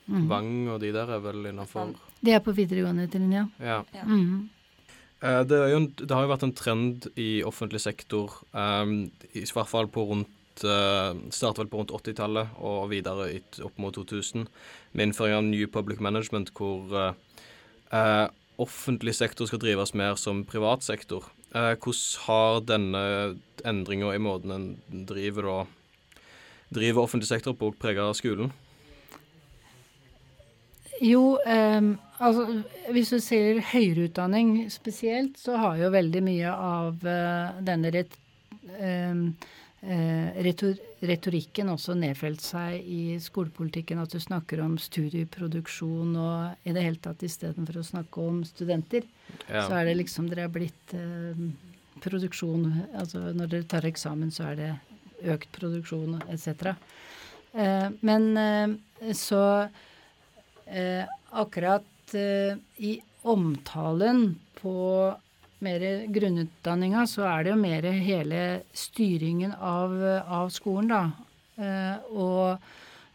mm. 0.08 0.28
Vang 0.28 0.68
og 0.68 0.80
de 0.80 0.92
der 0.92 1.08
er 1.10 1.20
vel 1.20 1.46
innafor. 1.46 1.94
Det 2.22 2.32
er 2.34 2.40
på 2.40 2.52
videregående 2.54 3.08
trinn, 3.10 3.32
ja. 3.32 3.46
Ja. 3.60 3.84
Ja. 3.94 4.04
Mm. 4.04 4.48
Uh, 5.22 5.44
Det, 5.44 5.52
er 5.52 5.68
jo 5.70 5.76
en, 5.76 5.92
det 5.96 6.10
har 6.10 6.22
jo 6.22 6.32
vært 6.34 6.42
en 6.44 6.52
trend 6.54 7.06
i 7.16 7.42
offentlig 7.44 7.80
sektor, 7.80 8.30
um, 8.54 9.10
i 9.34 9.44
hvert 9.44 9.68
fall 9.68 9.86
på 9.88 10.06
rundt 10.08 10.28
uh, 10.64 11.12
Startet 11.30 11.58
vel 11.58 11.68
på 11.68 11.78
rundt 11.78 11.90
80-tallet 11.92 12.48
og 12.58 12.88
videre 12.90 13.40
opp 13.62 13.78
mot 13.78 13.92
2000, 13.94 14.46
med 14.94 15.06
innføring 15.08 15.34
av 15.36 15.44
New 15.44 15.66
Public 15.66 16.00
Management, 16.00 16.50
hvor 16.54 16.88
eh, 16.96 17.12
eh, 17.92 18.28
offentlig 18.60 19.14
sektor 19.16 19.48
skal 19.48 19.62
drives 19.62 19.94
mer 19.96 20.18
som 20.20 20.44
privat 20.48 20.84
sektor. 20.86 21.26
Eh, 21.54 21.74
hvordan 21.74 22.24
har 22.26 22.60
denne 22.68 23.04
endringa 23.66 24.14
i 24.14 24.22
måten 24.22 24.54
en 24.54 25.04
driver, 25.08 25.48
da, 25.48 26.20
driver 26.70 27.04
offentlig 27.04 27.30
sektor 27.30 27.56
på, 27.58 27.72
prega 27.80 28.10
skolen? 28.14 28.52
Jo, 31.00 31.38
eh, 31.48 31.80
altså 32.20 32.44
hvis 32.92 33.12
du 33.14 33.18
ser 33.24 33.62
høyere 33.72 34.10
utdanning 34.10 34.68
spesielt, 34.72 35.38
så 35.40 35.56
har 35.56 35.80
jo 35.80 35.94
veldig 35.94 36.22
mye 36.26 36.52
av 36.52 37.06
eh, 37.08 37.62
denne 37.64 37.92
ret, 37.94 38.18
ehm, 38.76 39.30
eh, 39.32 39.56
retorikken 39.82 41.70
også 41.72 41.94
nedfelt 41.96 42.42
seg 42.44 42.82
i 42.84 43.16
skolepolitikken. 43.22 44.00
At 44.02 44.12
du 44.12 44.20
snakker 44.20 44.60
om 44.64 44.76
studieproduksjon 44.80 46.14
og 46.20 46.68
i 46.68 46.74
det 46.76 46.84
hele 46.84 47.00
tatt 47.02 47.22
istedenfor 47.26 47.80
å 47.80 47.86
snakke 47.86 48.20
om 48.26 48.42
studenter, 48.44 49.06
Ja. 49.48 49.62
så 49.68 49.78
er 49.80 49.84
det 49.86 49.96
liksom 49.96 50.28
dere 50.28 50.44
er 50.48 50.52
blitt 50.52 50.92
eh, 50.94 51.38
produksjon 52.02 52.64
Altså 52.98 53.32
når 53.32 53.46
dere 53.48 53.64
tar 53.70 53.86
eksamen, 53.86 54.30
så 54.30 54.50
er 54.50 54.56
det 54.56 54.70
økt 55.30 55.50
produksjon 55.52 56.20
etc. 56.28 56.74
Eh, 57.54 57.88
men 58.02 58.36
eh, 58.36 59.12
så 59.14 59.68
eh, 60.66 61.06
akkurat 61.32 62.14
eh, 62.14 62.56
i 62.78 63.00
omtalen 63.22 64.38
på 64.60 65.14
mer 65.64 65.84
grunnutdanninga, 66.12 67.06
så 67.06 67.26
er 67.30 67.44
det 67.44 67.52
jo 67.54 67.58
mer 67.60 67.88
hele 67.96 68.44
styringen 68.76 69.52
av, 69.56 69.96
av 70.26 70.52
skolen, 70.54 70.90
da. 70.90 71.02
Eh, 71.60 72.14
og 72.16 72.56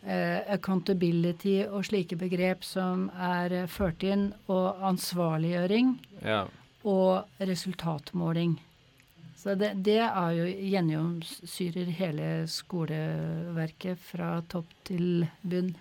eh, 0.06 0.42
accountability 0.54 1.64
og 1.66 1.88
slike 1.88 2.18
begrep 2.22 2.66
som 2.66 3.08
er 3.18 3.66
ført 3.72 4.06
inn, 4.06 4.30
og 4.52 4.86
ansvarliggjøring 4.92 5.96
ja. 6.22 6.46
og 6.86 7.42
resultatmåling. 7.42 8.60
Så 9.46 9.54
det, 9.54 9.76
det 9.86 10.00
er 10.02 10.32
jo 10.34 10.46
gjennomsyrer 10.50 11.90
hele 12.00 12.30
skoleverket 12.50 14.00
fra 14.02 14.40
topp 14.50 14.72
til 14.90 15.28
bunn. 15.46 15.76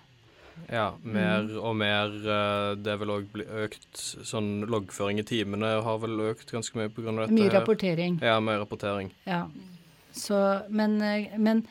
Ja, 0.71 0.87
mer 1.05 1.45
og 1.59 1.75
mer 1.77 2.09
eh, 2.09 2.71
Det 2.81 2.89
er 2.93 2.99
vel 3.01 3.13
òg 3.13 3.39
økt 3.65 4.01
sånn 4.25 4.65
loggføring 4.71 5.21
i 5.21 5.25
timene 5.27 5.75
har 5.85 6.01
vel 6.01 6.17
økt 6.31 6.51
ganske 6.53 6.77
mye 6.79 6.89
pga. 6.89 7.13
dette. 7.21 7.35
Mye 7.35 7.49
her. 7.49 7.57
rapportering. 7.59 8.19
Ja, 8.23 8.39
mye 8.43 8.61
rapportering. 8.63 9.11
Ja. 9.29 9.45
Så, 10.15 10.39
men, 10.69 10.97
eh, 11.01 11.35
men 11.37 11.65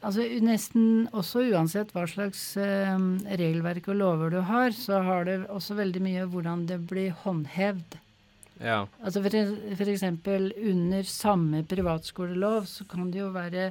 altså, 0.00 0.26
nesten 0.42 1.06
også 1.16 1.46
uansett 1.52 1.94
hva 1.94 2.06
slags 2.10 2.42
eh, 2.60 2.96
regelverk 3.40 3.88
og 3.92 4.00
lover 4.02 4.34
du 4.34 4.40
har, 4.48 4.74
så 4.76 5.00
har 5.06 5.28
det 5.28 5.38
også 5.52 5.78
veldig 5.78 6.02
mye 6.04 6.26
hvordan 6.32 6.66
det 6.70 6.82
blir 6.90 7.14
håndhevd. 7.24 8.00
Ja. 8.60 8.86
Altså 9.04 9.20
for, 9.20 9.36
for 9.76 9.92
eksempel 9.92 10.50
under 10.56 11.04
samme 11.08 11.60
privatskolelov 11.68 12.64
så 12.70 12.86
kan 12.88 13.10
det 13.12 13.20
jo 13.20 13.30
være 13.34 13.70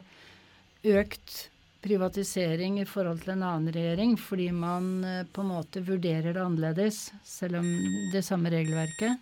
økt 0.85 1.47
privatisering 1.85 2.79
i 2.81 2.87
forhold 2.89 3.21
til 3.23 3.35
en 3.35 3.45
annen 3.45 3.73
regjering, 3.73 4.15
fordi 4.17 4.49
man 4.55 4.89
eh, 5.05 5.23
på 5.29 5.43
en 5.43 5.51
måte 5.53 5.83
vurderer 5.85 6.33
det 6.33 6.41
annerledes, 6.41 7.11
selv 7.25 7.61
om 7.61 7.69
det 8.13 8.23
samme 8.25 8.51
regelverket. 8.53 9.21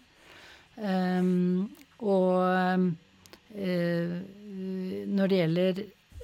Um, 0.74 1.70
og 2.02 2.42
uh, 3.54 4.14
når 5.14 5.30
det 5.30 5.38
gjelder 5.38 5.82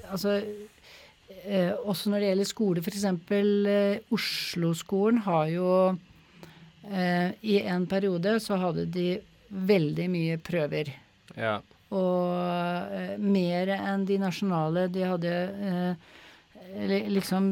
Altså 0.09 0.39
uh, 0.41 1.73
også 1.85 2.09
når 2.09 2.23
det 2.23 2.29
gjelder 2.31 2.47
skole, 2.49 2.81
f.eks. 2.81 3.03
Uh, 3.29 4.15
Oslo-skolen 4.15 5.19
har 5.27 5.51
jo 5.53 5.67
uh, 5.93 7.29
I 7.45 7.59
en 7.61 7.85
periode 7.85 8.39
så 8.41 8.57
hadde 8.57 8.87
de 8.89 9.11
veldig 9.49 10.07
mye 10.09 10.39
prøver. 10.41 10.89
Ja. 11.37 11.59
Og 11.93 13.19
mer 13.21 13.71
enn 13.75 14.03
de 14.05 14.17
nasjonale. 14.21 14.87
De 14.93 15.05
hadde 15.09 15.31
liksom 17.09 17.51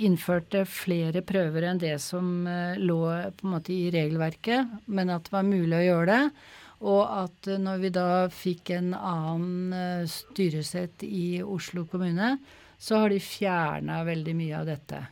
innførte 0.00 0.64
flere 0.68 1.22
prøver 1.26 1.66
enn 1.68 1.80
det 1.80 1.96
som 2.02 2.46
eh, 2.48 2.78
lå 2.80 3.02
på 3.36 3.46
en 3.46 3.54
måte 3.54 3.74
i 3.74 3.90
regelverket, 3.92 4.80
men 4.88 5.12
at 5.12 5.28
det 5.28 5.34
var 5.34 5.46
mulig 5.46 5.76
å 5.76 5.84
gjøre 5.84 6.08
det. 6.10 6.48
Og 6.88 7.02
at 7.04 7.50
eh, 7.50 7.60
når 7.60 7.84
vi 7.84 7.92
da 7.94 8.08
fikk 8.32 8.72
en 8.78 8.94
annen 8.96 9.76
eh, 9.76 10.04
styresett 10.10 11.04
i 11.06 11.42
Oslo 11.44 11.84
kommune, 11.90 12.36
så 12.80 13.02
har 13.02 13.12
de 13.12 13.20
fjerna 13.20 14.00
veldig 14.06 14.36
mye 14.36 14.60
av 14.62 14.70
dette. 14.70 15.02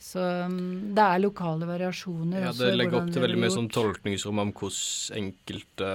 Så 0.00 0.22
mm, 0.22 0.94
det 0.96 1.06
er 1.06 1.20
lokale 1.20 1.66
variasjoner. 1.68 2.46
ja, 2.46 2.52
det 2.56 2.70
legger 2.76 3.02
opp 3.02 3.10
til 3.12 3.24
veldig 3.26 3.40
mye 3.42 3.52
sånn 3.52 3.72
tolkningsrom 3.74 4.38
om 4.40 4.54
hvordan 4.54 5.24
enkelte 5.24 5.90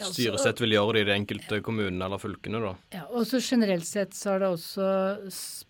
styresett 0.00 0.60
vil 0.62 0.74
gjøre 0.76 0.96
det 0.96 1.04
i 1.04 1.08
de 1.08 1.14
enkelte 1.14 1.60
kommunene 1.64 2.06
eller 2.06 2.20
fylkene, 2.22 2.60
da. 2.62 2.72
Ja, 2.96 3.04
og 3.10 3.26
så 3.28 3.40
generelt 3.42 3.86
sett 3.88 4.16
så 4.16 4.34
er 4.34 4.44
det 4.44 4.50
også 4.56 4.88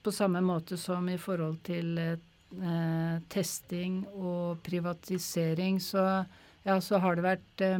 på 0.04 0.14
samme 0.14 0.42
måte 0.44 0.78
som 0.80 1.08
i 1.12 1.18
forhold 1.20 1.58
til 1.66 1.98
eh, 2.00 2.16
eh, 2.62 3.20
testing 3.32 4.02
og 4.14 4.62
privatisering, 4.64 5.80
så, 5.82 6.24
ja, 6.64 6.80
så 6.80 7.00
har 7.02 7.18
det 7.18 7.26
vært 7.26 7.64
eh, 7.66 7.78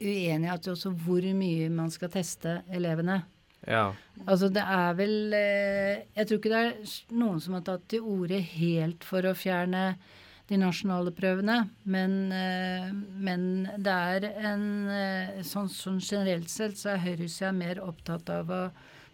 uenighet 0.00 0.70
også 0.72 0.94
hvor 1.04 1.26
mye 1.36 1.68
man 1.74 1.92
skal 1.92 2.12
teste 2.12 2.60
elevene. 2.72 3.20
Ja. 3.68 3.90
Altså 4.24 4.48
det 4.48 4.62
er 4.64 4.94
vel 4.96 5.34
eh, 5.36 6.06
Jeg 6.16 6.26
tror 6.26 6.38
ikke 6.38 6.52
det 6.52 6.60
er 6.64 6.94
noen 7.12 7.42
som 7.44 7.58
har 7.58 7.64
tatt 7.66 7.82
til 7.92 8.06
orde 8.08 8.38
helt 8.54 9.04
for 9.04 9.26
å 9.28 9.34
fjerne 9.36 9.98
de 10.50 10.58
nasjonale 10.58 11.12
prøvene, 11.14 11.60
men, 11.86 12.14
eh, 12.34 12.90
men 12.92 13.42
det 13.78 13.96
er 14.14 14.26
en 14.50 14.64
eh, 14.90 15.42
sånn, 15.46 15.70
sånn 15.70 16.00
generelt 16.02 16.50
sett 16.50 16.78
så 16.80 16.96
er 16.96 17.04
høyresida 17.04 17.52
mer 17.54 17.78
opptatt 17.84 18.32
av 18.34 18.50
å 18.50 18.62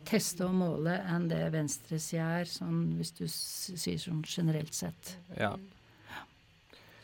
teste 0.07 0.47
og 0.47 0.55
måle 0.57 0.95
enn 1.13 1.27
det 1.29 1.43
venstresida 1.53 2.31
er, 2.41 2.49
sånn 2.49 2.97
hvis 2.97 3.13
du 3.19 3.27
sier 3.29 4.01
sånn 4.01 4.25
generelt 4.25 4.75
sett. 4.75 5.17
ja. 5.37 5.55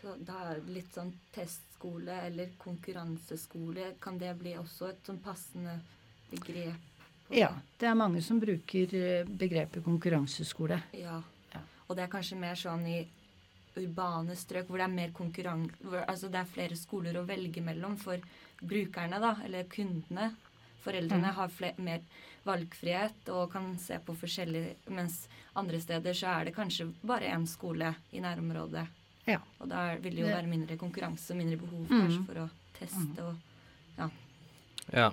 Så 0.02 0.16
da 0.18 0.34
er 0.50 0.58
det 0.58 0.72
litt 0.74 0.96
sånn 0.96 1.12
testskole 1.30 2.16
eller 2.26 2.48
konkurranseskole. 2.58 3.92
Kan 4.02 4.16
det 4.18 4.32
bli 4.34 4.56
også 4.58 4.88
et 4.88 5.06
sånn 5.06 5.20
passende 5.22 5.76
begrep? 6.26 6.88
Ja, 7.30 7.52
det 7.78 7.86
er 7.86 7.94
mange 7.94 8.18
som 8.26 8.40
bruker 8.42 8.96
eh, 8.98 9.28
begrepet 9.28 9.84
konkurranseskole. 9.86 10.80
Ja. 10.98 11.20
Ja. 11.52 11.62
Og 11.86 11.94
det 11.94 12.02
er 12.02 12.10
kanskje 12.10 12.40
mer 12.40 12.58
sånn 12.58 12.82
i 12.90 12.98
urbane 13.76 14.34
strøk 14.36 14.66
hvor 14.68 14.78
det 14.78 14.84
er 14.88 14.94
mer 14.94 15.10
konkurran... 15.16 15.66
hvor- 15.82 16.04
Altså 16.08 16.28
det 16.30 16.40
er 16.40 16.44
flere 16.52 16.76
skoler 16.76 17.14
å 17.20 17.26
velge 17.26 17.62
mellom 17.62 17.96
for 17.96 18.18
brukerne, 18.62 19.20
da, 19.20 19.36
eller 19.44 19.64
kundene. 19.64 20.34
Foreldrene 20.84 21.28
Mm. 21.30 21.34
har 21.34 21.48
fle 21.48 21.72
mer 21.78 22.00
valgfrihet 22.44 23.28
og 23.30 23.52
kan 23.52 23.76
se 23.78 23.98
på 24.02 24.16
forskjellig 24.18 24.74
Mens 24.90 25.28
andre 25.56 25.78
steder 25.80 26.12
så 26.12 26.26
er 26.40 26.44
det 26.46 26.54
kanskje 26.56 26.92
bare 27.04 27.30
én 27.30 27.46
skole 27.46 27.94
i 28.12 28.20
nærområdet. 28.20 28.86
Ja. 29.26 29.38
Og 29.60 29.68
da 29.68 29.94
vil 30.02 30.16
det 30.16 30.24
jo 30.24 30.26
være 30.26 30.48
mindre 30.50 30.76
konkurranse, 30.76 31.30
og 31.30 31.36
mindre 31.38 31.56
behov 31.56 31.86
Mm. 31.88 32.00
kanskje 32.02 32.26
for 32.26 32.34
å 32.42 32.50
teste 32.78 33.22
og 33.22 33.36
ja. 34.92 35.10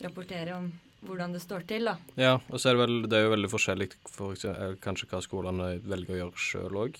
rapportere 0.00 0.54
om 0.56 0.72
hvordan 1.06 1.32
det 1.36 1.42
står 1.42 1.66
til, 1.68 1.84
da. 1.84 1.96
Ja, 2.16 2.34
og 2.50 2.58
så 2.58 2.70
er 2.70 2.76
det 2.76 2.80
vel 2.86 3.02
Det 3.08 3.18
er 3.18 3.24
jo 3.26 3.34
veldig 3.36 3.50
forskjellig 3.52 3.90
for 4.08 4.34
kanskje 4.82 5.06
hva 5.10 5.20
skolene 5.22 5.68
velger 5.84 6.14
å 6.16 6.20
gjøre 6.22 6.40
sjøl 6.40 6.78
òg. 6.86 6.96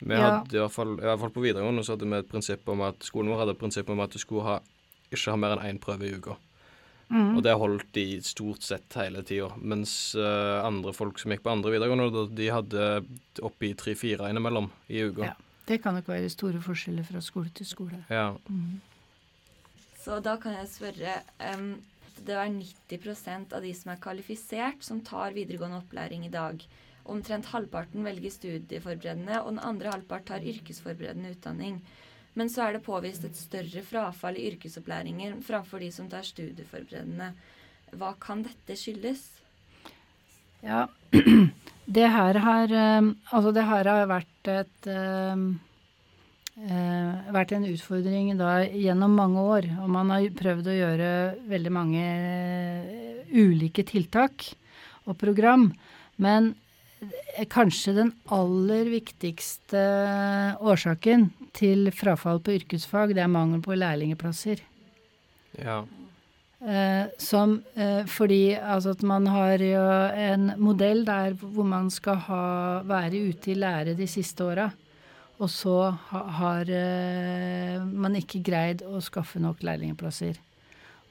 Vi 0.00 0.14
Ja. 0.14 0.40
hadde 0.40 0.56
i 0.56 0.60
hvert 0.60 0.72
fall, 0.72 0.94
i 0.98 1.06
hvert 1.06 1.20
fall 1.20 1.30
på 1.34 1.42
videregående 1.44 1.84
så 1.84 1.96
hadde 1.96 2.08
vi 2.08 2.16
et 2.16 2.28
prinsipp 2.28 2.68
om 2.68 2.80
at 2.86 3.02
skolen 3.04 3.30
vår 3.30 3.42
hadde 3.42 3.56
et 3.56 3.58
prinsipp 3.60 3.90
om 3.90 4.00
at 4.00 4.10
du 4.10 4.18
skulle 4.18 4.44
ha, 4.46 4.60
ikke 5.12 5.30
ha 5.30 5.36
mer 5.36 5.58
enn 5.58 5.76
én 5.76 5.80
prøve 5.82 6.08
i 6.08 6.14
uka. 6.16 6.36
Mm. 7.10 7.36
Og 7.36 7.42
det 7.42 7.56
holdt 7.58 7.92
de 7.92 8.04
stort 8.22 8.62
sett 8.62 8.94
hele 8.94 9.22
tida. 9.26 9.50
Mens 9.58 10.14
uh, 10.14 10.62
andre 10.62 10.92
folk 10.94 11.18
som 11.18 11.32
gikk 11.34 11.42
på 11.42 11.50
andre 11.50 11.72
videregående, 11.74 12.28
de 12.38 12.50
hadde 12.54 12.84
oppi 13.42 13.72
tre-fire 13.74 14.30
innimellom 14.30 14.70
i 14.88 15.02
uka. 15.10 15.32
Ja. 15.32 15.34
Det 15.66 15.80
kan 15.82 15.94
nok 15.94 16.08
være 16.10 16.30
store 16.30 16.60
forskjeller 16.62 17.06
fra 17.06 17.20
skole 17.22 17.50
til 17.54 17.66
skole. 17.66 17.98
Ja. 18.10 18.32
Så 20.00 20.20
da 20.24 20.36
kan 20.40 20.56
jeg 20.56 20.70
spørre 20.72 21.18
um, 21.54 21.74
Det 22.20 22.34
er 22.36 22.50
90% 22.50 23.54
av 23.56 23.62
de 23.64 23.70
som 23.74 23.92
er 23.92 24.00
kvalifisert, 24.02 24.82
som 24.84 25.00
tar 25.00 25.32
videregående 25.32 25.78
opplæring 25.80 26.26
i 26.26 26.32
dag. 26.32 26.60
Omtrent 27.10 27.50
halvparten 27.50 28.06
velger 28.06 28.32
studieforberedende, 28.34 29.40
og 29.42 29.54
den 29.54 29.64
andre 29.66 29.90
halvpart 29.94 30.28
tar 30.30 30.46
yrkesforberedende 30.46 31.34
utdanning. 31.34 31.80
Men 32.38 32.50
så 32.52 32.66
er 32.66 32.76
det 32.76 32.84
påvist 32.86 33.24
et 33.26 33.38
større 33.38 33.82
frafall 33.82 34.38
i 34.38 34.46
yrkesopplæringer 34.52 35.40
framfor 35.46 35.82
de 35.82 35.90
som 35.94 36.06
tar 36.10 36.26
studieforberedende. 36.26 37.32
Hva 37.98 38.12
kan 38.22 38.44
dette 38.46 38.76
skyldes? 38.78 39.24
Ja, 40.62 40.86
det 41.96 42.06
her 42.12 42.38
har 42.44 42.70
eh, 42.70 43.10
Altså, 43.32 43.50
det 43.56 43.66
her 43.66 43.88
har 43.88 44.06
vært 44.10 44.50
et 44.52 44.88
eh, 44.92 45.44
eh, 46.68 47.30
vært 47.34 47.54
en 47.56 47.66
utfordring 47.70 48.32
da 48.38 48.60
gjennom 48.68 49.16
mange 49.18 49.44
år. 49.56 49.68
Og 49.82 49.90
man 49.92 50.12
har 50.14 50.28
prøvd 50.38 50.70
å 50.70 50.78
gjøre 50.78 51.12
veldig 51.50 51.74
mange 51.74 52.04
eh, 52.06 53.30
ulike 53.34 53.84
tiltak 53.88 54.52
og 55.08 55.16
program. 55.20 55.70
Men 56.20 56.54
kanskje 57.52 57.94
den 57.96 58.10
aller 58.32 58.90
viktigste 58.92 59.84
årsaken 60.60 61.30
til 61.56 61.88
frafall 61.96 62.42
på 62.44 62.58
yrkesfag, 62.58 63.14
det 63.16 63.24
er 63.24 63.32
mangel 63.32 63.62
på 63.64 63.78
lærlingeplasser. 63.78 64.60
ja. 65.58 65.82
Eh, 66.60 67.06
som 67.16 67.62
eh, 67.74 68.04
fordi 68.04 68.52
altså 68.52 68.90
at 68.92 69.02
man 69.02 69.24
har 69.32 69.62
jo 69.64 69.84
en 70.12 70.50
modell 70.60 71.06
der 71.06 71.32
hvor 71.40 71.64
man 71.64 71.88
skal 71.88 72.18
ha, 72.26 72.82
være 72.84 73.16
ute 73.30 73.52
i 73.52 73.56
lære 73.56 73.94
de 73.96 74.04
siste 74.06 74.44
åra. 74.44 74.66
Og 75.40 75.48
så 75.48 75.88
ha, 76.10 76.20
har 76.36 76.68
eh, 76.68 77.80
man 77.80 78.18
ikke 78.18 78.42
greid 78.44 78.84
å 78.84 79.00
skaffe 79.00 79.40
nok 79.40 79.64
lærlingplasser. 79.64 80.36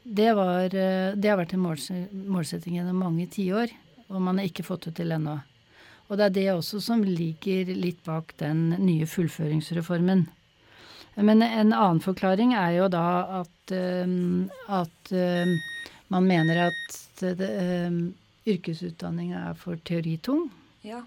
Det, 0.05 0.29
var, 0.37 0.69
eh, 0.69 1.17
det 1.17 1.31
har 1.31 1.41
vært 1.41 1.57
en 1.57 1.65
målse- 1.65 2.05
målsetting 2.13 2.77
gjennom 2.77 3.01
mange 3.01 3.25
tiår, 3.33 3.73
og 4.05 4.21
man 4.21 4.37
har 4.37 4.45
ikke 4.51 4.67
fått 4.69 4.85
det 4.91 4.99
til 5.01 5.17
ennå. 5.17 5.39
Og 6.09 6.17
det 6.17 6.25
er 6.25 6.35
det 6.35 6.47
også 6.55 6.81
som 6.81 7.03
ligger 7.05 7.69
litt 7.77 8.01
bak 8.05 8.33
den 8.41 8.71
nye 8.81 9.05
fullføringsreformen. 9.09 10.25
Men 11.19 11.43
en 11.43 11.73
annen 11.73 12.01
forklaring 12.01 12.55
er 12.57 12.77
jo 12.77 12.87
da 12.91 13.05
at, 13.41 13.73
um, 14.05 14.49
at 14.71 15.11
um, 15.13 15.53
man 16.09 16.27
mener 16.29 16.63
at 16.69 17.23
um, 17.23 18.01
yrkesutdanninga 18.49 19.49
er 19.51 19.57
for 19.59 19.77
teoritung. 19.85 20.47
Ja. 20.85 21.03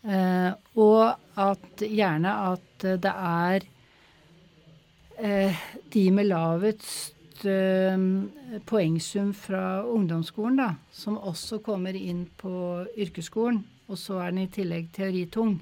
Eh, 0.00 0.52
og 0.80 1.12
at 1.40 1.82
gjerne 1.84 2.30
at 2.54 2.84
det 3.04 3.12
er 3.12 3.66
eh, 5.20 5.64
de 5.92 6.04
med 6.10 6.30
lavest 6.30 7.16
poengsum 8.68 9.30
fra 9.32 9.80
ungdomsskolen, 9.88 10.58
da, 10.60 10.74
som 10.92 11.16
også 11.16 11.62
kommer 11.64 11.96
inn 11.96 12.26
på 12.40 12.52
yrkesskolen. 13.00 13.62
Og 13.90 13.98
så 13.98 14.20
er 14.22 14.30
den 14.30 14.44
i 14.44 14.50
tillegg 14.54 14.92
teoritung. 14.94 15.56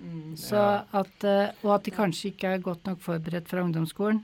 Mm. 0.00 0.36
Så 0.38 0.54
Ja. 0.56 0.84
at, 0.96 1.24
eh, 1.24 1.50
og 1.64 1.74
at 1.74 1.82
de 1.84 1.90
kanskje 1.90 2.30
ikke 2.32 2.54
er 2.54 2.58
godt 2.64 2.86
nok 2.86 3.00
forberedt 3.04 3.48
fra 3.50 3.60
ungdomsskolen. 3.66 4.22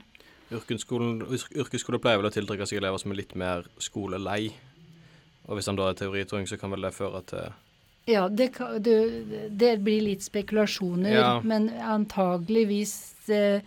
Yrkesskole 0.49 1.99
pleier 2.01 2.17
vel 2.21 2.29
å 2.29 2.33
tiltrekke 2.33 2.65
seg 2.67 2.79
elever 2.79 2.97
som 3.01 3.11
er 3.11 3.19
litt 3.19 3.35
mer 3.35 3.65
skolelei. 3.83 4.53
Og 5.47 5.57
hvis 5.57 5.67
han 5.69 5.75
da 5.79 5.89
er 5.89 5.93
teoritung, 5.99 6.47
så 6.47 6.57
kan 6.59 6.71
vel 6.71 6.81
det 6.87 6.93
føre 6.95 7.21
til 7.29 7.53
Ja, 8.07 8.29
det, 8.29 8.53
kan- 8.55 8.81
du, 8.81 9.49
det 9.51 9.83
blir 9.83 10.01
litt 10.01 10.21
spekulasjoner, 10.23 11.11
Ja. 11.11 11.41
men 11.43 11.69
antageligvis 11.69 13.27
eh, 13.29 13.59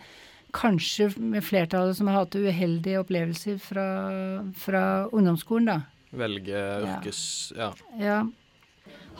kanskje 0.51 1.15
med 1.19 1.43
flertallet 1.43 1.95
som 1.95 2.07
har 2.07 2.25
hatt 2.25 2.31
uheldige 2.35 2.97
opplevelser 3.05 3.59
fra, 3.61 4.43
fra 4.57 5.07
ungdomsskolen, 5.13 5.65
da. 5.65 5.81
velge 6.11 6.49
Ja. 6.49 6.97
yrkes... 6.97 7.53
Ja. 7.55 7.73
Ja. 7.99 8.23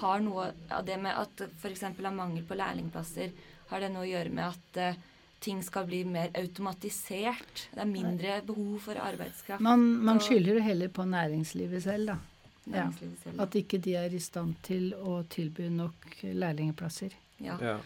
Har 0.02 0.22
noe 0.24 0.50
av 0.74 0.86
det 0.86 0.98
med 1.02 1.14
at 1.18 1.46
f.eks. 1.46 1.84
av 1.92 2.14
mangel 2.16 2.44
på 2.48 2.58
lærlingplasser, 2.58 3.32
har 3.72 3.84
det 3.84 3.92
noe 3.94 4.04
å 4.08 4.10
gjøre 4.10 4.34
med 4.34 4.48
at 4.48 4.82
eh, 4.82 5.00
ting 5.42 5.62
skal 5.66 5.86
bli 5.90 6.02
mer 6.10 6.34
automatisert? 6.38 7.68
Det 7.74 7.84
er 7.84 7.90
mindre 7.90 8.42
behov 8.46 8.82
for 8.88 9.00
arbeidskraft? 9.02 9.64
Man, 9.64 9.86
man 10.06 10.22
skylder 10.24 10.60
det 10.60 10.66
heller 10.66 10.92
på 10.94 11.06
næringslivet 11.08 11.86
selv, 11.86 12.14
da. 12.14 12.18
Ja. 12.66 12.84
næringslivet 12.84 13.24
selv. 13.24 13.42
At 13.46 13.58
ikke 13.58 13.82
de 13.82 13.96
er 14.02 14.14
i 14.14 14.22
stand 14.22 14.58
til 14.66 14.92
å 14.98 15.22
tilby 15.30 15.70
nok 15.74 16.20
lærlingplasser. 16.24 17.16
Ja. 17.42 17.58
ja. 17.62 17.78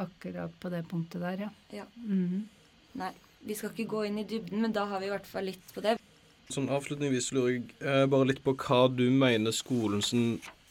Akkurat 0.00 0.54
på 0.60 0.70
det 0.72 0.86
punktet 0.88 1.20
der, 1.24 1.46
ja. 1.48 1.52
Ja. 1.82 1.88
Mhm. 1.96 2.46
Nei, 3.00 3.12
vi 3.48 3.56
skal 3.56 3.72
ikke 3.72 3.88
gå 3.88 4.06
inn 4.08 4.18
i 4.20 4.28
dybden, 4.28 4.60
men 4.60 4.72
da 4.76 4.84
har 4.90 5.00
vi 5.00 5.08
i 5.08 5.12
hvert 5.12 5.28
fall 5.28 5.48
litt 5.48 5.72
på 5.74 5.80
det. 5.84 5.96
sånn 6.52 6.68
avslutningsvis 6.68 7.30
lurer 7.32 7.52
jeg 7.54 7.62
eh, 7.80 8.02
bare 8.12 8.28
litt 8.28 8.42
på 8.44 8.52
hva 8.60 8.82
du 8.92 9.06
mener 9.08 9.54
skolens 9.56 10.10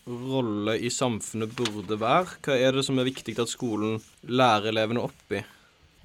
rolle 0.05 0.77
i 0.77 0.89
samfunnet 0.89 1.53
burde 1.55 1.97
være. 2.01 2.37
Hva 2.45 2.57
er 2.57 2.75
det 2.75 2.85
som 2.87 2.99
er 2.99 3.09
viktig 3.09 3.37
at 3.39 3.51
skolen 3.51 3.99
lærer 4.27 4.71
elevene 4.71 5.03
opp 5.05 5.35
i? 5.35 5.43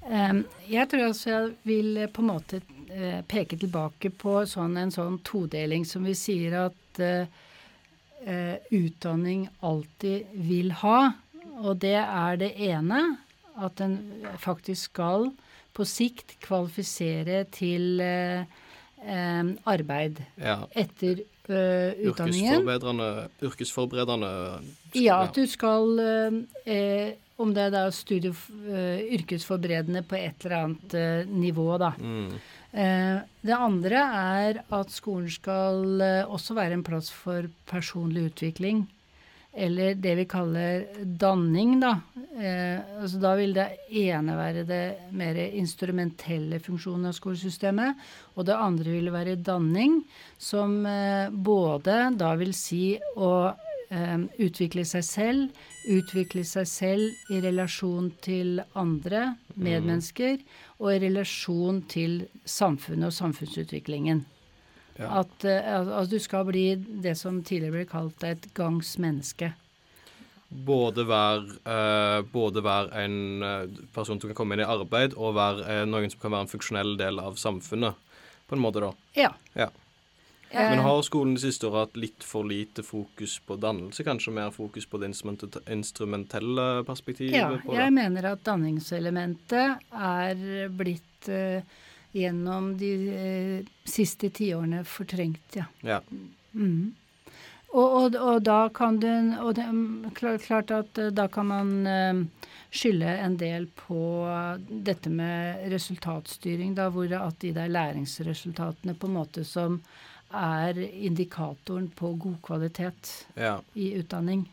Jeg 0.07 0.87
tror 0.87 1.09
altså 1.09 1.29
jeg 1.29 1.55
vil 1.67 1.97
eh, 2.03 2.11
på 2.11 2.23
en 2.23 2.29
måte 2.29 2.61
eh, 2.93 3.19
peke 3.27 3.57
tilbake 3.59 4.13
på 4.15 4.39
sånn, 4.47 4.77
en 4.79 4.93
sånn 4.93 5.17
todeling 5.27 5.83
som 5.85 6.07
vi 6.07 6.13
sier 6.15 6.55
at 6.61 7.01
eh, 7.03 7.27
utdanning 8.71 9.47
alltid 9.65 10.31
vil 10.47 10.71
ha. 10.83 11.11
Og 11.57 11.81
det 11.83 11.97
er 11.99 12.39
det 12.39 12.53
ene, 12.69 13.01
at 13.57 13.75
den 13.81 13.97
faktisk 14.39 14.93
skal 14.93 15.31
på 15.77 15.85
sikt 15.85 16.35
kvalifisere 16.41 17.43
til 17.53 18.01
uh, 18.01 18.45
um, 19.05 19.51
arbeid 19.69 20.23
Ja. 20.41 20.65
etter 20.73 21.21
utdanningen. 21.53 22.61
Yrkesforberedende, 22.61 23.29
yrkesforberedende 23.41 24.31
Ja, 24.97 25.21
at 25.23 25.37
du 25.37 25.47
skal 25.47 25.99
eh, 25.99 26.37
eh, 26.73 27.15
Om 27.37 27.51
det 27.53 27.67
er 27.67 27.73
da 27.75 27.83
studie, 27.93 28.33
eh, 28.65 29.03
yrkesforberedende 29.13 30.01
på 30.09 30.17
et 30.17 30.45
eller 30.45 30.55
annet 30.57 30.93
eh, 30.97 31.27
nivå, 31.29 31.67
da. 31.77 31.91
Mm. 32.01 32.31
Eh, 32.73 33.19
det 33.45 33.53
andre 33.53 34.01
er 34.17 34.61
at 34.73 34.91
skolen 34.91 35.29
skal 35.29 36.01
eh, 36.01 36.23
også 36.25 36.57
være 36.57 36.73
en 36.79 36.83
plass 36.83 37.11
for 37.13 37.45
personlig 37.69 38.31
utvikling. 38.31 38.87
Eller 39.57 39.95
det 39.97 40.13
vi 40.19 40.25
kaller 40.29 40.85
danning, 41.17 41.79
da. 41.81 41.95
Eh, 42.37 42.77
altså 43.01 43.17
da 43.17 43.31
vil 43.39 43.55
det 43.55 43.65
ene 43.89 44.35
være 44.37 44.65
det 44.69 44.81
mer 45.17 45.39
instrumentelle 45.57 46.59
funksjonen 46.61 47.09
av 47.09 47.15
skolesystemet. 47.17 47.97
Og 48.37 48.45
det 48.45 48.57
andre 48.57 48.93
vil 48.99 49.09
være 49.13 49.39
danning, 49.41 50.03
som 50.37 50.83
eh, 50.85 51.33
både 51.33 51.97
da 52.19 52.35
vil 52.37 52.53
si 52.53 52.99
å 53.17 53.31
eh, 53.49 54.17
utvikle 54.45 54.85
seg 54.85 55.09
selv, 55.09 55.65
utvikle 55.89 56.45
seg 56.45 56.69
selv 56.69 57.33
i 57.33 57.41
relasjon 57.41 58.13
til 58.21 58.61
andre 58.77 59.31
medmennesker, 59.55 60.37
og 60.77 60.93
i 60.93 61.03
relasjon 61.07 61.81
til 61.89 62.19
samfunnet 62.45 63.09
og 63.09 63.21
samfunnsutviklingen. 63.23 64.27
Ja. 64.97 65.21
At, 65.21 65.45
eh, 65.45 65.71
at 66.01 66.09
du 66.09 66.17
skal 66.19 66.47
bli 66.49 66.67
det 66.75 67.15
som 67.19 67.43
tidligere 67.45 67.75
ble 67.75 67.87
kalt 67.89 68.23
et 68.25 68.49
gangs 68.57 68.95
menneske. 69.01 69.53
Både 70.47 71.03
være, 71.07 71.57
eh, 71.67 72.21
både 72.31 72.63
være 72.63 73.03
en 73.03 73.43
eh, 73.43 73.81
person 73.93 74.19
som 74.19 74.31
kan 74.31 74.37
komme 74.37 74.55
inn 74.55 74.63
i 74.63 74.69
arbeid, 74.69 75.17
og 75.17 75.35
være 75.35 75.65
eh, 75.67 75.83
noen 75.89 76.09
som 76.09 76.21
kan 76.21 76.33
være 76.33 76.47
en 76.47 76.53
funksjonell 76.53 76.95
del 76.99 77.19
av 77.19 77.35
samfunnet, 77.37 77.99
på 78.47 78.55
en 78.55 78.63
måte, 78.63 78.81
da. 78.81 78.93
Ja. 79.19 79.33
Ja. 79.59 79.69
Men 80.53 80.79
har 80.79 81.01
skolen 81.03 81.33
de 81.35 81.41
siste 81.43 81.67
åra 81.67 81.83
hatt 81.83 81.97
litt 81.99 82.23
for 82.23 82.47
lite 82.47 82.83
fokus 82.85 83.35
på 83.43 83.57
dannelse? 83.59 84.05
Kanskje 84.07 84.31
mer 84.31 84.53
fokus 84.55 84.87
på 84.87 84.99
det 85.01 85.09
instrumentelle 85.11 86.67
perspektivet? 86.87 87.35
ja 87.35 87.81
jeg 87.81 87.93
mener 87.93 88.29
at 88.31 88.45
danningselementet 88.47 89.91
er 89.91 90.71
blitt 90.71 91.27
eh, 91.27 91.67
gjennom 92.17 92.71
de 92.79 92.93
eh, 93.13 93.67
siste 93.87 94.29
tiårene 94.33 94.83
fortrengt, 94.87 95.59
ja. 95.59 95.67
Ja. 95.85 96.01
Mm. 96.53 96.95
Og, 97.67 97.85
og, 97.85 98.15
og 98.15 98.43
da 98.47 98.69
kan 98.73 98.95
du 99.01 99.09
Og 99.43 99.55
det, 99.57 99.65
er 99.67 100.13
klart, 100.15 100.45
klart 100.45 100.71
at 100.71 100.97
eh, 101.01 101.11
da 101.13 101.27
kan 101.31 101.49
man 101.51 101.73
eh, 101.87 102.49
skylde 102.71 103.17
en 103.23 103.37
del 103.39 103.67
på 103.75 104.01
dette 104.67 105.09
med 105.09 105.67
resultatstyring, 105.71 106.75
da, 106.75 106.89
hvor 106.91 107.11
at 107.15 107.39
de 107.41 107.53
der 107.55 107.71
læringsresultatene 107.71 108.95
på 108.97 109.07
en 109.07 109.17
måte 109.19 109.43
som 109.47 109.81
er 110.35 110.77
indikatoren 110.77 111.87
på 111.95 112.13
god 112.19 112.35
kvalitet 112.43 113.27
ja. 113.35 113.59
i 113.73 113.93
utdanning. 113.99 114.47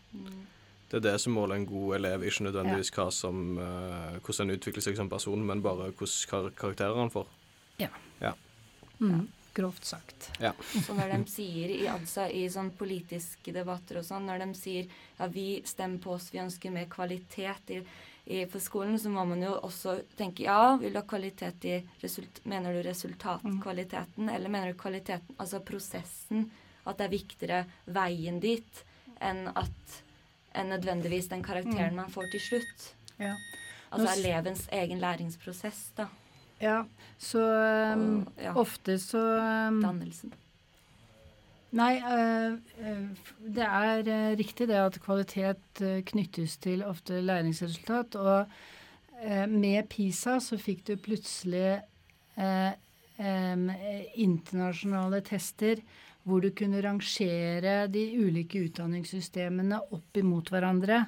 Det 0.91 1.01
er 1.01 1.07
det 1.11 1.21
som 1.21 1.35
måler 1.35 1.59
en 1.59 1.67
god 1.67 1.97
elev, 1.97 2.23
ikke 2.23 2.47
nødvendigvis 2.47 2.93
hva 2.95 3.09
som, 3.11 3.59
eh, 3.59 4.19
hvordan 4.23 4.51
en 4.51 4.59
utvikler 4.59 4.85
seg 4.85 4.97
som 4.97 5.11
person, 5.11 5.43
men 5.47 5.63
bare 5.63 5.91
hvordan 5.91 6.53
karakterer 6.55 7.01
han 7.01 7.11
får. 7.11 7.27
Mm, 9.01 9.29
grovt 9.55 9.85
sagt. 9.85 10.31
Ja. 10.39 10.53
Så 10.87 10.95
når 10.95 11.13
de 11.15 11.31
sier 11.31 11.71
i, 11.71 11.83
altså, 11.89 12.27
i 12.27 12.47
sånn 12.51 12.73
politiske 12.79 13.53
debatter 13.55 14.01
og 14.01 14.07
sånn, 14.07 14.27
når 14.29 14.45
de 14.45 14.49
sier 14.59 14.89
ja, 15.19 15.29
vi 15.31 15.63
stemmer 15.67 16.03
på 16.03 16.15
oss, 16.17 16.31
vi 16.35 16.43
ønsker 16.43 16.75
mer 16.75 16.89
kvalitet 16.91 17.75
i, 17.75 17.81
i, 18.25 18.45
for 18.51 18.63
skolen, 18.63 18.99
så 18.99 19.13
må 19.13 19.27
man 19.29 19.43
jo 19.45 19.53
også 19.67 19.99
tenke 20.19 20.47
ja, 20.47 20.77
vil 20.81 20.95
du 20.95 21.01
ha 21.01 21.07
kvalitet 21.09 21.69
i 21.71 21.77
result, 22.03 22.43
Mener 22.51 22.75
du 22.75 22.83
resultatkvaliteten, 22.87 24.31
eller 24.31 24.53
mener 24.53 24.73
du 24.73 24.81
kvaliteten, 24.81 25.37
altså 25.39 25.63
prosessen? 25.65 26.49
At 26.85 26.99
det 26.99 27.07
er 27.07 27.15
viktigere 27.15 27.61
veien 27.97 28.41
dit 28.43 28.83
enn 29.25 29.47
at 29.57 30.01
enn 30.55 30.69
nødvendigvis 30.71 31.31
den 31.33 31.43
karakteren 31.43 31.97
man 31.97 32.13
får 32.13 32.29
til 32.35 32.43
slutt. 32.43 32.91
Ja. 33.19 33.33
Altså 33.95 34.13
elevens 34.19 34.69
egen 34.75 35.01
læringsprosess, 35.03 35.89
da. 35.97 36.07
Ja 36.65 36.79
så 37.21 37.43
um, 37.95 38.07
Og, 38.25 38.41
ja. 38.43 38.55
ofte 38.59 38.99
så 39.01 39.23
um, 39.69 39.83
Dannelsen. 39.85 40.33
Nei, 41.75 41.99
øh, 41.99 42.53
øh, 42.79 43.07
det 43.57 43.65
er 43.67 43.99
øh, 44.07 44.39
riktig 44.39 44.69
det 44.71 44.79
at 44.79 45.01
kvalitet 45.03 45.83
knyttes 46.07 46.57
til 46.63 46.85
ofte 46.87 47.21
læringsresultat. 47.21 48.15
Og 48.15 48.47
med 49.49 49.89
PISA 49.89 50.39
så 50.39 50.59
fikk 50.61 50.85
du 50.87 50.97
plutselig 51.01 51.81
eh, 52.37 52.73
internasjonale 54.15 55.21
tester 55.25 55.81
hvor 56.25 56.41
du 56.41 56.51
kunne 56.57 56.83
rangere 56.85 57.87
de 57.93 58.05
ulike 58.21 58.65
utdanningssystemene 58.69 59.81
opp 59.93 60.17
imot 60.17 60.51
hverandre. 60.53 61.05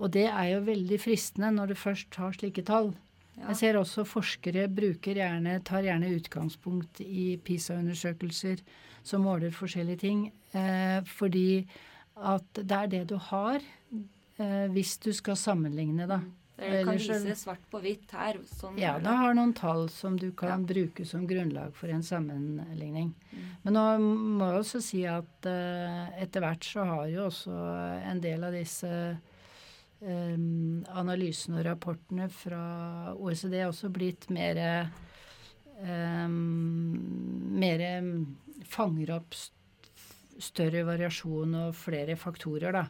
Og 0.00 0.12
det 0.14 0.26
er 0.30 0.54
jo 0.54 0.64
veldig 0.68 1.00
fristende 1.00 1.50
når 1.54 1.72
du 1.72 1.78
først 1.78 2.16
har 2.20 2.36
slike 2.36 2.64
tall. 2.68 2.94
Ja. 3.38 3.46
Jeg 3.48 3.56
ser 3.56 3.78
også 3.80 4.04
forskere 4.04 4.66
bruker 4.68 5.14
gjerne, 5.16 5.62
tar 5.64 5.82
gjerne 5.86 6.10
utgangspunkt 6.18 7.00
i 7.00 7.36
PISA-undersøkelser 7.46 8.60
som 9.02 9.22
måler 9.24 9.50
forskjellige 9.54 9.98
ting, 10.02 10.26
eh, 10.52 11.00
fordi 11.08 11.66
at 12.20 12.44
det 12.60 12.72
er 12.76 12.86
det 12.92 13.06
du 13.08 13.16
har 13.30 13.60
eh, 13.60 14.66
hvis 14.74 14.98
du 15.00 15.12
skal 15.16 15.36
sammenligne, 15.36 16.06
da. 16.08 16.20
Dere 16.60 16.82
kan 16.84 16.90
Ellers 16.92 17.06
vise 17.24 17.34
svart 17.40 17.62
på 17.72 17.78
hvitt 17.80 18.10
her. 18.12 18.36
Sånn 18.44 18.76
Ja, 18.76 18.98
det. 18.98 19.04
da 19.06 19.14
har 19.16 19.32
noen 19.32 19.54
tall 19.56 19.86
som 19.88 20.18
du 20.20 20.30
kan 20.36 20.48
Ja. 20.50 20.74
bruke 20.74 21.06
som 21.06 21.26
grunnlag 21.26 21.72
for 21.72 21.88
en 21.88 22.02
sammenligning. 22.02 23.14
Mm. 23.32 23.46
Men 23.64 23.72
nå 23.74 23.84
må 24.38 24.50
jeg 24.50 24.60
også 24.60 24.82
si 24.82 25.06
at 25.06 25.46
eh, 25.48 26.20
etter 26.20 26.40
hvert 26.44 26.60
så 26.60 26.84
har 26.84 27.06
jo 27.08 27.24
også 27.30 27.56
en 28.12 28.20
del 28.20 28.44
av 28.44 28.52
disse 28.52 28.90
analysene 30.00 31.60
og 31.60 31.66
rapportene 31.66 32.30
fra 32.32 32.62
OECD 33.12 33.58
også 33.66 33.90
blitt 33.92 34.30
mer 34.32 34.56
um, 35.84 36.36
mer 37.60 37.84
fanger 38.70 39.12
opp 39.18 39.36
større 40.40 40.86
variasjon 40.88 41.56
og 41.66 41.76
flere 41.76 42.16
faktorer, 42.16 42.72
da. 42.72 42.86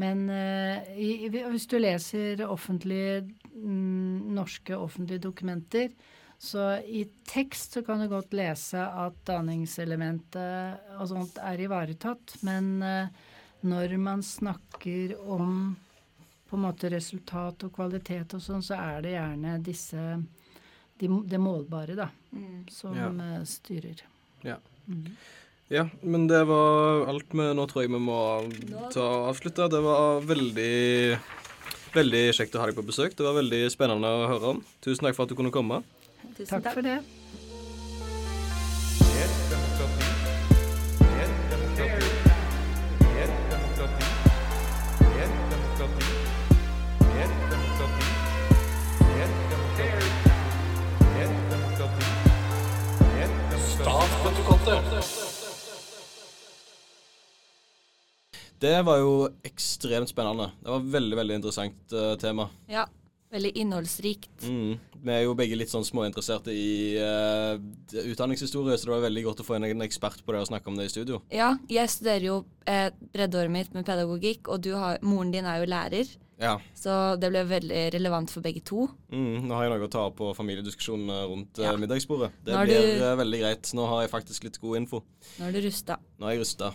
Men 0.00 0.24
uh, 0.30 0.86
hvis 1.50 1.66
du 1.68 1.76
leser 1.80 2.44
offentlige, 2.46 3.24
mm, 3.54 4.30
norske 4.38 4.78
offentlige 4.78 5.26
dokumenter, 5.26 5.90
så 6.40 6.78
i 6.88 7.02
tekst 7.28 7.74
så 7.76 7.82
kan 7.84 8.00
du 8.00 8.06
godt 8.08 8.32
lese 8.32 8.80
at 8.80 9.18
danningselementet 9.28 10.96
og 10.96 11.10
sånt 11.10 11.36
er 11.44 11.60
ivaretatt, 11.66 12.38
men 12.48 12.78
eh, 12.80 13.10
når 13.68 13.92
man 14.00 14.22
snakker 14.24 15.18
om 15.20 15.74
på 16.50 16.56
en 16.58 16.64
måte 16.66 16.90
resultat 16.90 17.62
og 17.64 17.72
kvalitet 17.76 18.34
og 18.34 18.42
sånn, 18.42 18.62
så 18.66 18.74
er 18.76 19.02
det 19.06 19.12
gjerne 19.14 19.52
disse 19.62 20.02
de, 21.00 21.08
det 21.30 21.38
målbare, 21.40 21.94
da, 21.96 22.08
Mm. 22.34 22.68
som 22.70 22.94
Ja. 22.96 23.08
eh, 23.08 23.44
styrer. 23.44 24.02
Ja. 24.44 24.56
Mm. 24.88 25.06
Ja, 25.70 25.88
men 26.02 26.26
det 26.26 26.44
var 26.46 27.06
alt 27.08 27.28
vi 27.30 27.38
Nå 27.54 27.66
tror 27.70 27.82
jeg 27.82 27.90
vi 27.90 27.98
må 28.02 28.90
ta 28.92 29.30
avslutte. 29.30 29.68
Det 29.70 29.80
var 29.82 30.20
veldig 30.20 31.18
Veldig 31.92 32.30
kjekt 32.34 32.54
å 32.54 32.60
ha 32.60 32.66
deg 32.66 32.76
på 32.76 32.84
besøk. 32.86 33.16
Det 33.16 33.24
var 33.26 33.34
veldig 33.34 33.66
spennende 33.72 34.06
å 34.06 34.28
høre 34.30 34.50
om. 34.54 34.64
Tusen 34.80 35.02
takk 35.08 35.16
for 35.16 35.24
at 35.24 35.28
du 35.28 35.34
kunne 35.34 35.50
komme. 35.50 35.82
Tusen 36.36 36.62
Takk 36.62 36.72
for 36.72 36.82
det. 36.82 37.00
Det 58.60 58.76
var 58.84 58.98
jo 59.00 59.12
ekstremt 59.46 60.10
spennende. 60.12 60.50
Det 60.60 60.68
var 60.74 60.88
veldig, 60.98 61.16
veldig 61.16 61.36
interessant 61.40 61.94
uh, 61.96 62.14
tema. 62.20 62.50
Ja. 62.68 62.86
Veldig 63.30 63.52
innholdsrikt. 63.62 64.42
Mm. 64.42 64.72
Vi 65.04 65.12
er 65.14 65.20
jo 65.22 65.36
begge 65.38 65.54
litt 65.54 65.70
sånn 65.70 65.84
småinteresserte 65.86 66.50
i 66.50 66.96
uh, 66.98 67.54
utdanningshistorie, 68.02 68.74
så 68.74 68.88
det 68.88 68.94
var 68.96 69.04
veldig 69.04 69.22
godt 69.28 69.42
å 69.44 69.46
få 69.46 69.54
inn 69.56 69.68
en 69.68 69.84
ekspert 69.86 70.24
på 70.26 70.34
det 70.34 70.40
og 70.42 70.48
snakke 70.50 70.66
om 70.72 70.80
det 70.80 70.88
i 70.88 70.90
studio. 70.90 71.20
Ja, 71.30 71.52
jeg 71.70 71.92
studerer 71.94 72.26
jo 72.26 72.40
eh, 72.66 72.88
breddeåret 73.14 73.54
mitt 73.54 73.70
med 73.76 73.86
pedagogikk, 73.86 74.50
og 74.50 74.66
du 74.66 74.72
har, 74.74 74.98
moren 75.06 75.30
din 75.30 75.46
er 75.46 75.62
jo 75.62 75.70
lærer. 75.70 76.10
Ja. 76.42 76.56
Så 76.74 76.98
det 77.22 77.30
ble 77.30 77.44
veldig 77.46 77.86
relevant 77.94 78.34
for 78.34 78.42
begge 78.42 78.64
to. 78.66 78.88
Mm, 79.14 79.46
nå 79.46 79.54
har 79.54 79.68
jeg 79.68 79.76
noe 79.76 79.86
å 79.86 79.94
ta 79.94 80.04
på 80.10 80.34
familiediskusjonene 80.34 81.22
rundt 81.30 81.62
eh, 81.62 81.68
Ja. 81.70 81.78
middagsbordet. 81.78 82.32
Det 82.44 82.66
blir 82.66 82.94
du- 82.98 83.08
veldig 83.22 83.44
greit. 83.46 83.74
Nå 83.78 83.86
har 83.94 84.02
jeg 84.08 84.14
faktisk 84.18 84.50
litt 84.50 84.58
god 84.58 84.82
info. 84.82 85.04
Nå 85.38 85.46
er 85.46 85.54
du 85.54 85.62
rusta. 85.70 86.00
Nå 86.18 86.26
er 86.26 86.34
jeg 86.34 86.48
rusta. 86.48 86.74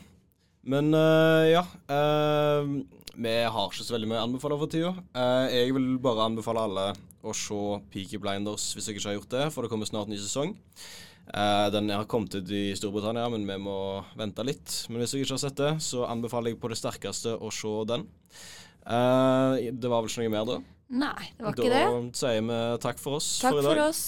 Men 0.66 0.93
uh, 0.97 1.45
ja 1.49 1.66
Uh, 1.86 2.82
Vi 3.16 3.32
har 3.47 3.70
ikke 3.70 3.86
så 3.86 3.93
veldig 3.95 4.09
mye 4.11 4.20
å 4.20 4.26
anbefale 4.28 4.57
for 4.59 4.72
tida. 4.72 4.91
Uh, 5.16 5.45
jeg 5.53 5.72
vil 5.78 5.91
bare 6.03 6.26
anbefale 6.26 6.66
alle 6.68 6.88
å 7.26 7.34
se 7.38 7.59
Peaky 7.93 8.20
Blinders 8.22 8.72
hvis 8.76 8.89
dere 8.89 8.99
ikke 8.99 9.09
har 9.11 9.18
gjort 9.20 9.36
det, 9.36 9.45
for 9.53 9.63
det 9.66 9.72
kommer 9.72 9.88
snart 9.89 10.09
ny 10.11 10.18
sesong. 10.20 10.51
Eh, 11.34 11.68
den 11.74 11.89
har 11.89 12.05
kommet 12.05 12.36
ut 12.38 12.49
i 12.53 12.76
Storbritannia, 12.78 13.26
men 13.34 13.47
vi 13.49 13.55
må 13.57 14.03
vente 14.18 14.45
litt. 14.45 14.76
Men 14.91 15.01
hvis 15.01 15.16
dere 15.16 15.26
ikke 15.26 15.34
har 15.34 15.41
sett 15.41 15.57
det, 15.57 15.72
så 15.82 16.03
anbefaler 16.05 16.53
jeg 16.53 16.59
på 16.61 16.70
det 16.70 16.78
sterkeste 16.78 17.34
å 17.41 17.49
se 17.53 17.72
den. 17.89 18.05
Eh, 18.86 19.72
det 19.74 19.89
var 19.89 20.03
vel 20.05 20.11
ikke 20.11 20.28
noe 20.28 20.34
mer 20.36 20.45
da? 20.51 20.59
Nei, 21.01 21.32
det 21.34 21.47
var 21.47 21.55
da 21.57 21.63
ikke 21.66 21.74
det. 21.74 22.18
sier 22.20 22.43
vi 22.45 22.57
takk 22.84 22.99
for 23.01 23.18
oss 23.18 23.30
Takk 23.41 23.55
for 23.55 23.63
i 23.63 23.66
dag. 23.66 23.72
for 23.72 23.84
oss. 23.88 24.03